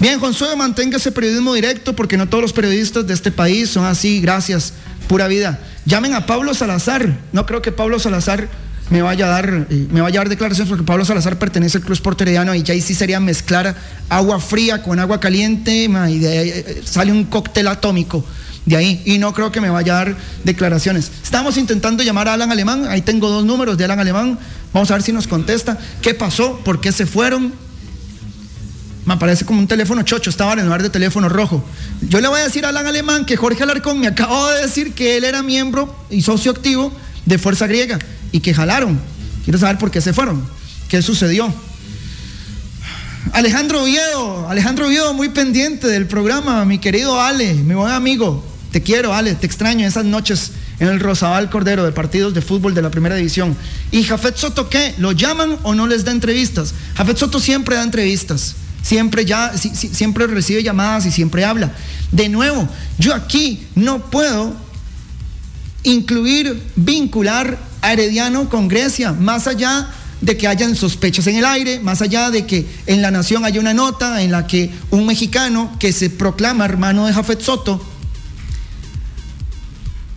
Bien, 0.00 0.18
Josué, 0.18 0.56
mantenga 0.56 0.96
ese 0.96 1.12
periodismo 1.12 1.54
directo 1.54 1.94
porque 1.94 2.16
no 2.16 2.28
todos 2.28 2.42
los 2.42 2.52
periodistas 2.52 3.06
de 3.06 3.14
este 3.14 3.30
país 3.30 3.70
son 3.70 3.84
así, 3.84 4.20
gracias, 4.20 4.72
pura 5.06 5.28
vida. 5.28 5.60
Llamen 5.86 6.12
a 6.12 6.26
Pablo 6.26 6.54
Salazar. 6.54 7.20
No 7.30 7.46
creo 7.46 7.62
que 7.62 7.70
Pablo 7.70 8.00
Salazar 8.00 8.48
me 8.90 9.00
vaya 9.00 9.26
a 9.26 9.28
dar, 9.28 9.68
eh, 9.70 9.86
me 9.92 10.00
vaya 10.00 10.18
a 10.18 10.22
dar 10.22 10.28
declaraciones 10.28 10.68
porque 10.68 10.84
Pablo 10.84 11.04
Salazar 11.04 11.38
pertenece 11.38 11.78
al 11.78 11.84
Club 11.84 11.94
Sport 11.94 12.22
y 12.26 12.32
ya 12.32 12.72
ahí 12.72 12.80
sí 12.80 12.96
sería 12.96 13.20
mezclar 13.20 13.76
agua 14.08 14.40
fría 14.40 14.82
con 14.82 14.98
agua 14.98 15.20
caliente 15.20 15.84
y 15.84 16.18
de 16.18 16.28
ahí 16.36 16.48
eh, 16.48 16.82
sale 16.84 17.12
un 17.12 17.26
cóctel 17.26 17.68
atómico 17.68 18.24
de 18.66 18.76
ahí 18.76 19.02
y 19.04 19.18
no 19.18 19.32
creo 19.32 19.52
que 19.52 19.60
me 19.60 19.70
vaya 19.70 19.92
a 19.92 20.04
dar 20.04 20.16
declaraciones. 20.44 21.10
Estamos 21.22 21.56
intentando 21.56 22.02
llamar 22.02 22.28
a 22.28 22.34
Alan 22.34 22.50
Alemán, 22.50 22.86
ahí 22.88 23.02
tengo 23.02 23.28
dos 23.28 23.44
números 23.44 23.76
de 23.76 23.84
Alan 23.84 24.00
Alemán, 24.00 24.38
vamos 24.72 24.90
a 24.90 24.94
ver 24.94 25.02
si 25.02 25.12
nos 25.12 25.26
contesta 25.26 25.78
qué 26.00 26.14
pasó, 26.14 26.60
por 26.64 26.80
qué 26.80 26.92
se 26.92 27.06
fueron, 27.06 27.52
me 29.04 29.16
parece 29.18 29.44
como 29.44 29.60
un 29.60 29.66
teléfono 29.66 30.02
chocho, 30.02 30.30
estaba 30.30 30.54
en 30.54 30.64
lugar 30.64 30.82
de 30.82 30.88
teléfono 30.88 31.28
rojo. 31.28 31.62
Yo 32.08 32.20
le 32.20 32.28
voy 32.28 32.40
a 32.40 32.44
decir 32.44 32.64
a 32.64 32.70
Alan 32.70 32.86
Alemán 32.86 33.26
que 33.26 33.36
Jorge 33.36 33.62
Alarcón 33.62 34.00
me 34.00 34.06
acabó 34.06 34.48
de 34.50 34.62
decir 34.62 34.94
que 34.94 35.16
él 35.16 35.24
era 35.24 35.42
miembro 35.42 35.94
y 36.08 36.22
socio 36.22 36.50
activo 36.50 36.90
de 37.26 37.36
Fuerza 37.38 37.66
Griega 37.66 37.98
y 38.32 38.40
que 38.40 38.54
jalaron. 38.54 38.98
Quiero 39.44 39.58
saber 39.58 39.76
por 39.76 39.90
qué 39.90 40.00
se 40.00 40.14
fueron, 40.14 40.42
qué 40.88 41.02
sucedió. 41.02 41.52
Alejandro 43.32 43.82
Oviedo, 43.82 44.48
Alejandro 44.48 44.86
Oviedo, 44.86 45.12
muy 45.12 45.28
pendiente 45.28 45.86
del 45.88 46.06
programa, 46.06 46.64
mi 46.64 46.78
querido 46.78 47.20
Ale, 47.20 47.52
mi 47.54 47.74
buen 47.74 47.92
amigo. 47.92 48.53
Te 48.74 48.82
quiero, 48.82 49.14
Ale, 49.14 49.36
te 49.36 49.46
extraño 49.46 49.86
esas 49.86 50.04
noches 50.04 50.50
en 50.80 50.88
el 50.88 50.98
Rosabal 50.98 51.48
Cordero 51.48 51.84
de 51.84 51.92
partidos 51.92 52.34
de 52.34 52.42
fútbol 52.42 52.74
de 52.74 52.82
la 52.82 52.90
primera 52.90 53.14
división. 53.14 53.56
¿Y 53.92 54.02
Jafet 54.02 54.36
Soto 54.36 54.68
qué? 54.68 54.96
¿Lo 54.98 55.12
llaman 55.12 55.58
o 55.62 55.76
no 55.76 55.86
les 55.86 56.04
da 56.04 56.10
entrevistas? 56.10 56.74
Jafet 56.96 57.16
Soto 57.16 57.38
siempre 57.38 57.76
da 57.76 57.84
entrevistas 57.84 58.56
siempre 58.82 59.24
ya, 59.24 59.52
siempre 59.56 60.26
recibe 60.26 60.64
llamadas 60.64 61.06
y 61.06 61.12
siempre 61.12 61.44
habla. 61.44 61.72
De 62.10 62.28
nuevo, 62.28 62.68
yo 62.98 63.14
aquí 63.14 63.64
no 63.76 64.10
puedo 64.10 64.52
incluir, 65.84 66.60
vincular 66.74 67.56
a 67.80 67.92
Herediano 67.92 68.48
con 68.48 68.66
Grecia, 68.66 69.12
más 69.12 69.46
allá 69.46 69.88
de 70.20 70.36
que 70.36 70.48
hayan 70.48 70.74
sospechas 70.74 71.28
en 71.28 71.36
el 71.36 71.44
aire, 71.44 71.78
más 71.78 72.02
allá 72.02 72.32
de 72.32 72.44
que 72.44 72.66
en 72.86 73.02
la 73.02 73.12
nación 73.12 73.44
haya 73.44 73.60
una 73.60 73.72
nota 73.72 74.20
en 74.20 74.32
la 74.32 74.48
que 74.48 74.72
un 74.90 75.06
mexicano 75.06 75.76
que 75.78 75.92
se 75.92 76.10
proclama 76.10 76.64
hermano 76.64 77.06
de 77.06 77.12
Jafet 77.12 77.40
Soto 77.40 77.93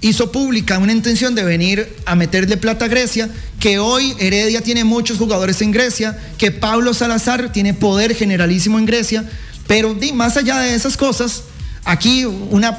hizo 0.02 0.32
pública 0.32 0.78
una 0.78 0.91
intención 0.91 1.34
de 1.36 1.43
venir 1.43 1.95
a 2.06 2.16
meterle 2.16 2.58
plata 2.58 2.86
a 2.86 2.88
Grecia, 2.88 3.30
que 3.60 3.80
hoy 3.80 4.16
Heredia 4.20 4.62
tiene 4.62 4.84
muchos 4.84 5.18
jugadores 5.18 5.62
en 5.62 5.72
Grecia, 5.72 6.18
que 6.38 6.52
Pablo 6.52 6.93
Salazar 6.93 7.52
tiene 7.52 7.74
poder 7.74 8.16
generalísimo 8.16 8.78
en 8.78 8.86
Grecia, 8.86 9.28
pero 9.66 9.95
más 10.14 10.38
allá 10.38 10.60
de 10.60 10.76
esas 10.76 10.95
cosas, 10.95 11.43
aquí 11.84 12.26
una, 12.26 12.78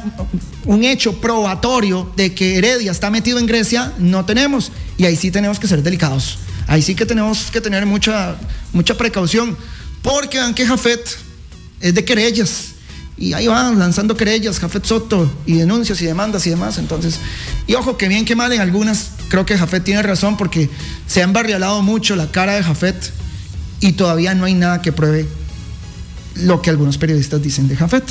un 0.65 0.85
hecho 0.85 1.21
probatorio 1.21 2.13
de 2.17 2.35
que 2.35 2.57
Heredia 2.57 2.93
está 2.93 3.11
metido 3.11 3.39
en 3.39 3.47
Grecia 3.47 3.93
no 3.99 4.25
tenemos, 4.25 4.71
y 4.97 5.05
ahí 5.05 5.17
sí 5.17 5.31
tenemos 5.31 5.59
que 5.59 5.67
ser 5.67 5.83
delicados, 5.83 6.39
ahí 6.67 6.83
sí 6.83 6.95
que 6.95 7.07
tenemos 7.07 7.51
que 7.51 7.61
tener 7.61 7.85
mucha, 7.85 8.37
mucha 8.73 8.97
precaución, 8.97 9.57
porque 10.03 10.39
aunque 10.39 10.65
Jafet 10.65 11.19
es 11.81 11.95
de 11.95 12.05
querellas, 12.05 12.75
y 13.19 13.33
ahí 13.33 13.49
van 13.49 13.79
lanzando 13.79 14.17
querellas, 14.17 14.61
Jafet 14.61 14.85
Soto, 14.85 15.31
y 15.45 15.55
denuncias 15.55 16.01
y 16.03 16.07
demandas 16.07 16.47
y 16.47 16.51
demás. 16.51 16.79
Entonces, 16.79 17.19
y 17.67 17.75
ojo, 17.75 17.97
que 17.97 18.09
bien 18.09 18.25
que 18.25 18.37
mal 18.37 18.53
en 18.53 18.61
algunas, 18.61 19.11
creo 19.29 19.45
que 19.45 19.59
Jafet 19.59 19.83
tiene 19.83 20.03
razón 20.03 20.37
porque 20.37 20.71
se 21.07 21.21
ha 21.21 21.25
embarrialado 21.25 21.83
mucho 21.83 22.15
la 22.17 22.31
cara 22.31 22.55
de 22.55 22.63
Jafet 22.63 23.13
y 23.81 23.93
todavía 23.93 24.35
no 24.35 24.45
hay 24.45 24.55
nada 24.55 24.83
que 24.83 24.93
pruebe 24.93 25.27
lo 26.37 26.63
que 26.63 26.71
algunos 26.71 26.99
periodistas 26.99 27.43
dicen 27.43 27.67
de 27.67 27.77
Jafet. 27.77 28.05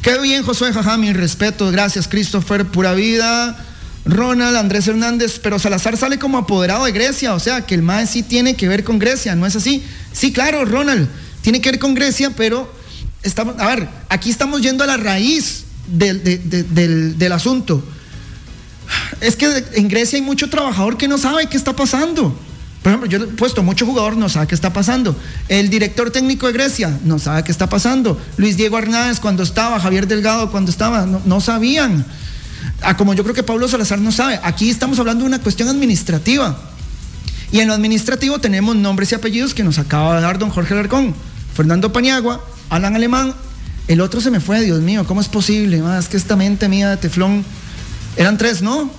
Qué 0.00 0.18
bien, 0.18 0.42
Josué 0.42 0.72
Jajá, 0.72 0.96
mi 0.96 1.12
respeto, 1.12 1.70
gracias, 1.70 2.08
Christopher, 2.08 2.66
pura 2.66 2.94
vida. 2.94 3.56
Ronald, 4.06 4.56
Andrés 4.56 4.86
Hernández, 4.86 5.40
pero 5.42 5.58
Salazar 5.58 5.96
sale 5.96 6.18
como 6.18 6.36
apoderado 6.36 6.84
de 6.84 6.92
Grecia, 6.92 7.32
o 7.32 7.40
sea 7.40 7.64
que 7.64 7.74
el 7.74 7.80
MAE 7.80 8.06
sí 8.06 8.22
tiene 8.22 8.54
que 8.54 8.68
ver 8.68 8.84
con 8.84 8.98
Grecia, 8.98 9.34
¿no 9.34 9.46
es 9.46 9.56
así? 9.56 9.82
Sí, 10.12 10.30
claro, 10.30 10.66
Ronald, 10.66 11.08
tiene 11.40 11.62
que 11.62 11.70
ver 11.70 11.78
con 11.78 11.94
Grecia, 11.94 12.30
pero 12.36 12.70
estamos, 13.24 13.58
a 13.58 13.66
ver, 13.66 13.88
aquí 14.08 14.30
estamos 14.30 14.62
yendo 14.62 14.84
a 14.84 14.86
la 14.86 14.96
raíz 14.96 15.64
del, 15.88 17.32
asunto. 17.32 17.82
Es 19.20 19.34
que 19.36 19.64
en 19.74 19.88
Grecia 19.88 20.18
hay 20.18 20.22
mucho 20.22 20.48
trabajador 20.48 20.96
que 20.96 21.08
no 21.08 21.18
sabe 21.18 21.46
qué 21.46 21.56
está 21.56 21.74
pasando. 21.74 22.38
Por 22.82 22.90
ejemplo, 22.90 23.08
yo 23.08 23.18
he 23.18 23.26
puesto 23.28 23.62
mucho 23.62 23.86
jugador, 23.86 24.16
no 24.16 24.28
sabe 24.28 24.46
qué 24.46 24.54
está 24.54 24.72
pasando. 24.72 25.16
El 25.48 25.70
director 25.70 26.10
técnico 26.10 26.46
de 26.46 26.52
Grecia 26.52 26.98
no 27.02 27.18
sabe 27.18 27.42
qué 27.42 27.50
está 27.50 27.66
pasando. 27.68 28.20
Luis 28.36 28.58
Diego 28.58 28.76
Hernández 28.78 29.20
cuando 29.20 29.42
estaba, 29.42 29.80
Javier 29.80 30.06
Delgado 30.06 30.50
cuando 30.50 30.70
estaba, 30.70 31.06
no, 31.06 31.20
no 31.24 31.40
sabían. 31.40 32.04
Ah, 32.82 32.96
como 32.96 33.14
yo 33.14 33.22
creo 33.22 33.34
que 33.34 33.42
Pablo 33.42 33.66
Salazar 33.68 33.98
no 33.98 34.12
sabe. 34.12 34.38
Aquí 34.42 34.68
estamos 34.68 34.98
hablando 34.98 35.24
de 35.24 35.28
una 35.28 35.40
cuestión 35.40 35.68
administrativa. 35.68 36.58
Y 37.50 37.60
en 37.60 37.68
lo 37.68 37.74
administrativo 37.74 38.38
tenemos 38.38 38.76
nombres 38.76 39.12
y 39.12 39.14
apellidos 39.14 39.54
que 39.54 39.64
nos 39.64 39.78
acaba 39.78 40.16
de 40.16 40.20
dar 40.20 40.38
don 40.38 40.50
Jorge 40.50 40.74
Larcón. 40.74 41.14
Fernando 41.54 41.92
Paniagua, 41.92 42.44
Alan 42.70 42.96
Alemán, 42.96 43.34
el 43.88 44.00
otro 44.00 44.20
se 44.20 44.30
me 44.30 44.40
fue, 44.40 44.60
Dios 44.62 44.80
mío, 44.80 45.06
¿cómo 45.06 45.20
es 45.20 45.28
posible? 45.28 45.82
Más 45.82 46.08
que 46.08 46.16
esta 46.16 46.36
mente 46.36 46.68
mía 46.68 46.90
de 46.90 46.96
teflón. 46.96 47.44
Eran 48.16 48.38
tres, 48.38 48.62
¿no? 48.62 48.90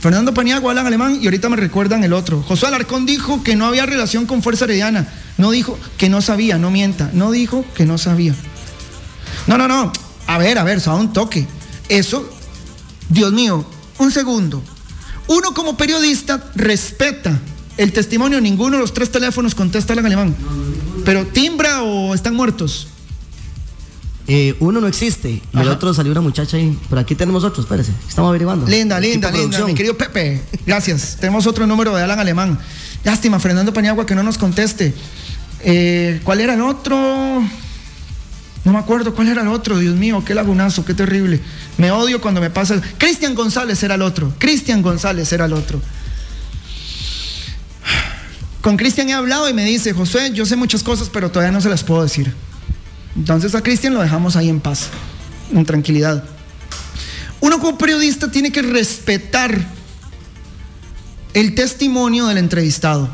Fernando 0.00 0.32
Paniagua, 0.32 0.72
Alan 0.72 0.86
Alemán 0.86 1.18
y 1.20 1.26
ahorita 1.26 1.50
me 1.50 1.56
recuerdan 1.56 2.02
el 2.04 2.14
otro. 2.14 2.42
José 2.42 2.66
Alarcón 2.66 3.04
dijo 3.04 3.42
que 3.42 3.54
no 3.54 3.66
había 3.66 3.84
relación 3.84 4.24
con 4.24 4.42
Fuerza 4.42 4.64
Herediana. 4.64 5.06
No 5.36 5.50
dijo 5.50 5.78
que 5.98 6.08
no 6.08 6.22
sabía, 6.22 6.56
no 6.56 6.70
mienta. 6.70 7.10
No 7.12 7.30
dijo 7.30 7.66
que 7.74 7.84
no 7.84 7.98
sabía. 7.98 8.34
No, 9.46 9.58
no, 9.58 9.68
no. 9.68 9.92
A 10.26 10.38
ver, 10.38 10.58
a 10.58 10.64
ver, 10.64 10.80
un 10.88 11.12
toque. 11.12 11.46
Eso, 11.88 12.30
Dios 13.10 13.32
mío, 13.32 13.66
un 13.98 14.10
segundo. 14.10 14.62
Uno 15.26 15.52
como 15.52 15.76
periodista 15.76 16.50
respeta 16.54 17.38
el 17.76 17.92
testimonio. 17.92 18.40
Ninguno 18.40 18.76
de 18.76 18.82
los 18.82 18.94
tres 18.94 19.12
teléfonos 19.12 19.54
contesta 19.54 19.92
Alan 19.92 20.06
Alemán. 20.06 20.34
Pero 21.04 21.26
timbra 21.26 21.82
o 21.82 21.99
están 22.14 22.34
muertos. 22.34 22.88
Eh, 24.26 24.54
uno 24.60 24.80
no 24.80 24.86
existe 24.86 25.42
y 25.52 25.58
el 25.58 25.68
otro 25.68 25.92
salió 25.92 26.12
una 26.12 26.20
muchacha 26.20 26.56
ahí. 26.56 26.78
Pero 26.88 27.00
aquí 27.00 27.14
tenemos 27.14 27.42
otro, 27.42 27.62
espérese. 27.62 27.92
Estamos 28.08 28.28
averiguando. 28.28 28.66
Linda, 28.66 29.00
linda, 29.00 29.30
linda. 29.30 29.64
Mi 29.64 29.74
querido 29.74 29.96
Pepe. 29.96 30.40
Gracias. 30.66 31.16
tenemos 31.18 31.46
otro 31.46 31.66
número 31.66 31.94
de 31.96 32.02
Alan 32.02 32.20
Alemán. 32.20 32.58
Lástima, 33.02 33.40
Fernando 33.40 33.72
Paniagua, 33.72 34.06
que 34.06 34.14
no 34.14 34.22
nos 34.22 34.38
conteste. 34.38 34.94
Eh, 35.62 36.20
¿Cuál 36.22 36.40
era 36.40 36.54
el 36.54 36.60
otro? 36.60 36.96
No 38.64 38.72
me 38.72 38.78
acuerdo 38.78 39.14
cuál 39.14 39.28
era 39.28 39.42
el 39.42 39.48
otro, 39.48 39.78
Dios 39.78 39.96
mío, 39.96 40.22
qué 40.24 40.34
lagunazo, 40.34 40.84
qué 40.84 40.94
terrible. 40.94 41.40
Me 41.78 41.90
odio 41.90 42.20
cuando 42.20 42.40
me 42.40 42.50
pasa. 42.50 42.80
Cristian 42.98 43.34
González 43.34 43.82
era 43.82 43.94
el 43.94 44.02
otro. 44.02 44.32
Cristian 44.38 44.82
González 44.82 45.32
era 45.32 45.46
el 45.46 45.54
otro. 45.54 45.80
Con 48.60 48.76
Cristian 48.76 49.08
he 49.08 49.14
hablado 49.14 49.48
y 49.48 49.54
me 49.54 49.64
dice, 49.64 49.92
José, 49.92 50.32
yo 50.34 50.44
sé 50.44 50.54
muchas 50.56 50.82
cosas, 50.82 51.08
pero 51.10 51.30
todavía 51.30 51.52
no 51.52 51.60
se 51.60 51.70
las 51.70 51.82
puedo 51.82 52.02
decir. 52.02 52.32
Entonces 53.16 53.54
a 53.54 53.62
Cristian 53.62 53.94
lo 53.94 54.02
dejamos 54.02 54.36
ahí 54.36 54.48
en 54.48 54.60
paz, 54.60 54.88
en 55.52 55.64
tranquilidad. 55.64 56.22
Uno 57.40 57.58
como 57.58 57.78
periodista 57.78 58.30
tiene 58.30 58.52
que 58.52 58.62
respetar 58.62 59.66
el 61.32 61.54
testimonio 61.54 62.26
del 62.26 62.38
entrevistado, 62.38 63.08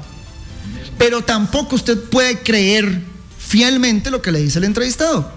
pero 0.99 1.23
tampoco 1.23 1.77
usted 1.77 1.97
puede 2.11 2.41
creer 2.41 3.03
fielmente 3.39 4.11
lo 4.11 4.23
que 4.23 4.33
le 4.33 4.41
dice 4.41 4.59
el 4.59 4.65
entrevistado. 4.65 5.31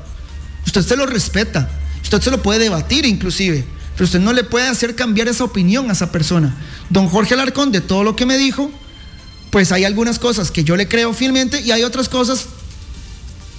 Usted 0.65 0.81
se 0.81 0.97
lo 0.97 1.05
respeta, 1.05 1.69
usted 2.01 2.19
se 2.21 2.31
lo 2.31 2.41
puede 2.41 2.59
debatir 2.59 3.05
inclusive, 3.05 3.63
pero 3.93 4.05
usted 4.05 4.19
no 4.19 4.33
le 4.33 4.43
puede 4.43 4.67
hacer 4.67 4.95
cambiar 4.95 5.27
esa 5.27 5.43
opinión 5.43 5.89
a 5.89 5.93
esa 5.93 6.11
persona. 6.11 6.55
Don 6.89 7.07
Jorge 7.07 7.35
Alarcón, 7.35 7.71
de 7.71 7.81
todo 7.81 8.03
lo 8.03 8.15
que 8.15 8.25
me 8.25 8.37
dijo, 8.39 8.71
pues 9.49 9.71
hay 9.71 9.83
algunas 9.83 10.19
cosas 10.19 10.51
que 10.51 10.63
yo 10.63 10.75
le 10.75 10.87
creo 10.87 11.13
fielmente 11.13 11.61
y 11.61 11.71
hay 11.71 11.83
otras 11.83 12.09
cosas 12.09 12.45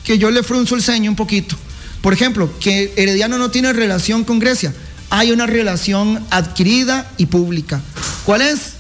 que 0.05 0.19
yo 0.19 0.31
le 0.31 0.43
frunzo 0.43 0.75
el 0.75 0.83
ceño 0.83 1.11
un 1.11 1.17
poquito. 1.17 1.57
Por 2.03 2.13
ejemplo, 2.13 2.51
que 2.61 2.93
Herediano 2.97 3.39
no 3.39 3.51
tiene 3.51 3.73
relación 3.73 4.25
con 4.25 4.39
Grecia. 4.39 4.73
Hay 5.11 5.33
una 5.33 5.47
relación 5.47 6.25
adquirida 6.31 7.11
y 7.17 7.27
pública. 7.27 7.81
¿Cuál 8.25 8.43
es? 8.43 8.75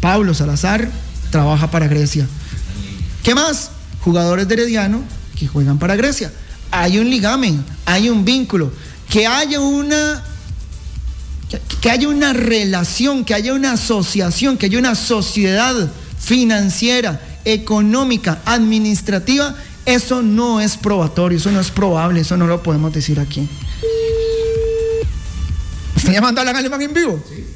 Pablo 0.00 0.34
Salazar 0.34 0.90
trabaja 1.30 1.70
para 1.70 1.88
Grecia. 1.88 2.26
¿Qué 3.22 3.34
más? 3.34 3.70
Jugadores 4.00 4.48
de 4.48 4.54
Herediano 4.54 5.02
que 5.38 5.46
juegan 5.46 5.78
para 5.78 5.96
Grecia. 5.96 6.32
Hay 6.70 6.98
un 6.98 7.08
ligamen, 7.08 7.64
hay 7.86 8.10
un 8.10 8.24
vínculo. 8.24 8.72
Que 9.08 9.26
haya 9.26 9.60
una 9.60 10.22
que 11.80 11.90
haya 11.90 12.08
una 12.08 12.34
relación, 12.34 13.24
que 13.24 13.32
haya 13.32 13.54
una 13.54 13.72
asociación, 13.72 14.58
que 14.58 14.66
haya 14.66 14.78
una 14.78 14.94
sociedad 14.94 15.90
financiera, 16.28 17.18
económica, 17.46 18.42
administrativa, 18.44 19.54
eso 19.86 20.20
no 20.20 20.60
es 20.60 20.76
probatorio, 20.76 21.38
eso 21.38 21.50
no 21.50 21.58
es 21.58 21.70
probable, 21.70 22.20
eso 22.20 22.36
no 22.36 22.46
lo 22.46 22.62
podemos 22.62 22.92
decir 22.92 23.18
aquí. 23.18 23.48
¿Están 25.96 26.12
llamando 26.12 26.42
a 26.42 26.44
la 26.44 26.50
alemán 26.50 26.82
en 26.82 26.92
vivo? 26.92 27.24
Sí. 27.30 27.46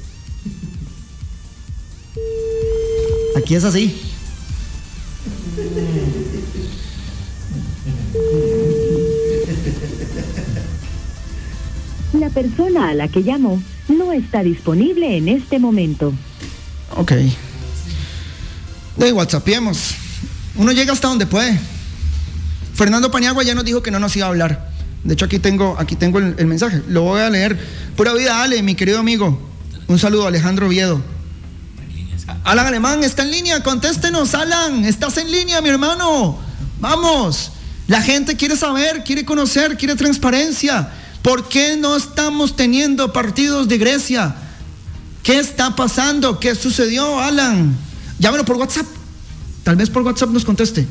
Aquí 3.37 3.55
es 3.57 3.65
así. 3.65 3.95
La 12.15 12.31
persona 12.31 12.89
a 12.89 12.95
la 12.95 13.09
que 13.09 13.23
llamó 13.23 13.63
no 13.89 14.13
está 14.13 14.43
disponible 14.43 15.19
en 15.19 15.29
este 15.29 15.59
momento. 15.59 16.15
Ok. 16.97 17.13
De 18.97 19.13
WhatsAppiemos. 19.13 19.95
Uno 20.57 20.73
llega 20.73 20.93
hasta 20.93 21.09
donde 21.09 21.27
puede. 21.27 21.59
Fernando 22.75 23.11
Paniagua 23.11 23.43
ya 23.43 23.55
nos 23.55 23.65
dijo 23.65 23.83
que 23.83 23.91
no 23.91 23.99
nos 23.99 24.15
iba 24.17 24.27
a 24.27 24.29
hablar. 24.29 24.71
De 25.05 25.15
hecho, 25.15 25.25
aquí 25.25 25.39
tengo, 25.39 25.77
aquí 25.79 25.97
tengo 25.97 26.19
el, 26.19 26.47
mensaje. 26.47 26.83
Lo 26.89 27.03
voy 27.03 27.21
a 27.21 27.31
leer. 27.31 27.59
Pura 27.97 28.13
vida, 28.15 28.43
Ale, 28.43 28.63
mi 28.63 28.75
querido 28.75 28.99
amigo. 28.99 29.51
Un 29.89 29.99
saludo, 29.99 30.27
Alejandro 30.27 30.69
Viedo. 30.69 31.03
Alan 32.45 32.67
Alemán 32.67 33.03
está 33.03 33.23
en 33.23 33.31
línea, 33.31 33.63
contéstenos, 33.63 34.35
Alan, 34.35 34.85
estás 34.85 35.17
en 35.17 35.31
línea, 35.31 35.61
mi 35.61 35.69
hermano. 35.69 36.39
Vamos. 36.81 37.53
La 37.89 38.01
gente 38.01 38.37
quiere 38.37 38.57
saber, 38.57 39.03
quiere 39.05 39.25
conocer, 39.25 39.77
quiere 39.77 39.97
transparencia. 39.97 40.89
¿Por 41.21 41.49
qué 41.49 41.77
no 41.77 41.97
estamos 41.97 42.57
teniendo 42.57 43.13
partidos 43.13 43.69
de 43.69 43.79
Grecia? 43.79 44.35
¿Qué 45.23 45.39
está 45.39 45.77
pasando? 45.77 46.41
¿Qué 46.41 46.55
sucedió, 46.55 47.21
Alan? 47.21 47.77
Llámelo 48.23 48.45
por 48.45 48.57
WhatsApp. 48.57 48.87
Tal 49.65 49.75
vez 49.75 49.91
por 49.91 50.03
WhatsApp 50.03 50.31
nos 50.31 50.45
conteste. 50.45 50.87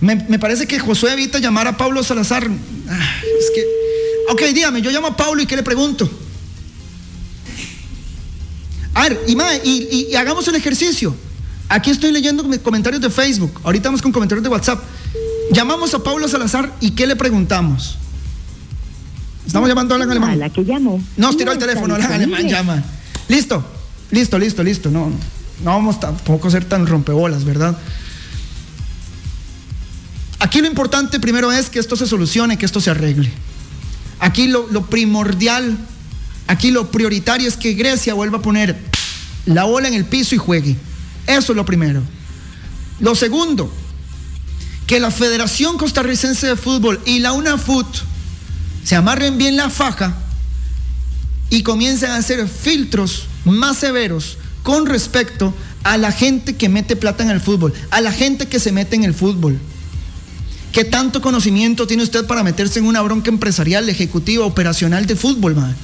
Me, 0.00 0.38
parece 0.38 0.66
que 0.68 0.78
Josué 0.78 1.12
evita 1.12 1.40
llamar 1.40 1.66
a 1.66 1.76
Pablo 1.76 2.02
Salazar. 2.04 2.48
Ah, 2.88 3.14
es 3.40 3.50
que. 3.52 3.66
Ok, 4.30 4.54
dígame, 4.54 4.80
yo 4.80 4.90
llamo 4.92 5.08
a 5.08 5.16
Pablo 5.16 5.42
y 5.42 5.46
¿qué 5.46 5.56
le 5.56 5.64
pregunto? 5.64 6.08
A 8.94 9.02
ver, 9.02 9.20
y, 9.26 9.32
y, 9.68 10.06
y, 10.10 10.14
hagamos 10.14 10.46
el 10.46 10.54
ejercicio. 10.54 11.14
Aquí 11.68 11.90
estoy 11.90 12.12
leyendo 12.12 12.44
comentarios 12.62 13.02
de 13.02 13.10
Facebook. 13.10 13.60
Ahorita 13.64 13.88
vamos 13.88 14.00
con 14.00 14.12
comentarios 14.12 14.44
de 14.44 14.48
WhatsApp. 14.48 14.80
Llamamos 15.50 15.92
a 15.94 16.04
Pablo 16.04 16.28
Salazar 16.28 16.72
y 16.80 16.92
¿qué 16.92 17.08
le 17.08 17.16
preguntamos? 17.16 17.98
Estamos 19.44 19.68
llamando 19.68 19.94
a 19.94 19.96
Alan 19.96 20.10
Alemán. 20.10 20.38
la 20.38 20.50
que 20.50 20.62
llamo. 20.62 21.02
No, 21.16 21.34
tiró 21.34 21.50
el 21.50 21.58
teléfono, 21.58 21.96
Alan 21.96 22.12
Alemán 22.12 22.48
llama. 22.48 22.82
Listo, 23.28 23.64
listo, 24.12 24.38
listo, 24.38 24.62
listo. 24.62 24.90
No, 24.90 25.10
no 25.64 25.70
vamos 25.70 25.98
tampoco 25.98 26.46
a 26.46 26.50
ser 26.52 26.64
tan 26.64 26.86
rompebolas, 26.86 27.44
¿verdad? 27.44 27.76
Aquí 30.38 30.60
lo 30.60 30.66
importante 30.66 31.18
primero 31.18 31.50
es 31.50 31.70
que 31.70 31.78
esto 31.78 31.96
se 31.96 32.06
solucione, 32.06 32.58
que 32.58 32.66
esto 32.66 32.80
se 32.80 32.90
arregle. 32.90 33.32
Aquí 34.18 34.48
lo, 34.48 34.86
primordial, 34.86 35.76
aquí 36.46 36.70
lo 36.70 36.90
prioritario 36.90 37.48
es 37.48 37.56
que 37.56 37.74
Grecia 37.74 38.14
vuelva 38.14 38.38
a 38.38 38.42
poner 38.42 38.76
la 39.46 39.64
bola 39.64 39.88
en 39.88 39.94
el 39.94 40.04
piso 40.04 40.34
y 40.34 40.38
juegue. 40.38 40.76
Eso 41.26 41.52
es 41.52 41.56
lo 41.56 41.64
primero. 41.64 42.02
Lo 43.00 43.14
segundo, 43.14 43.72
que 44.86 45.00
la 45.00 45.10
Federación 45.10 45.78
Costarricense 45.78 46.46
de 46.46 46.56
Fútbol 46.56 47.00
y 47.04 47.20
la 47.20 47.32
UNAFUT 47.32 47.86
se 48.84 48.94
amarren 48.94 49.38
bien 49.38 49.56
la 49.56 49.70
faja 49.70 50.14
y 51.50 51.62
comiencen 51.62 52.10
a 52.10 52.16
hacer 52.16 52.48
filtros 52.48 53.26
más 53.44 53.78
severos 53.78 54.38
con 54.62 54.86
respecto 54.86 55.54
a 55.82 55.98
la 55.98 56.12
gente 56.12 56.56
que 56.56 56.68
mete 56.68 56.96
plata 56.96 57.24
en 57.24 57.30
el 57.30 57.40
fútbol, 57.40 57.72
a 57.90 58.00
la 58.00 58.12
gente 58.12 58.46
que 58.46 58.60
se 58.60 58.72
mete 58.72 58.96
en 58.96 59.04
el 59.04 59.14
fútbol. 59.14 59.58
¿Qué 60.72 60.84
tanto 60.84 61.20
conocimiento 61.20 61.86
tiene 61.86 62.02
usted 62.02 62.26
para 62.26 62.42
meterse 62.42 62.78
en 62.78 62.86
una 62.86 63.02
bronca 63.02 63.30
empresarial, 63.30 63.88
ejecutiva, 63.88 64.46
operacional 64.46 65.06
de 65.06 65.16
fútbol, 65.16 65.54
man? 65.54 65.76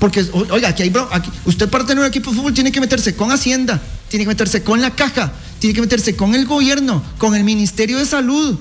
Porque, 0.00 0.24
oiga, 0.50 0.70
aquí 0.70 0.82
hay 0.82 0.92
usted 1.44 1.68
para 1.68 1.84
tener 1.84 2.02
un 2.02 2.08
equipo 2.08 2.30
de 2.30 2.36
fútbol 2.36 2.54
tiene 2.54 2.72
que 2.72 2.80
meterse 2.80 3.14
con 3.14 3.30
Hacienda, 3.30 3.80
tiene 4.08 4.24
que 4.24 4.30
meterse 4.30 4.62
con 4.62 4.80
la 4.80 4.90
caja, 4.96 5.32
tiene 5.58 5.74
que 5.74 5.82
meterse 5.82 6.16
con 6.16 6.34
el 6.34 6.46
gobierno, 6.46 7.04
con 7.18 7.36
el 7.36 7.44
Ministerio 7.44 7.98
de 7.98 8.06
Salud, 8.06 8.56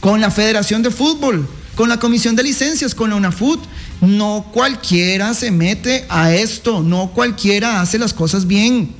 con 0.00 0.20
la 0.20 0.30
Federación 0.30 0.82
de 0.82 0.90
Fútbol, 0.90 1.46
con 1.76 1.88
la 1.88 2.00
Comisión 2.00 2.34
de 2.34 2.42
Licencias, 2.42 2.94
con 2.96 3.10
la 3.10 3.16
UNAFUT. 3.16 3.60
No 4.00 4.50
cualquiera 4.52 5.32
se 5.34 5.52
mete 5.52 6.04
a 6.08 6.34
esto, 6.34 6.82
no 6.82 7.12
cualquiera 7.12 7.80
hace 7.80 7.98
las 7.98 8.12
cosas 8.12 8.46
bien. 8.48 8.92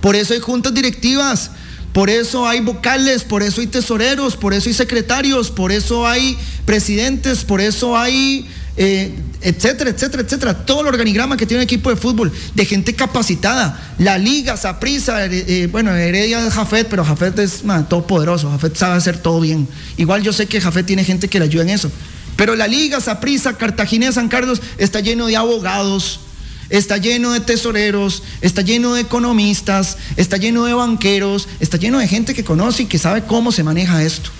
Por 0.00 0.14
eso 0.14 0.34
hay 0.34 0.40
juntas 0.40 0.72
directivas, 0.72 1.50
por 1.92 2.10
eso 2.10 2.46
hay 2.46 2.60
vocales, 2.60 3.24
por 3.24 3.42
eso 3.42 3.60
hay 3.60 3.66
tesoreros, 3.66 4.36
por 4.36 4.54
eso 4.54 4.68
hay 4.68 4.74
secretarios, 4.74 5.50
por 5.50 5.72
eso 5.72 6.06
hay 6.06 6.38
presidentes, 6.64 7.42
por 7.42 7.60
eso 7.60 7.96
hay, 7.96 8.46
eh, 8.76 9.14
etcétera, 9.40 9.90
etcétera, 9.90 10.22
etcétera. 10.22 10.66
Todo 10.66 10.82
el 10.82 10.88
organigrama 10.88 11.36
que 11.36 11.46
tiene 11.46 11.62
un 11.62 11.64
equipo 11.64 11.90
de 11.90 11.96
fútbol, 11.96 12.32
de 12.54 12.64
gente 12.64 12.94
capacitada. 12.94 13.94
La 13.98 14.18
liga, 14.18 14.56
Saprisa, 14.56 15.26
eh, 15.26 15.44
eh, 15.46 15.68
bueno, 15.70 15.94
Heredia 15.94 16.42
de 16.42 16.50
Jafet, 16.50 16.88
pero 16.88 17.04
Jafet 17.04 17.38
es 17.38 17.62
todo 17.62 17.84
todopoderoso. 17.84 18.50
Jafet 18.50 18.76
sabe 18.76 18.96
hacer 18.96 19.18
todo 19.18 19.40
bien. 19.40 19.66
Igual 19.96 20.22
yo 20.22 20.32
sé 20.32 20.46
que 20.46 20.60
Jafet 20.60 20.86
tiene 20.86 21.04
gente 21.04 21.28
que 21.28 21.38
le 21.38 21.46
ayuda 21.46 21.62
en 21.62 21.70
eso. 21.70 21.90
Pero 22.36 22.54
la 22.54 22.66
liga, 22.66 23.00
Saprisa, 23.00 23.56
Cartagena, 23.56 24.12
San 24.12 24.28
Carlos 24.28 24.60
está 24.78 25.00
lleno 25.00 25.26
de 25.26 25.36
abogados, 25.36 26.20
Está 26.68 26.96
lleno 26.96 27.32
de 27.32 27.38
tesoreros, 27.38 28.24
está 28.40 28.60
lleno 28.60 28.94
de 28.94 29.02
economistas, 29.02 29.98
está 30.16 30.36
lleno 30.36 30.64
de 30.64 30.74
banqueros, 30.74 31.48
está 31.60 31.76
lleno 31.76 32.00
de 32.00 32.08
gente 32.08 32.34
que 32.34 32.42
conoce 32.42 32.82
y 32.82 32.86
que 32.86 32.98
sabe 32.98 33.22
cómo 33.22 33.52
se 33.52 33.62
maneja 33.62 34.02
esto. 34.02 34.30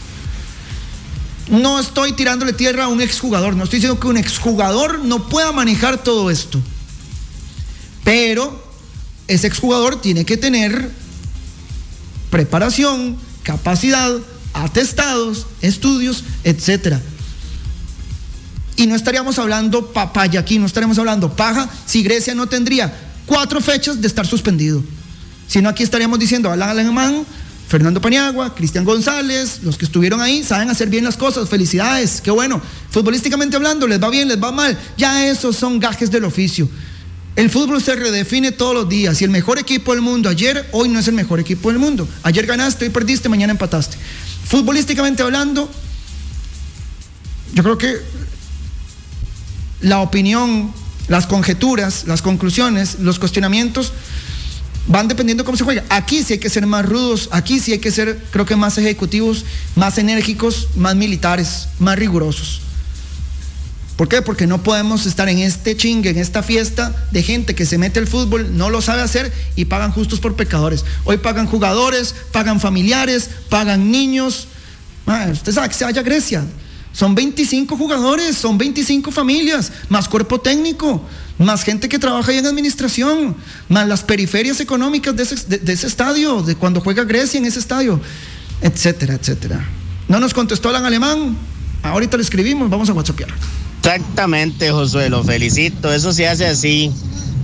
No 1.48 1.78
estoy 1.78 2.12
tirándole 2.12 2.52
tierra 2.52 2.84
a 2.84 2.88
un 2.88 3.00
exjugador, 3.00 3.54
no 3.54 3.64
estoy 3.64 3.78
diciendo 3.78 4.00
que 4.00 4.08
un 4.08 4.16
exjugador 4.16 5.04
no 5.04 5.28
pueda 5.28 5.52
manejar 5.52 6.02
todo 6.02 6.30
esto. 6.30 6.60
Pero 8.02 8.64
ese 9.28 9.46
exjugador 9.46 10.00
tiene 10.00 10.24
que 10.24 10.36
tener 10.36 10.90
preparación, 12.30 13.16
capacidad, 13.42 14.12
atestados, 14.52 15.46
estudios, 15.60 16.24
etcétera. 16.44 17.00
Y 18.76 18.86
no 18.86 18.94
estaríamos 18.94 19.38
hablando 19.38 19.92
papaya 19.92 20.40
aquí, 20.40 20.58
no 20.58 20.66
estaríamos 20.66 20.98
hablando 20.98 21.34
paja 21.34 21.68
si 21.86 22.02
Grecia 22.02 22.34
no 22.34 22.46
tendría 22.46 22.92
cuatro 23.24 23.60
fechas 23.60 24.00
de 24.00 24.06
estar 24.06 24.26
suspendido. 24.26 24.82
Sino 25.48 25.68
aquí 25.68 25.82
estaríamos 25.82 26.18
diciendo 26.18 26.50
Alan 26.50 26.70
Alemán, 26.70 27.24
Fernando 27.68 28.00
Paniagua, 28.00 28.54
Cristian 28.54 28.84
González, 28.84 29.60
los 29.62 29.76
que 29.76 29.86
estuvieron 29.86 30.20
ahí 30.20 30.44
saben 30.44 30.70
hacer 30.70 30.88
bien 30.88 31.02
las 31.02 31.16
cosas, 31.16 31.48
felicidades, 31.48 32.20
qué 32.20 32.30
bueno. 32.30 32.62
Futbolísticamente 32.90 33.56
hablando, 33.56 33.88
les 33.88 34.00
va 34.00 34.08
bien, 34.08 34.28
les 34.28 34.40
va 34.40 34.52
mal, 34.52 34.78
ya 34.96 35.26
esos 35.26 35.56
son 35.56 35.80
gajes 35.80 36.10
del 36.10 36.24
oficio. 36.24 36.68
El 37.34 37.50
fútbol 37.50 37.82
se 37.82 37.96
redefine 37.96 38.52
todos 38.52 38.72
los 38.72 38.88
días 38.88 39.20
y 39.20 39.24
el 39.24 39.30
mejor 39.30 39.58
equipo 39.58 39.92
del 39.92 40.00
mundo 40.00 40.28
ayer, 40.28 40.68
hoy 40.72 40.88
no 40.88 41.00
es 41.00 41.08
el 41.08 41.14
mejor 41.14 41.40
equipo 41.40 41.68
del 41.70 41.78
mundo. 41.78 42.08
Ayer 42.22 42.46
ganaste, 42.46 42.84
hoy 42.84 42.90
perdiste, 42.90 43.28
mañana 43.28 43.50
empataste. 43.50 43.96
Futbolísticamente 44.44 45.22
hablando, 45.22 45.68
yo 47.52 47.62
creo 47.64 47.76
que 47.76 47.96
la 49.80 50.00
opinión, 50.00 50.72
las 51.08 51.26
conjeturas, 51.26 52.04
las 52.06 52.22
conclusiones, 52.22 53.00
los 53.00 53.18
cuestionamientos 53.18 53.92
van 54.86 55.08
dependiendo 55.08 55.44
cómo 55.44 55.56
se 55.56 55.64
juega. 55.64 55.84
Aquí 55.88 56.22
sí 56.22 56.34
hay 56.34 56.38
que 56.38 56.50
ser 56.50 56.66
más 56.66 56.86
rudos, 56.86 57.28
aquí 57.32 57.58
sí 57.60 57.72
hay 57.72 57.78
que 57.78 57.90
ser, 57.90 58.22
creo 58.30 58.46
que 58.46 58.56
más 58.56 58.78
ejecutivos, 58.78 59.44
más 59.74 59.98
enérgicos, 59.98 60.68
más 60.76 60.94
militares, 60.94 61.68
más 61.78 61.98
rigurosos. 61.98 62.62
¿Por 63.96 64.08
qué? 64.08 64.20
Porque 64.20 64.46
no 64.46 64.62
podemos 64.62 65.06
estar 65.06 65.28
en 65.28 65.38
este 65.38 65.74
chingue, 65.74 66.10
en 66.10 66.18
esta 66.18 66.42
fiesta 66.42 66.94
de 67.12 67.22
gente 67.22 67.54
que 67.54 67.64
se 67.64 67.78
mete 67.78 67.98
al 67.98 68.06
fútbol, 68.06 68.56
no 68.56 68.68
lo 68.68 68.82
sabe 68.82 69.00
hacer 69.00 69.32
y 69.56 69.64
pagan 69.64 69.90
justos 69.90 70.20
por 70.20 70.36
pecadores. 70.36 70.84
Hoy 71.04 71.16
pagan 71.16 71.46
jugadores, 71.46 72.14
pagan 72.30 72.60
familiares, 72.60 73.30
pagan 73.48 73.90
niños. 73.90 74.48
usted 75.32 75.52
sabe 75.52 75.68
que 75.68 75.74
se 75.74 75.84
vaya 75.84 76.02
a 76.02 76.04
Grecia. 76.04 76.44
Son 76.92 77.14
25 77.14 77.76
jugadores, 77.76 78.36
son 78.36 78.58
25 78.58 79.10
familias, 79.10 79.72
más 79.88 80.08
cuerpo 80.08 80.40
técnico, 80.40 81.02
más 81.38 81.62
gente 81.64 81.88
que 81.88 81.98
trabaja 81.98 82.30
ahí 82.32 82.38
en 82.38 82.46
administración, 82.46 83.36
más 83.68 83.86
las 83.86 84.02
periferias 84.02 84.60
económicas 84.60 85.14
de 85.16 85.22
ese, 85.22 85.58
de 85.58 85.72
ese 85.72 85.86
estadio, 85.86 86.42
de 86.42 86.54
cuando 86.54 86.80
juega 86.80 87.04
Grecia 87.04 87.38
en 87.38 87.46
ese 87.46 87.58
estadio, 87.58 88.00
etcétera, 88.62 89.14
etcétera. 89.14 89.68
No 90.08 90.20
nos 90.20 90.32
contestó 90.32 90.74
en 90.74 90.84
alemán, 90.84 91.36
ahorita 91.82 92.16
le 92.16 92.22
escribimos, 92.22 92.70
vamos 92.70 92.88
a 92.88 92.92
WhatsApp. 92.92 93.20
Exactamente, 93.78 94.70
Josué, 94.70 95.08
lo 95.10 95.22
felicito. 95.22 95.92
Eso 95.92 96.12
se 96.12 96.26
hace 96.26 96.46
así. 96.46 96.90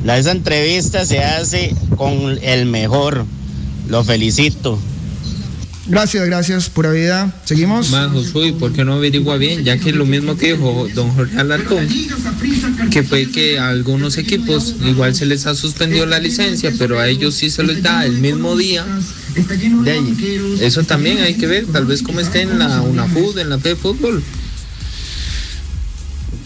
La, 0.05 0.19
esa 0.19 0.33
entrevista 0.33 1.05
se 1.05 1.23
hace 1.23 1.75
con 1.97 2.39
el 2.43 2.67
mejor. 2.67 3.25
Lo 3.89 4.03
felicito. 4.03 4.79
Gracias, 5.87 6.25
gracias, 6.27 6.71
pura 6.71 6.93
vida. 6.93 7.35
Seguimos. 7.45 7.91
Más 7.91 8.13
Josué, 8.13 8.53
¿por 8.53 8.73
qué 8.73 8.85
no 8.85 8.95
averigua 8.95 9.37
bien? 9.37 9.65
Ya 9.65 9.79
que 9.79 9.91
es 9.91 9.97
lo 9.97 10.07
mismo 10.07 10.37
que 10.37 10.53
dijo 10.53 10.87
don 10.95 11.11
Jorge 11.11 11.37
Alarcón, 11.39 11.89
que 12.91 13.03
fue 13.03 13.29
que 13.31 13.59
a 13.59 13.69
algunos 13.69 14.17
equipos 14.17 14.77
igual 14.87 15.15
se 15.15 15.27
les 15.27 15.47
ha 15.47 15.57
suspendido 15.57 16.07
la 16.07 16.21
licencia, 16.21 16.73
pero 16.79 17.01
a 17.01 17.09
ellos 17.09 17.35
sí 17.35 17.51
se 17.51 17.65
les 17.65 17.83
da 17.83 18.07
el 18.07 18.19
mismo 18.19 18.57
día. 18.57 18.85
De 19.83 19.91
ahí. 19.91 20.59
Eso 20.61 20.85
también 20.85 21.19
hay 21.19 21.35
que 21.35 21.47
ver, 21.47 21.67
tal 21.67 21.87
vez 21.87 22.03
como 22.03 22.21
esté 22.21 22.43
en 22.43 22.59
la 22.59 22.81
UNAFUD, 22.83 23.39
en 23.39 23.51
la 23.51 23.59
P 23.59 23.75
Fútbol. 23.75 24.23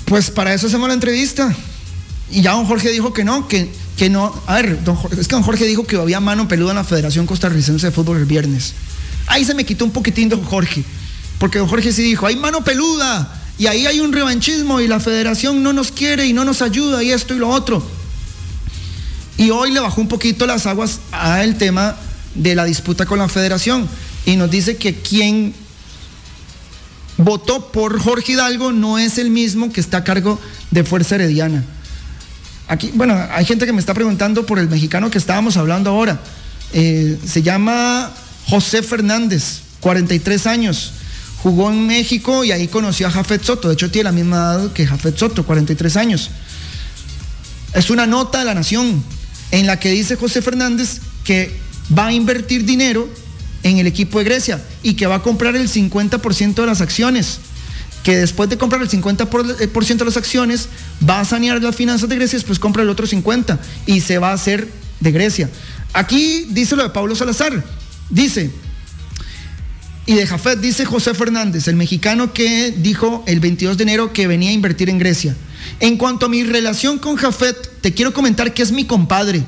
Pues 0.06 0.30
para 0.30 0.54
eso 0.54 0.68
hacemos 0.68 0.88
la 0.88 0.94
entrevista. 0.94 1.54
Y 2.30 2.40
ya 2.40 2.52
don 2.52 2.64
Jorge 2.64 2.90
dijo 2.90 3.12
que 3.12 3.24
no, 3.24 3.48
que, 3.48 3.68
que 3.96 4.08
no. 4.08 4.34
A 4.46 4.54
ver, 4.54 4.82
don 4.82 4.96
Jorge, 4.96 5.20
es 5.20 5.28
que 5.28 5.34
don 5.34 5.42
Jorge 5.42 5.66
dijo 5.66 5.86
que 5.86 5.96
había 5.96 6.20
mano 6.20 6.48
peluda 6.48 6.70
en 6.70 6.76
la 6.76 6.84
Federación 6.84 7.26
Costarricense 7.26 7.86
de 7.86 7.92
Fútbol 7.92 8.18
el 8.18 8.24
viernes. 8.24 8.74
Ahí 9.26 9.44
se 9.44 9.54
me 9.54 9.64
quitó 9.64 9.84
un 9.84 9.90
poquitín 9.90 10.28
don 10.28 10.42
Jorge. 10.44 10.84
Porque 11.38 11.58
don 11.58 11.68
Jorge 11.68 11.92
sí 11.92 12.02
dijo, 12.02 12.26
hay 12.26 12.36
mano 12.36 12.64
peluda. 12.64 13.42
Y 13.58 13.66
ahí 13.66 13.86
hay 13.86 14.00
un 14.00 14.12
revanchismo 14.12 14.80
y 14.80 14.88
la 14.88 15.00
federación 15.00 15.62
no 15.62 15.72
nos 15.72 15.90
quiere 15.90 16.26
y 16.26 16.32
no 16.32 16.44
nos 16.44 16.62
ayuda 16.62 17.02
y 17.02 17.10
esto 17.10 17.34
y 17.34 17.38
lo 17.38 17.48
otro. 17.48 17.82
Y 19.38 19.50
hoy 19.50 19.72
le 19.72 19.80
bajó 19.80 20.00
un 20.00 20.08
poquito 20.08 20.46
las 20.46 20.66
aguas 20.66 21.00
al 21.10 21.56
tema 21.56 21.96
de 22.34 22.54
la 22.54 22.64
disputa 22.64 23.06
con 23.06 23.18
la 23.18 23.28
federación. 23.28 23.88
Y 24.24 24.36
nos 24.36 24.50
dice 24.50 24.76
que 24.76 24.94
quien 24.94 25.54
votó 27.18 27.68
por 27.72 27.98
Jorge 27.98 28.32
Hidalgo 28.32 28.72
no 28.72 28.98
es 28.98 29.18
el 29.18 29.30
mismo 29.30 29.72
que 29.72 29.80
está 29.80 29.98
a 29.98 30.04
cargo 30.04 30.38
de 30.70 30.84
Fuerza 30.84 31.14
Herediana. 31.14 31.64
Aquí, 32.68 32.90
bueno, 32.94 33.16
hay 33.30 33.44
gente 33.44 33.64
que 33.64 33.72
me 33.72 33.80
está 33.80 33.94
preguntando 33.94 34.44
por 34.44 34.58
el 34.58 34.68
mexicano 34.68 35.10
que 35.10 35.18
estábamos 35.18 35.56
hablando 35.56 35.90
ahora. 35.90 36.20
Eh, 36.72 37.18
se 37.24 37.42
llama 37.42 38.12
José 38.48 38.82
Fernández, 38.82 39.60
43 39.80 40.46
años. 40.46 40.92
Jugó 41.42 41.70
en 41.70 41.86
México 41.86 42.44
y 42.44 42.52
ahí 42.52 42.68
conoció 42.68 43.06
a 43.06 43.10
Jafet 43.10 43.42
Soto. 43.42 43.68
De 43.68 43.74
hecho, 43.74 43.90
tiene 43.90 44.04
la 44.04 44.12
misma 44.12 44.36
edad 44.36 44.72
que 44.72 44.86
Jafet 44.86 45.16
Soto, 45.16 45.44
43 45.44 45.96
años. 45.96 46.30
Es 47.74 47.90
una 47.90 48.06
nota 48.06 48.38
de 48.38 48.44
la 48.44 48.54
Nación 48.54 49.02
en 49.50 49.66
la 49.66 49.78
que 49.78 49.90
dice 49.90 50.16
José 50.16 50.42
Fernández 50.42 51.00
que 51.24 51.56
va 51.96 52.06
a 52.06 52.12
invertir 52.12 52.64
dinero 52.64 53.08
en 53.62 53.78
el 53.78 53.86
equipo 53.86 54.18
de 54.18 54.24
Grecia 54.24 54.62
y 54.82 54.94
que 54.94 55.06
va 55.06 55.16
a 55.16 55.22
comprar 55.22 55.56
el 55.56 55.68
50% 55.68 56.54
de 56.54 56.66
las 56.66 56.80
acciones. 56.80 57.38
Que 58.02 58.16
después 58.16 58.48
de 58.48 58.56
comprar 58.56 58.80
el 58.80 58.88
50% 58.88 59.96
de 59.96 60.04
las 60.04 60.16
acciones 60.16 60.68
va 61.08 61.20
a 61.20 61.24
sanear 61.24 61.60
las 61.62 61.74
finanzas 61.74 62.08
de 62.08 62.14
Grecia, 62.14 62.38
después 62.38 62.60
compra 62.60 62.84
el 62.84 62.88
otro 62.88 63.06
50% 63.06 63.58
y 63.86 64.00
se 64.00 64.18
va 64.18 64.30
a 64.30 64.34
hacer 64.34 64.68
de 65.00 65.10
Grecia. 65.10 65.50
Aquí 65.92 66.46
dice 66.50 66.76
lo 66.76 66.84
de 66.84 66.90
Pablo 66.90 67.16
Salazar. 67.16 67.64
Dice, 68.10 68.50
y 70.06 70.14
de 70.14 70.26
Jafet 70.26 70.60
dice 70.60 70.84
José 70.84 71.14
Fernández, 71.14 71.66
el 71.66 71.74
mexicano 71.74 72.32
que 72.32 72.70
dijo 72.70 73.24
el 73.26 73.40
22 73.40 73.76
de 73.76 73.82
enero 73.82 74.12
que 74.12 74.28
venía 74.28 74.50
a 74.50 74.54
invertir 74.54 74.88
en 74.88 74.98
Grecia. 74.98 75.36
En 75.80 75.96
cuanto 75.96 76.26
a 76.26 76.28
mi 76.28 76.44
relación 76.44 76.98
con 76.98 77.16
Jafet, 77.16 77.80
te 77.80 77.92
quiero 77.92 78.14
comentar 78.14 78.54
que 78.54 78.62
es 78.62 78.70
mi 78.70 78.84
compadre, 78.84 79.42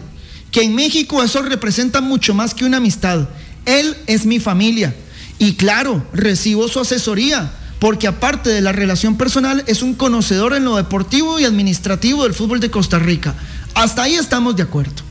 que 0.51 0.63
en 0.63 0.75
México 0.75 1.23
eso 1.23 1.43
representa 1.43 2.01
mucho 2.01 2.35
más 2.35 2.55
que 2.55 2.65
una 2.65 2.79
amistad. 2.79 3.29
Él 3.67 3.97
es 4.09 4.27
mi 4.27 4.41
familia. 4.41 4.95
Y 5.39 5.55
claro, 5.55 6.05
recibo 6.13 6.67
su 6.67 6.81
asesoría, 6.81 7.53
porque 7.79 8.09
aparte 8.09 8.51
de 8.51 8.61
la 8.61 8.73
relación 8.73 9.17
personal, 9.17 9.63
es 9.69 9.83
un 9.83 9.95
conocedor 9.95 10.55
en 10.55 10.65
lo 10.65 10.75
deportivo 10.75 11.39
y 11.39 11.45
administrativo 11.45 12.25
del 12.25 12.35
fútbol 12.35 12.59
de 12.59 12.73
Costa 12.73 12.99
Rica. 12.99 13.37
Hasta 13.75 14.03
ahí 14.03 14.17
estamos 14.17 14.57
de 14.57 14.65
acuerdo. 14.65 15.05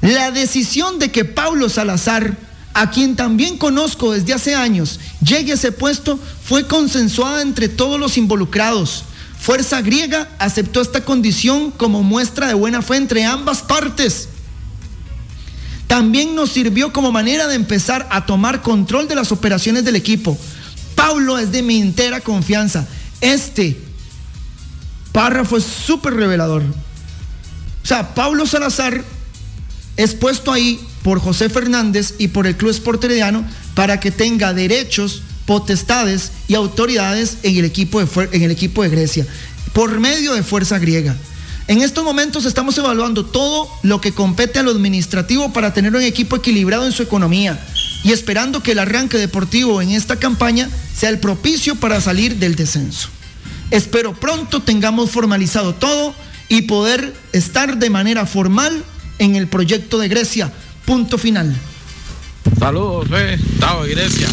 La 0.00 0.32
decisión 0.32 0.98
de 0.98 1.12
que 1.12 1.24
Paulo 1.24 1.68
Salazar, 1.68 2.36
a 2.74 2.90
quien 2.90 3.16
también 3.16 3.58
conozco 3.58 4.12
desde 4.12 4.32
hace 4.32 4.54
años, 4.54 4.98
llegue 5.24 5.52
a 5.52 5.54
ese 5.54 5.72
puesto 5.72 6.18
fue 6.44 6.66
consensuada 6.66 7.42
entre 7.42 7.68
todos 7.68 7.98
los 8.00 8.16
involucrados. 8.16 9.04
Fuerza 9.38 9.82
griega 9.82 10.28
aceptó 10.38 10.80
esta 10.80 11.04
condición 11.04 11.70
como 11.72 12.02
muestra 12.02 12.46
de 12.46 12.54
buena 12.54 12.82
fe 12.82 12.96
entre 12.96 13.24
ambas 13.24 13.62
partes 13.62 14.28
también 15.92 16.34
nos 16.34 16.50
sirvió 16.50 16.90
como 16.90 17.12
manera 17.12 17.46
de 17.46 17.54
empezar 17.54 18.06
a 18.10 18.24
tomar 18.24 18.62
control 18.62 19.08
de 19.08 19.14
las 19.14 19.30
operaciones 19.30 19.84
del 19.84 19.94
equipo. 19.94 20.38
Paulo 20.94 21.36
es 21.36 21.52
de 21.52 21.62
mi 21.62 21.82
entera 21.82 22.22
confianza. 22.22 22.88
Este 23.20 23.78
párrafo 25.12 25.58
es 25.58 25.64
súper 25.64 26.14
revelador. 26.14 26.62
O 26.62 27.86
sea, 27.86 28.14
Paulo 28.14 28.46
Salazar 28.46 29.04
es 29.98 30.14
puesto 30.14 30.50
ahí 30.50 30.80
por 31.02 31.20
José 31.20 31.48
Fernández 31.48 32.14
y 32.18 32.28
por 32.28 32.46
el 32.46 32.56
Club 32.56 32.70
Esporteriano 32.70 33.44
para 33.74 34.00
que 34.00 34.10
tenga 34.10 34.54
derechos, 34.54 35.22
potestades 35.46 36.32
y 36.48 36.54
autoridades 36.54 37.38
en 37.42 37.56
el 37.56 37.64
equipo 37.64 38.04
de, 38.04 38.28
en 38.32 38.42
el 38.42 38.50
equipo 38.50 38.82
de 38.82 38.88
Grecia, 38.88 39.26
por 39.72 39.98
medio 40.00 40.34
de 40.34 40.42
fuerza 40.42 40.78
griega. 40.78 41.16
En 41.68 41.80
estos 41.80 42.04
momentos 42.04 42.44
estamos 42.44 42.76
evaluando 42.76 43.24
todo 43.24 43.68
lo 43.82 44.00
que 44.00 44.12
compete 44.12 44.58
a 44.58 44.62
lo 44.62 44.72
administrativo 44.72 45.52
para 45.52 45.72
tener 45.72 45.94
un 45.94 46.02
equipo 46.02 46.36
equilibrado 46.36 46.86
en 46.86 46.92
su 46.92 47.02
economía 47.02 47.58
y 48.02 48.10
esperando 48.12 48.62
que 48.62 48.72
el 48.72 48.80
arranque 48.80 49.16
deportivo 49.16 49.80
en 49.80 49.90
esta 49.90 50.16
campaña 50.16 50.68
sea 50.94 51.10
el 51.10 51.20
propicio 51.20 51.76
para 51.76 52.00
salir 52.00 52.36
del 52.36 52.56
descenso. 52.56 53.08
Espero 53.70 54.12
pronto 54.12 54.60
tengamos 54.60 55.10
formalizado 55.10 55.74
todo 55.74 56.14
y 56.48 56.62
poder 56.62 57.14
estar 57.32 57.78
de 57.78 57.90
manera 57.90 58.26
formal 58.26 58.84
en 59.18 59.36
el 59.36 59.46
proyecto 59.46 59.98
de 59.98 60.08
Grecia. 60.08 60.52
Punto 60.84 61.18
final. 61.18 61.54
Saludos, 62.58 63.08
eh, 63.12 63.34
Estado 63.34 63.84
de 63.84 63.90
Grecia. 63.90 64.28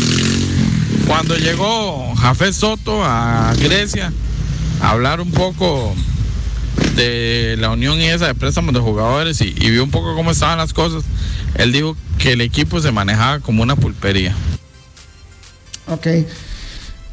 Cuando 1.08 1.36
llegó 1.36 2.16
Jafé 2.16 2.54
Soto 2.54 3.04
a 3.04 3.54
Grecia, 3.58 4.12
a 4.82 4.92
hablar 4.92 5.22
un 5.22 5.32
poco 5.32 5.96
de 6.96 7.56
la 7.60 7.70
unión 7.70 8.00
y 8.00 8.06
esa 8.06 8.28
de 8.28 8.36
préstamos 8.36 8.74
de 8.74 8.80
jugadores 8.80 9.42
y, 9.42 9.52
vio 9.52 9.84
un 9.84 9.92
poco 9.92 10.16
cómo 10.16 10.32
estaban 10.32 10.58
las 10.58 10.74
cosas, 10.74 11.04
él 11.56 11.72
dijo 11.72 11.96
que 12.18 12.34
el 12.34 12.42
equipo 12.42 12.82
se 12.82 12.92
manejaba 12.92 13.40
como 13.40 13.64
una 13.64 13.76
pulpería. 13.76 14.36
Ok. 15.88 16.08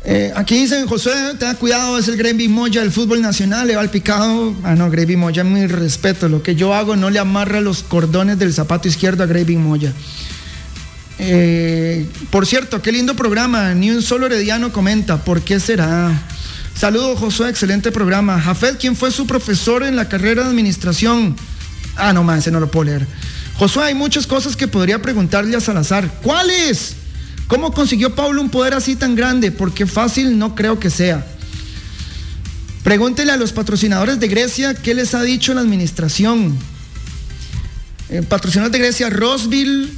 Eh, 0.08 0.32
aquí 0.36 0.56
dicen, 0.60 0.86
José, 0.86 1.10
ten 1.36 1.56
cuidado, 1.56 1.98
es 1.98 2.06
el 2.06 2.16
Gravy 2.16 2.46
Moya 2.46 2.80
del 2.80 2.92
fútbol 2.92 3.20
nacional, 3.20 3.66
le 3.66 3.74
va 3.74 3.82
al 3.82 3.90
picado. 3.90 4.54
Ah, 4.62 4.76
no, 4.76 4.88
Gravy 4.88 5.16
Moya, 5.16 5.42
mi 5.42 5.66
respeto. 5.66 6.28
Lo 6.28 6.44
que 6.44 6.54
yo 6.54 6.74
hago 6.74 6.94
no 6.94 7.10
le 7.10 7.18
amarra 7.18 7.60
los 7.60 7.82
cordones 7.82 8.38
del 8.38 8.54
zapato 8.54 8.86
izquierdo 8.86 9.24
a 9.24 9.26
Gravy 9.26 9.56
Moya. 9.56 9.92
Eh, 11.18 12.06
por 12.30 12.46
cierto, 12.46 12.80
qué 12.80 12.92
lindo 12.92 13.16
programa. 13.16 13.74
Ni 13.74 13.90
un 13.90 14.00
solo 14.00 14.26
herediano 14.26 14.72
comenta. 14.72 15.24
¿Por 15.24 15.42
qué 15.42 15.58
será? 15.58 16.12
Saludos, 16.76 17.18
Josué, 17.18 17.50
excelente 17.50 17.90
programa. 17.90 18.40
Jafet, 18.40 18.78
¿quién 18.78 18.94
fue 18.94 19.10
su 19.10 19.26
profesor 19.26 19.82
en 19.82 19.96
la 19.96 20.08
carrera 20.08 20.44
de 20.44 20.50
administración? 20.50 21.34
Ah, 21.96 22.12
no 22.12 22.22
más, 22.22 22.38
ese 22.38 22.52
no 22.52 22.60
lo 22.60 22.70
puedo 22.70 22.84
leer. 22.84 23.08
Josué, 23.56 23.86
hay 23.86 23.94
muchas 23.96 24.28
cosas 24.28 24.54
que 24.54 24.68
podría 24.68 25.02
preguntarle 25.02 25.56
a 25.56 25.60
Salazar. 25.60 26.08
¿Cuáles? 26.22 26.94
¿Cómo 27.48 27.72
consiguió 27.72 28.14
Pablo 28.14 28.42
un 28.42 28.50
poder 28.50 28.74
así 28.74 28.96
tan 28.96 29.14
grande? 29.14 29.52
Porque 29.52 29.86
fácil 29.86 30.38
no 30.38 30.54
creo 30.54 30.80
que 30.80 30.90
sea. 30.90 31.26
Pregúntele 32.82 33.32
a 33.32 33.36
los 33.36 33.52
patrocinadores 33.52 34.20
de 34.20 34.28
Grecia 34.28 34.74
qué 34.74 34.94
les 34.94 35.14
ha 35.14 35.22
dicho 35.22 35.54
la 35.54 35.60
administración. 35.60 36.56
Eh, 38.08 38.22
patrocinador 38.22 38.72
de 38.72 38.78
Grecia, 38.78 39.10
Rosville, 39.10 39.88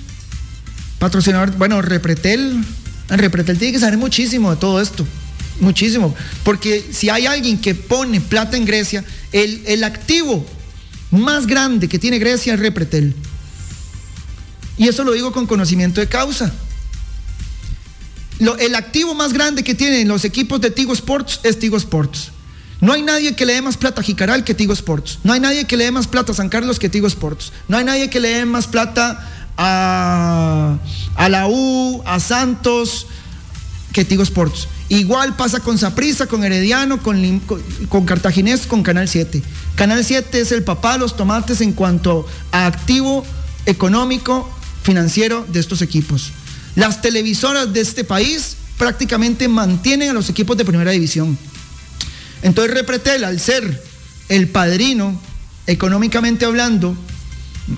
patrocinador, 0.98 1.52
bueno, 1.52 1.82
Repretel. 1.82 2.64
Repretel 3.08 3.58
tiene 3.58 3.72
que 3.72 3.80
saber 3.80 3.98
muchísimo 3.98 4.50
de 4.50 4.56
todo 4.56 4.80
esto 4.80 5.06
muchísimo. 5.60 6.14
Porque 6.44 6.84
si 6.92 7.10
hay 7.10 7.26
alguien 7.26 7.58
que 7.58 7.74
pone 7.74 8.20
plata 8.20 8.56
en 8.56 8.64
Grecia, 8.64 9.04
el, 9.32 9.62
el 9.66 9.84
activo 9.84 10.44
más 11.10 11.46
grande 11.46 11.88
que 11.88 11.98
tiene 11.98 12.18
Grecia 12.18 12.54
es 12.54 12.60
Repretel. 12.60 13.14
Y 14.76 14.88
eso 14.88 15.04
lo 15.04 15.12
digo 15.12 15.32
con 15.32 15.46
conocimiento 15.46 16.00
de 16.00 16.06
causa. 16.06 16.52
El 18.38 18.74
activo 18.74 19.14
más 19.14 19.32
grande 19.32 19.64
que 19.64 19.74
tienen 19.74 20.08
los 20.08 20.24
equipos 20.24 20.60
de 20.60 20.70
Tigo 20.70 20.92
Sports 20.92 21.40
es 21.42 21.58
Tigo 21.58 21.76
Sports. 21.76 22.30
No 22.80 22.92
hay 22.92 23.02
nadie 23.02 23.34
que 23.34 23.44
le 23.44 23.54
dé 23.54 23.62
más 23.62 23.76
plata 23.76 24.00
a 24.00 24.04
Jicaral 24.04 24.44
que 24.44 24.54
Tigo 24.54 24.72
Sports. 24.72 25.18
No 25.24 25.32
hay 25.32 25.40
nadie 25.40 25.64
que 25.64 25.76
le 25.76 25.84
dé 25.84 25.90
más 25.90 26.06
plata 26.06 26.32
a 26.32 26.34
San 26.34 26.48
Carlos 26.48 26.78
que 26.78 26.88
Tigo 26.88 27.08
Sports. 27.08 27.52
No 27.66 27.76
hay 27.76 27.84
nadie 27.84 28.08
que 28.08 28.20
le 28.20 28.28
dé 28.28 28.46
más 28.46 28.68
plata 28.68 29.28
a, 29.56 30.78
a 31.16 31.28
la 31.28 31.48
U, 31.48 32.02
a 32.06 32.20
Santos, 32.20 33.08
que 33.92 34.04
Tigo 34.04 34.22
Sports. 34.22 34.68
Igual 34.88 35.36
pasa 35.36 35.60
con 35.60 35.76
Saprisa, 35.76 36.26
con 36.26 36.44
Herediano, 36.44 37.02
con, 37.02 37.40
con, 37.88 38.06
Cartaginés, 38.06 38.66
con 38.66 38.82
Canal 38.82 39.08
7. 39.08 39.42
Canal 39.74 40.04
7 40.04 40.40
es 40.40 40.52
el 40.52 40.62
papá 40.62 40.94
de 40.94 41.00
los 41.00 41.16
tomates 41.16 41.60
en 41.60 41.72
cuanto 41.72 42.26
a 42.52 42.66
activo 42.66 43.24
económico, 43.66 44.48
financiero 44.82 45.44
de 45.48 45.60
estos 45.60 45.82
equipos. 45.82 46.32
Las 46.78 47.02
televisoras 47.02 47.72
de 47.72 47.80
este 47.80 48.04
país 48.04 48.56
prácticamente 48.76 49.48
mantienen 49.48 50.10
a 50.10 50.12
los 50.12 50.30
equipos 50.30 50.56
de 50.56 50.64
primera 50.64 50.92
división. 50.92 51.36
Entonces 52.40 52.72
Repretel, 52.72 53.24
al 53.24 53.40
ser 53.40 53.82
el 54.28 54.46
padrino, 54.46 55.20
económicamente 55.66 56.44
hablando, 56.44 56.96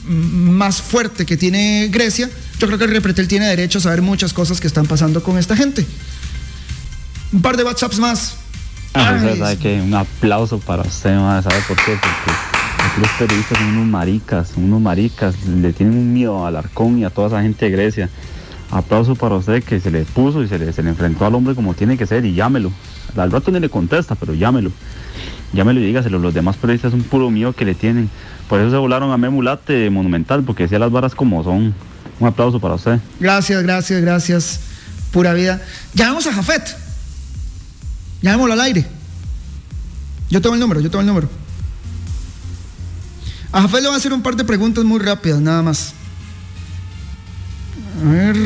más 0.06 0.82
fuerte 0.82 1.24
que 1.24 1.38
tiene 1.38 1.88
Grecia, 1.90 2.28
yo 2.58 2.66
creo 2.66 2.78
que 2.78 2.84
el 2.84 2.90
Repretel 2.90 3.26
tiene 3.26 3.46
derecho 3.46 3.78
a 3.78 3.80
saber 3.80 4.02
muchas 4.02 4.34
cosas 4.34 4.60
que 4.60 4.66
están 4.66 4.84
pasando 4.84 5.22
con 5.22 5.38
esta 5.38 5.56
gente. 5.56 5.86
Un 7.32 7.40
par 7.40 7.56
de 7.56 7.64
WhatsApps 7.64 7.98
más. 7.98 8.36
Ah, 8.92 9.14
es 9.16 9.22
verdad 9.22 9.56
que 9.56 9.80
un 9.80 9.94
aplauso 9.94 10.58
para 10.58 10.82
usted, 10.82 11.14
¿sabe 11.14 11.62
por 11.66 11.76
qué? 11.78 11.92
Porque 11.98 13.00
los 13.00 13.10
periodistas 13.12 13.56
son 13.56 13.66
unos 13.68 13.86
maricas, 13.86 14.50
unos 14.56 14.82
maricas, 14.82 15.36
le 15.46 15.72
tienen 15.72 15.96
un 15.96 16.12
miedo 16.12 16.46
al 16.46 16.54
arcón 16.56 16.98
y 16.98 17.04
a 17.04 17.08
toda 17.08 17.28
esa 17.28 17.40
gente 17.40 17.64
de 17.64 17.70
Grecia. 17.70 18.10
Aplauso 18.70 19.16
para 19.16 19.34
usted 19.34 19.64
que 19.64 19.80
se 19.80 19.90
le 19.90 20.04
puso 20.04 20.42
y 20.42 20.48
se 20.48 20.58
le, 20.58 20.72
se 20.72 20.82
le 20.82 20.90
enfrentó 20.90 21.26
al 21.26 21.34
hombre 21.34 21.54
como 21.54 21.74
tiene 21.74 21.98
que 21.98 22.06
ser 22.06 22.24
y 22.24 22.34
llámelo. 22.34 22.70
Al 23.16 23.30
rato 23.30 23.50
ni 23.50 23.58
le 23.58 23.68
contesta, 23.68 24.14
pero 24.14 24.34
llámelo. 24.34 24.70
Llámelo 25.52 25.80
y 25.80 25.86
dígaselo. 25.86 26.18
Los 26.18 26.34
demás 26.34 26.56
periodistas 26.56 26.92
son 26.92 27.02
puro 27.02 27.30
mío 27.30 27.52
que 27.52 27.64
le 27.64 27.74
tienen. 27.74 28.08
Por 28.48 28.60
eso 28.60 28.70
se 28.70 28.76
volaron 28.76 29.10
a 29.12 29.16
Memulate 29.16 29.90
Monumental, 29.90 30.44
porque 30.44 30.64
decía 30.64 30.78
las 30.78 30.90
varas 30.90 31.14
como 31.14 31.42
son. 31.42 31.74
Un 32.20 32.28
aplauso 32.28 32.60
para 32.60 32.74
usted. 32.74 33.00
Gracias, 33.18 33.62
gracias, 33.62 34.00
gracias. 34.02 34.60
Pura 35.10 35.32
vida. 35.34 35.60
Llamemos 35.94 36.26
a 36.26 36.32
Jafet. 36.32 36.76
Llamémoslo 38.22 38.52
al 38.52 38.60
aire. 38.60 38.86
Yo 40.28 40.40
tengo 40.40 40.54
el 40.54 40.60
número, 40.60 40.80
yo 40.80 40.90
tengo 40.90 41.00
el 41.00 41.06
número. 41.06 41.28
A 43.52 43.62
Jafet 43.62 43.80
le 43.80 43.88
voy 43.88 43.94
a 43.94 43.98
hacer 43.98 44.12
un 44.12 44.22
par 44.22 44.36
de 44.36 44.44
preguntas 44.44 44.84
muy 44.84 45.00
rápidas, 45.00 45.40
nada 45.40 45.62
más. 45.62 45.94
A 48.00 48.08
ver. 48.08 48.36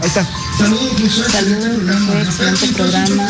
Ahí 0.00 0.06
está. 0.06 0.26
Saludos, 0.56 0.92
excelente 1.00 2.68
programa. 2.74 3.28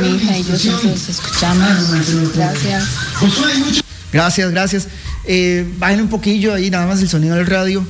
Mi 0.00 0.16
hija 0.16 0.38
y 0.38 0.44
yo 0.44 0.56
siempre 0.56 0.90
los 0.90 1.08
escuchamos. 1.08 1.68
Gracias. 2.34 2.84
Gracias, 4.12 4.50
gracias. 4.50 4.88
Eh, 5.24 5.68
bajen 5.78 6.02
un 6.02 6.08
poquillo 6.08 6.54
ahí 6.54 6.70
nada 6.70 6.86
más 6.86 7.00
el 7.00 7.08
sonido 7.08 7.34
del 7.34 7.46
radio 7.46 7.84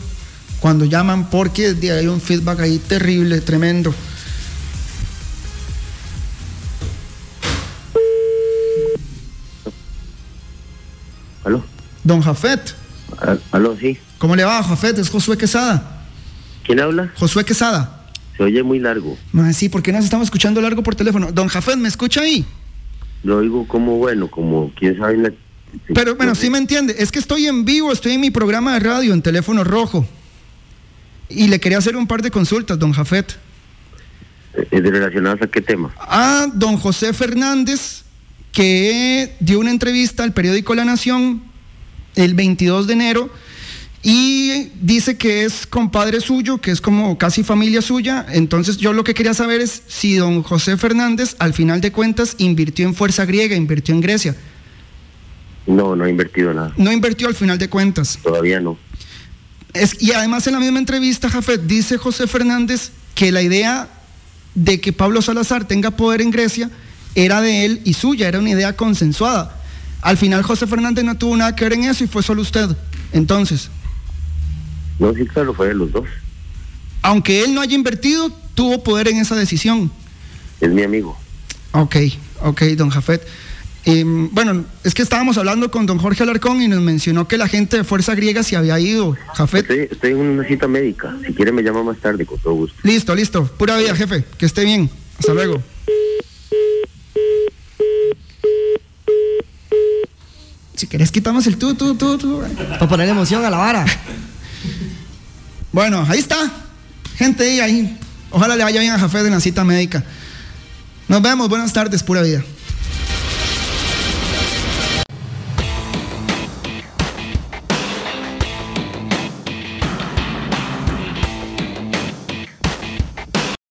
cuando 0.60 0.84
llaman 0.84 1.28
porque 1.28 1.76
hay 1.82 2.06
un 2.06 2.20
feedback 2.20 2.60
ahí 2.60 2.78
terrible, 2.78 3.40
tremendo. 3.40 3.94
Don 12.04 12.20
Jafet. 12.20 12.74
¿Aló, 13.50 13.76
sí? 13.76 13.98
¿Cómo 14.18 14.36
le 14.36 14.44
va, 14.44 14.62
Jafet? 14.62 14.98
Es 14.98 15.10
Josué 15.10 15.36
Quesada. 15.36 16.06
¿Quién 16.64 16.80
habla? 16.80 17.12
Josué 17.16 17.44
Quesada. 17.44 18.06
Se 18.36 18.42
oye 18.42 18.62
muy 18.62 18.78
largo. 18.78 19.16
sí, 19.52 19.68
¿por 19.68 19.82
qué 19.82 19.92
nos 19.92 20.04
estamos 20.04 20.26
escuchando 20.26 20.60
largo 20.60 20.82
por 20.82 20.94
teléfono? 20.94 21.30
Don 21.32 21.48
Jafet, 21.48 21.76
¿me 21.76 21.88
escucha 21.88 22.22
ahí? 22.22 22.44
Lo 23.22 23.38
oigo 23.38 23.66
como 23.68 23.96
bueno, 23.98 24.28
como 24.28 24.72
quién 24.74 24.96
sabe. 24.96 25.34
Pero 25.94 26.16
bueno, 26.16 26.34
sí 26.34 26.50
me 26.50 26.58
entiende. 26.58 26.94
Es 26.98 27.12
que 27.12 27.18
estoy 27.18 27.46
en 27.46 27.64
vivo, 27.64 27.92
estoy 27.92 28.12
en 28.12 28.20
mi 28.20 28.30
programa 28.30 28.74
de 28.74 28.80
radio 28.80 29.12
en 29.12 29.22
teléfono 29.22 29.64
rojo. 29.64 30.06
Y 31.28 31.48
le 31.48 31.60
quería 31.60 31.78
hacer 31.78 31.96
un 31.96 32.06
par 32.06 32.22
de 32.22 32.30
consultas, 32.30 32.78
don 32.78 32.92
Jafet. 32.92 33.36
¿De 34.54 34.66
eh, 34.70 34.80
relacionadas 34.80 35.42
a 35.42 35.46
qué 35.46 35.60
tema? 35.60 35.94
A 35.98 36.46
don 36.52 36.76
José 36.76 37.12
Fernández, 37.12 38.04
que 38.50 39.34
dio 39.40 39.60
una 39.60 39.70
entrevista 39.70 40.24
al 40.24 40.32
periódico 40.32 40.74
La 40.74 40.84
Nación 40.84 41.51
el 42.16 42.34
22 42.34 42.86
de 42.86 42.92
enero 42.92 43.30
y 44.02 44.70
dice 44.80 45.16
que 45.16 45.44
es 45.44 45.64
compadre 45.66 46.20
suyo, 46.20 46.58
que 46.58 46.72
es 46.72 46.80
como 46.80 47.16
casi 47.18 47.44
familia 47.44 47.80
suya. 47.80 48.26
Entonces 48.30 48.76
yo 48.76 48.92
lo 48.92 49.04
que 49.04 49.14
quería 49.14 49.32
saber 49.32 49.60
es 49.60 49.82
si 49.86 50.16
don 50.16 50.42
José 50.42 50.76
Fernández 50.76 51.36
al 51.38 51.54
final 51.54 51.80
de 51.80 51.92
cuentas 51.92 52.34
invirtió 52.38 52.86
en 52.86 52.94
fuerza 52.94 53.24
griega, 53.24 53.54
invirtió 53.54 53.94
en 53.94 54.00
Grecia. 54.00 54.36
No, 55.68 55.94
no 55.94 56.04
ha 56.04 56.10
invertido 56.10 56.52
nada. 56.52 56.74
No 56.76 56.90
invirtió 56.90 57.28
al 57.28 57.36
final 57.36 57.58
de 57.58 57.68
cuentas. 57.68 58.18
Todavía 58.20 58.60
no. 58.60 58.76
Es, 59.72 60.02
y 60.02 60.12
además 60.12 60.46
en 60.48 60.54
la 60.54 60.60
misma 60.60 60.80
entrevista, 60.80 61.30
Jafet, 61.30 61.62
dice 61.62 61.96
José 61.96 62.26
Fernández 62.26 62.90
que 63.14 63.30
la 63.30 63.42
idea 63.42 63.88
de 64.56 64.80
que 64.80 64.92
Pablo 64.92 65.22
Salazar 65.22 65.66
tenga 65.66 65.92
poder 65.92 66.20
en 66.20 66.32
Grecia 66.32 66.70
era 67.14 67.40
de 67.40 67.64
él 67.64 67.80
y 67.84 67.94
suya, 67.94 68.26
era 68.26 68.40
una 68.40 68.50
idea 68.50 68.74
consensuada. 68.74 69.61
Al 70.02 70.16
final 70.16 70.42
José 70.42 70.66
Fernández 70.66 71.04
no 71.04 71.16
tuvo 71.16 71.36
nada 71.36 71.54
que 71.56 71.64
ver 71.64 71.74
en 71.74 71.84
eso 71.84 72.04
y 72.04 72.08
fue 72.08 72.22
solo 72.22 72.42
usted. 72.42 72.68
Entonces. 73.12 73.70
No, 74.98 75.14
sí, 75.14 75.24
claro, 75.26 75.54
fue 75.54 75.68
de 75.68 75.74
los 75.74 75.90
dos. 75.92 76.04
Aunque 77.02 77.44
él 77.44 77.54
no 77.54 77.60
haya 77.60 77.74
invertido, 77.74 78.30
tuvo 78.54 78.82
poder 78.82 79.08
en 79.08 79.18
esa 79.18 79.36
decisión. 79.36 79.90
Es 80.60 80.70
mi 80.70 80.82
amigo. 80.82 81.18
Ok, 81.72 81.96
ok, 82.40 82.62
don 82.76 82.90
Jafet. 82.90 83.26
Em, 83.84 84.32
bueno, 84.32 84.64
es 84.84 84.94
que 84.94 85.02
estábamos 85.02 85.38
hablando 85.38 85.70
con 85.70 85.86
don 85.86 85.98
Jorge 85.98 86.22
Alarcón 86.22 86.62
y 86.62 86.68
nos 86.68 86.80
mencionó 86.80 87.26
que 87.26 87.36
la 87.36 87.48
gente 87.48 87.78
de 87.78 87.84
Fuerza 87.84 88.14
Griega 88.14 88.42
se 88.42 88.56
había 88.56 88.78
ido. 88.78 89.16
Jafet. 89.34 89.68
Estoy, 89.70 90.12
en 90.12 90.18
una 90.18 90.44
cita 90.44 90.68
médica. 90.68 91.16
Si 91.26 91.32
quiere 91.32 91.50
me 91.52 91.62
llama 91.62 91.82
más 91.82 91.98
tarde, 91.98 92.24
con 92.26 92.38
todo 92.38 92.54
gusto. 92.54 92.76
Listo, 92.82 93.14
listo. 93.14 93.44
Pura 93.44 93.76
vida, 93.76 93.94
jefe. 93.96 94.24
Que 94.38 94.46
esté 94.46 94.64
bien. 94.64 94.88
Hasta 95.18 95.34
luego. 95.34 95.62
Si 100.82 100.88
querés 100.88 101.12
quitamos 101.12 101.46
el 101.46 101.58
tú, 101.58 101.76
tú, 101.76 101.94
tú, 101.94 102.18
tú. 102.18 102.42
Para 102.70 102.88
poner 102.88 103.08
emoción 103.08 103.44
a 103.44 103.50
la 103.50 103.56
vara. 103.56 103.86
Bueno, 105.70 106.04
ahí 106.08 106.18
está. 106.18 106.50
Gente 107.14 107.62
ahí. 107.62 107.96
Ojalá 108.32 108.56
le 108.56 108.64
vaya 108.64 108.80
bien 108.80 108.92
a 108.92 108.98
Jafé 108.98 109.20
en 109.20 109.30
la 109.30 109.38
cita 109.38 109.62
médica. 109.62 110.02
Nos 111.06 111.22
vemos. 111.22 111.48
Buenas 111.48 111.72
tardes, 111.72 112.02
pura 112.02 112.20
vida. 112.22 112.42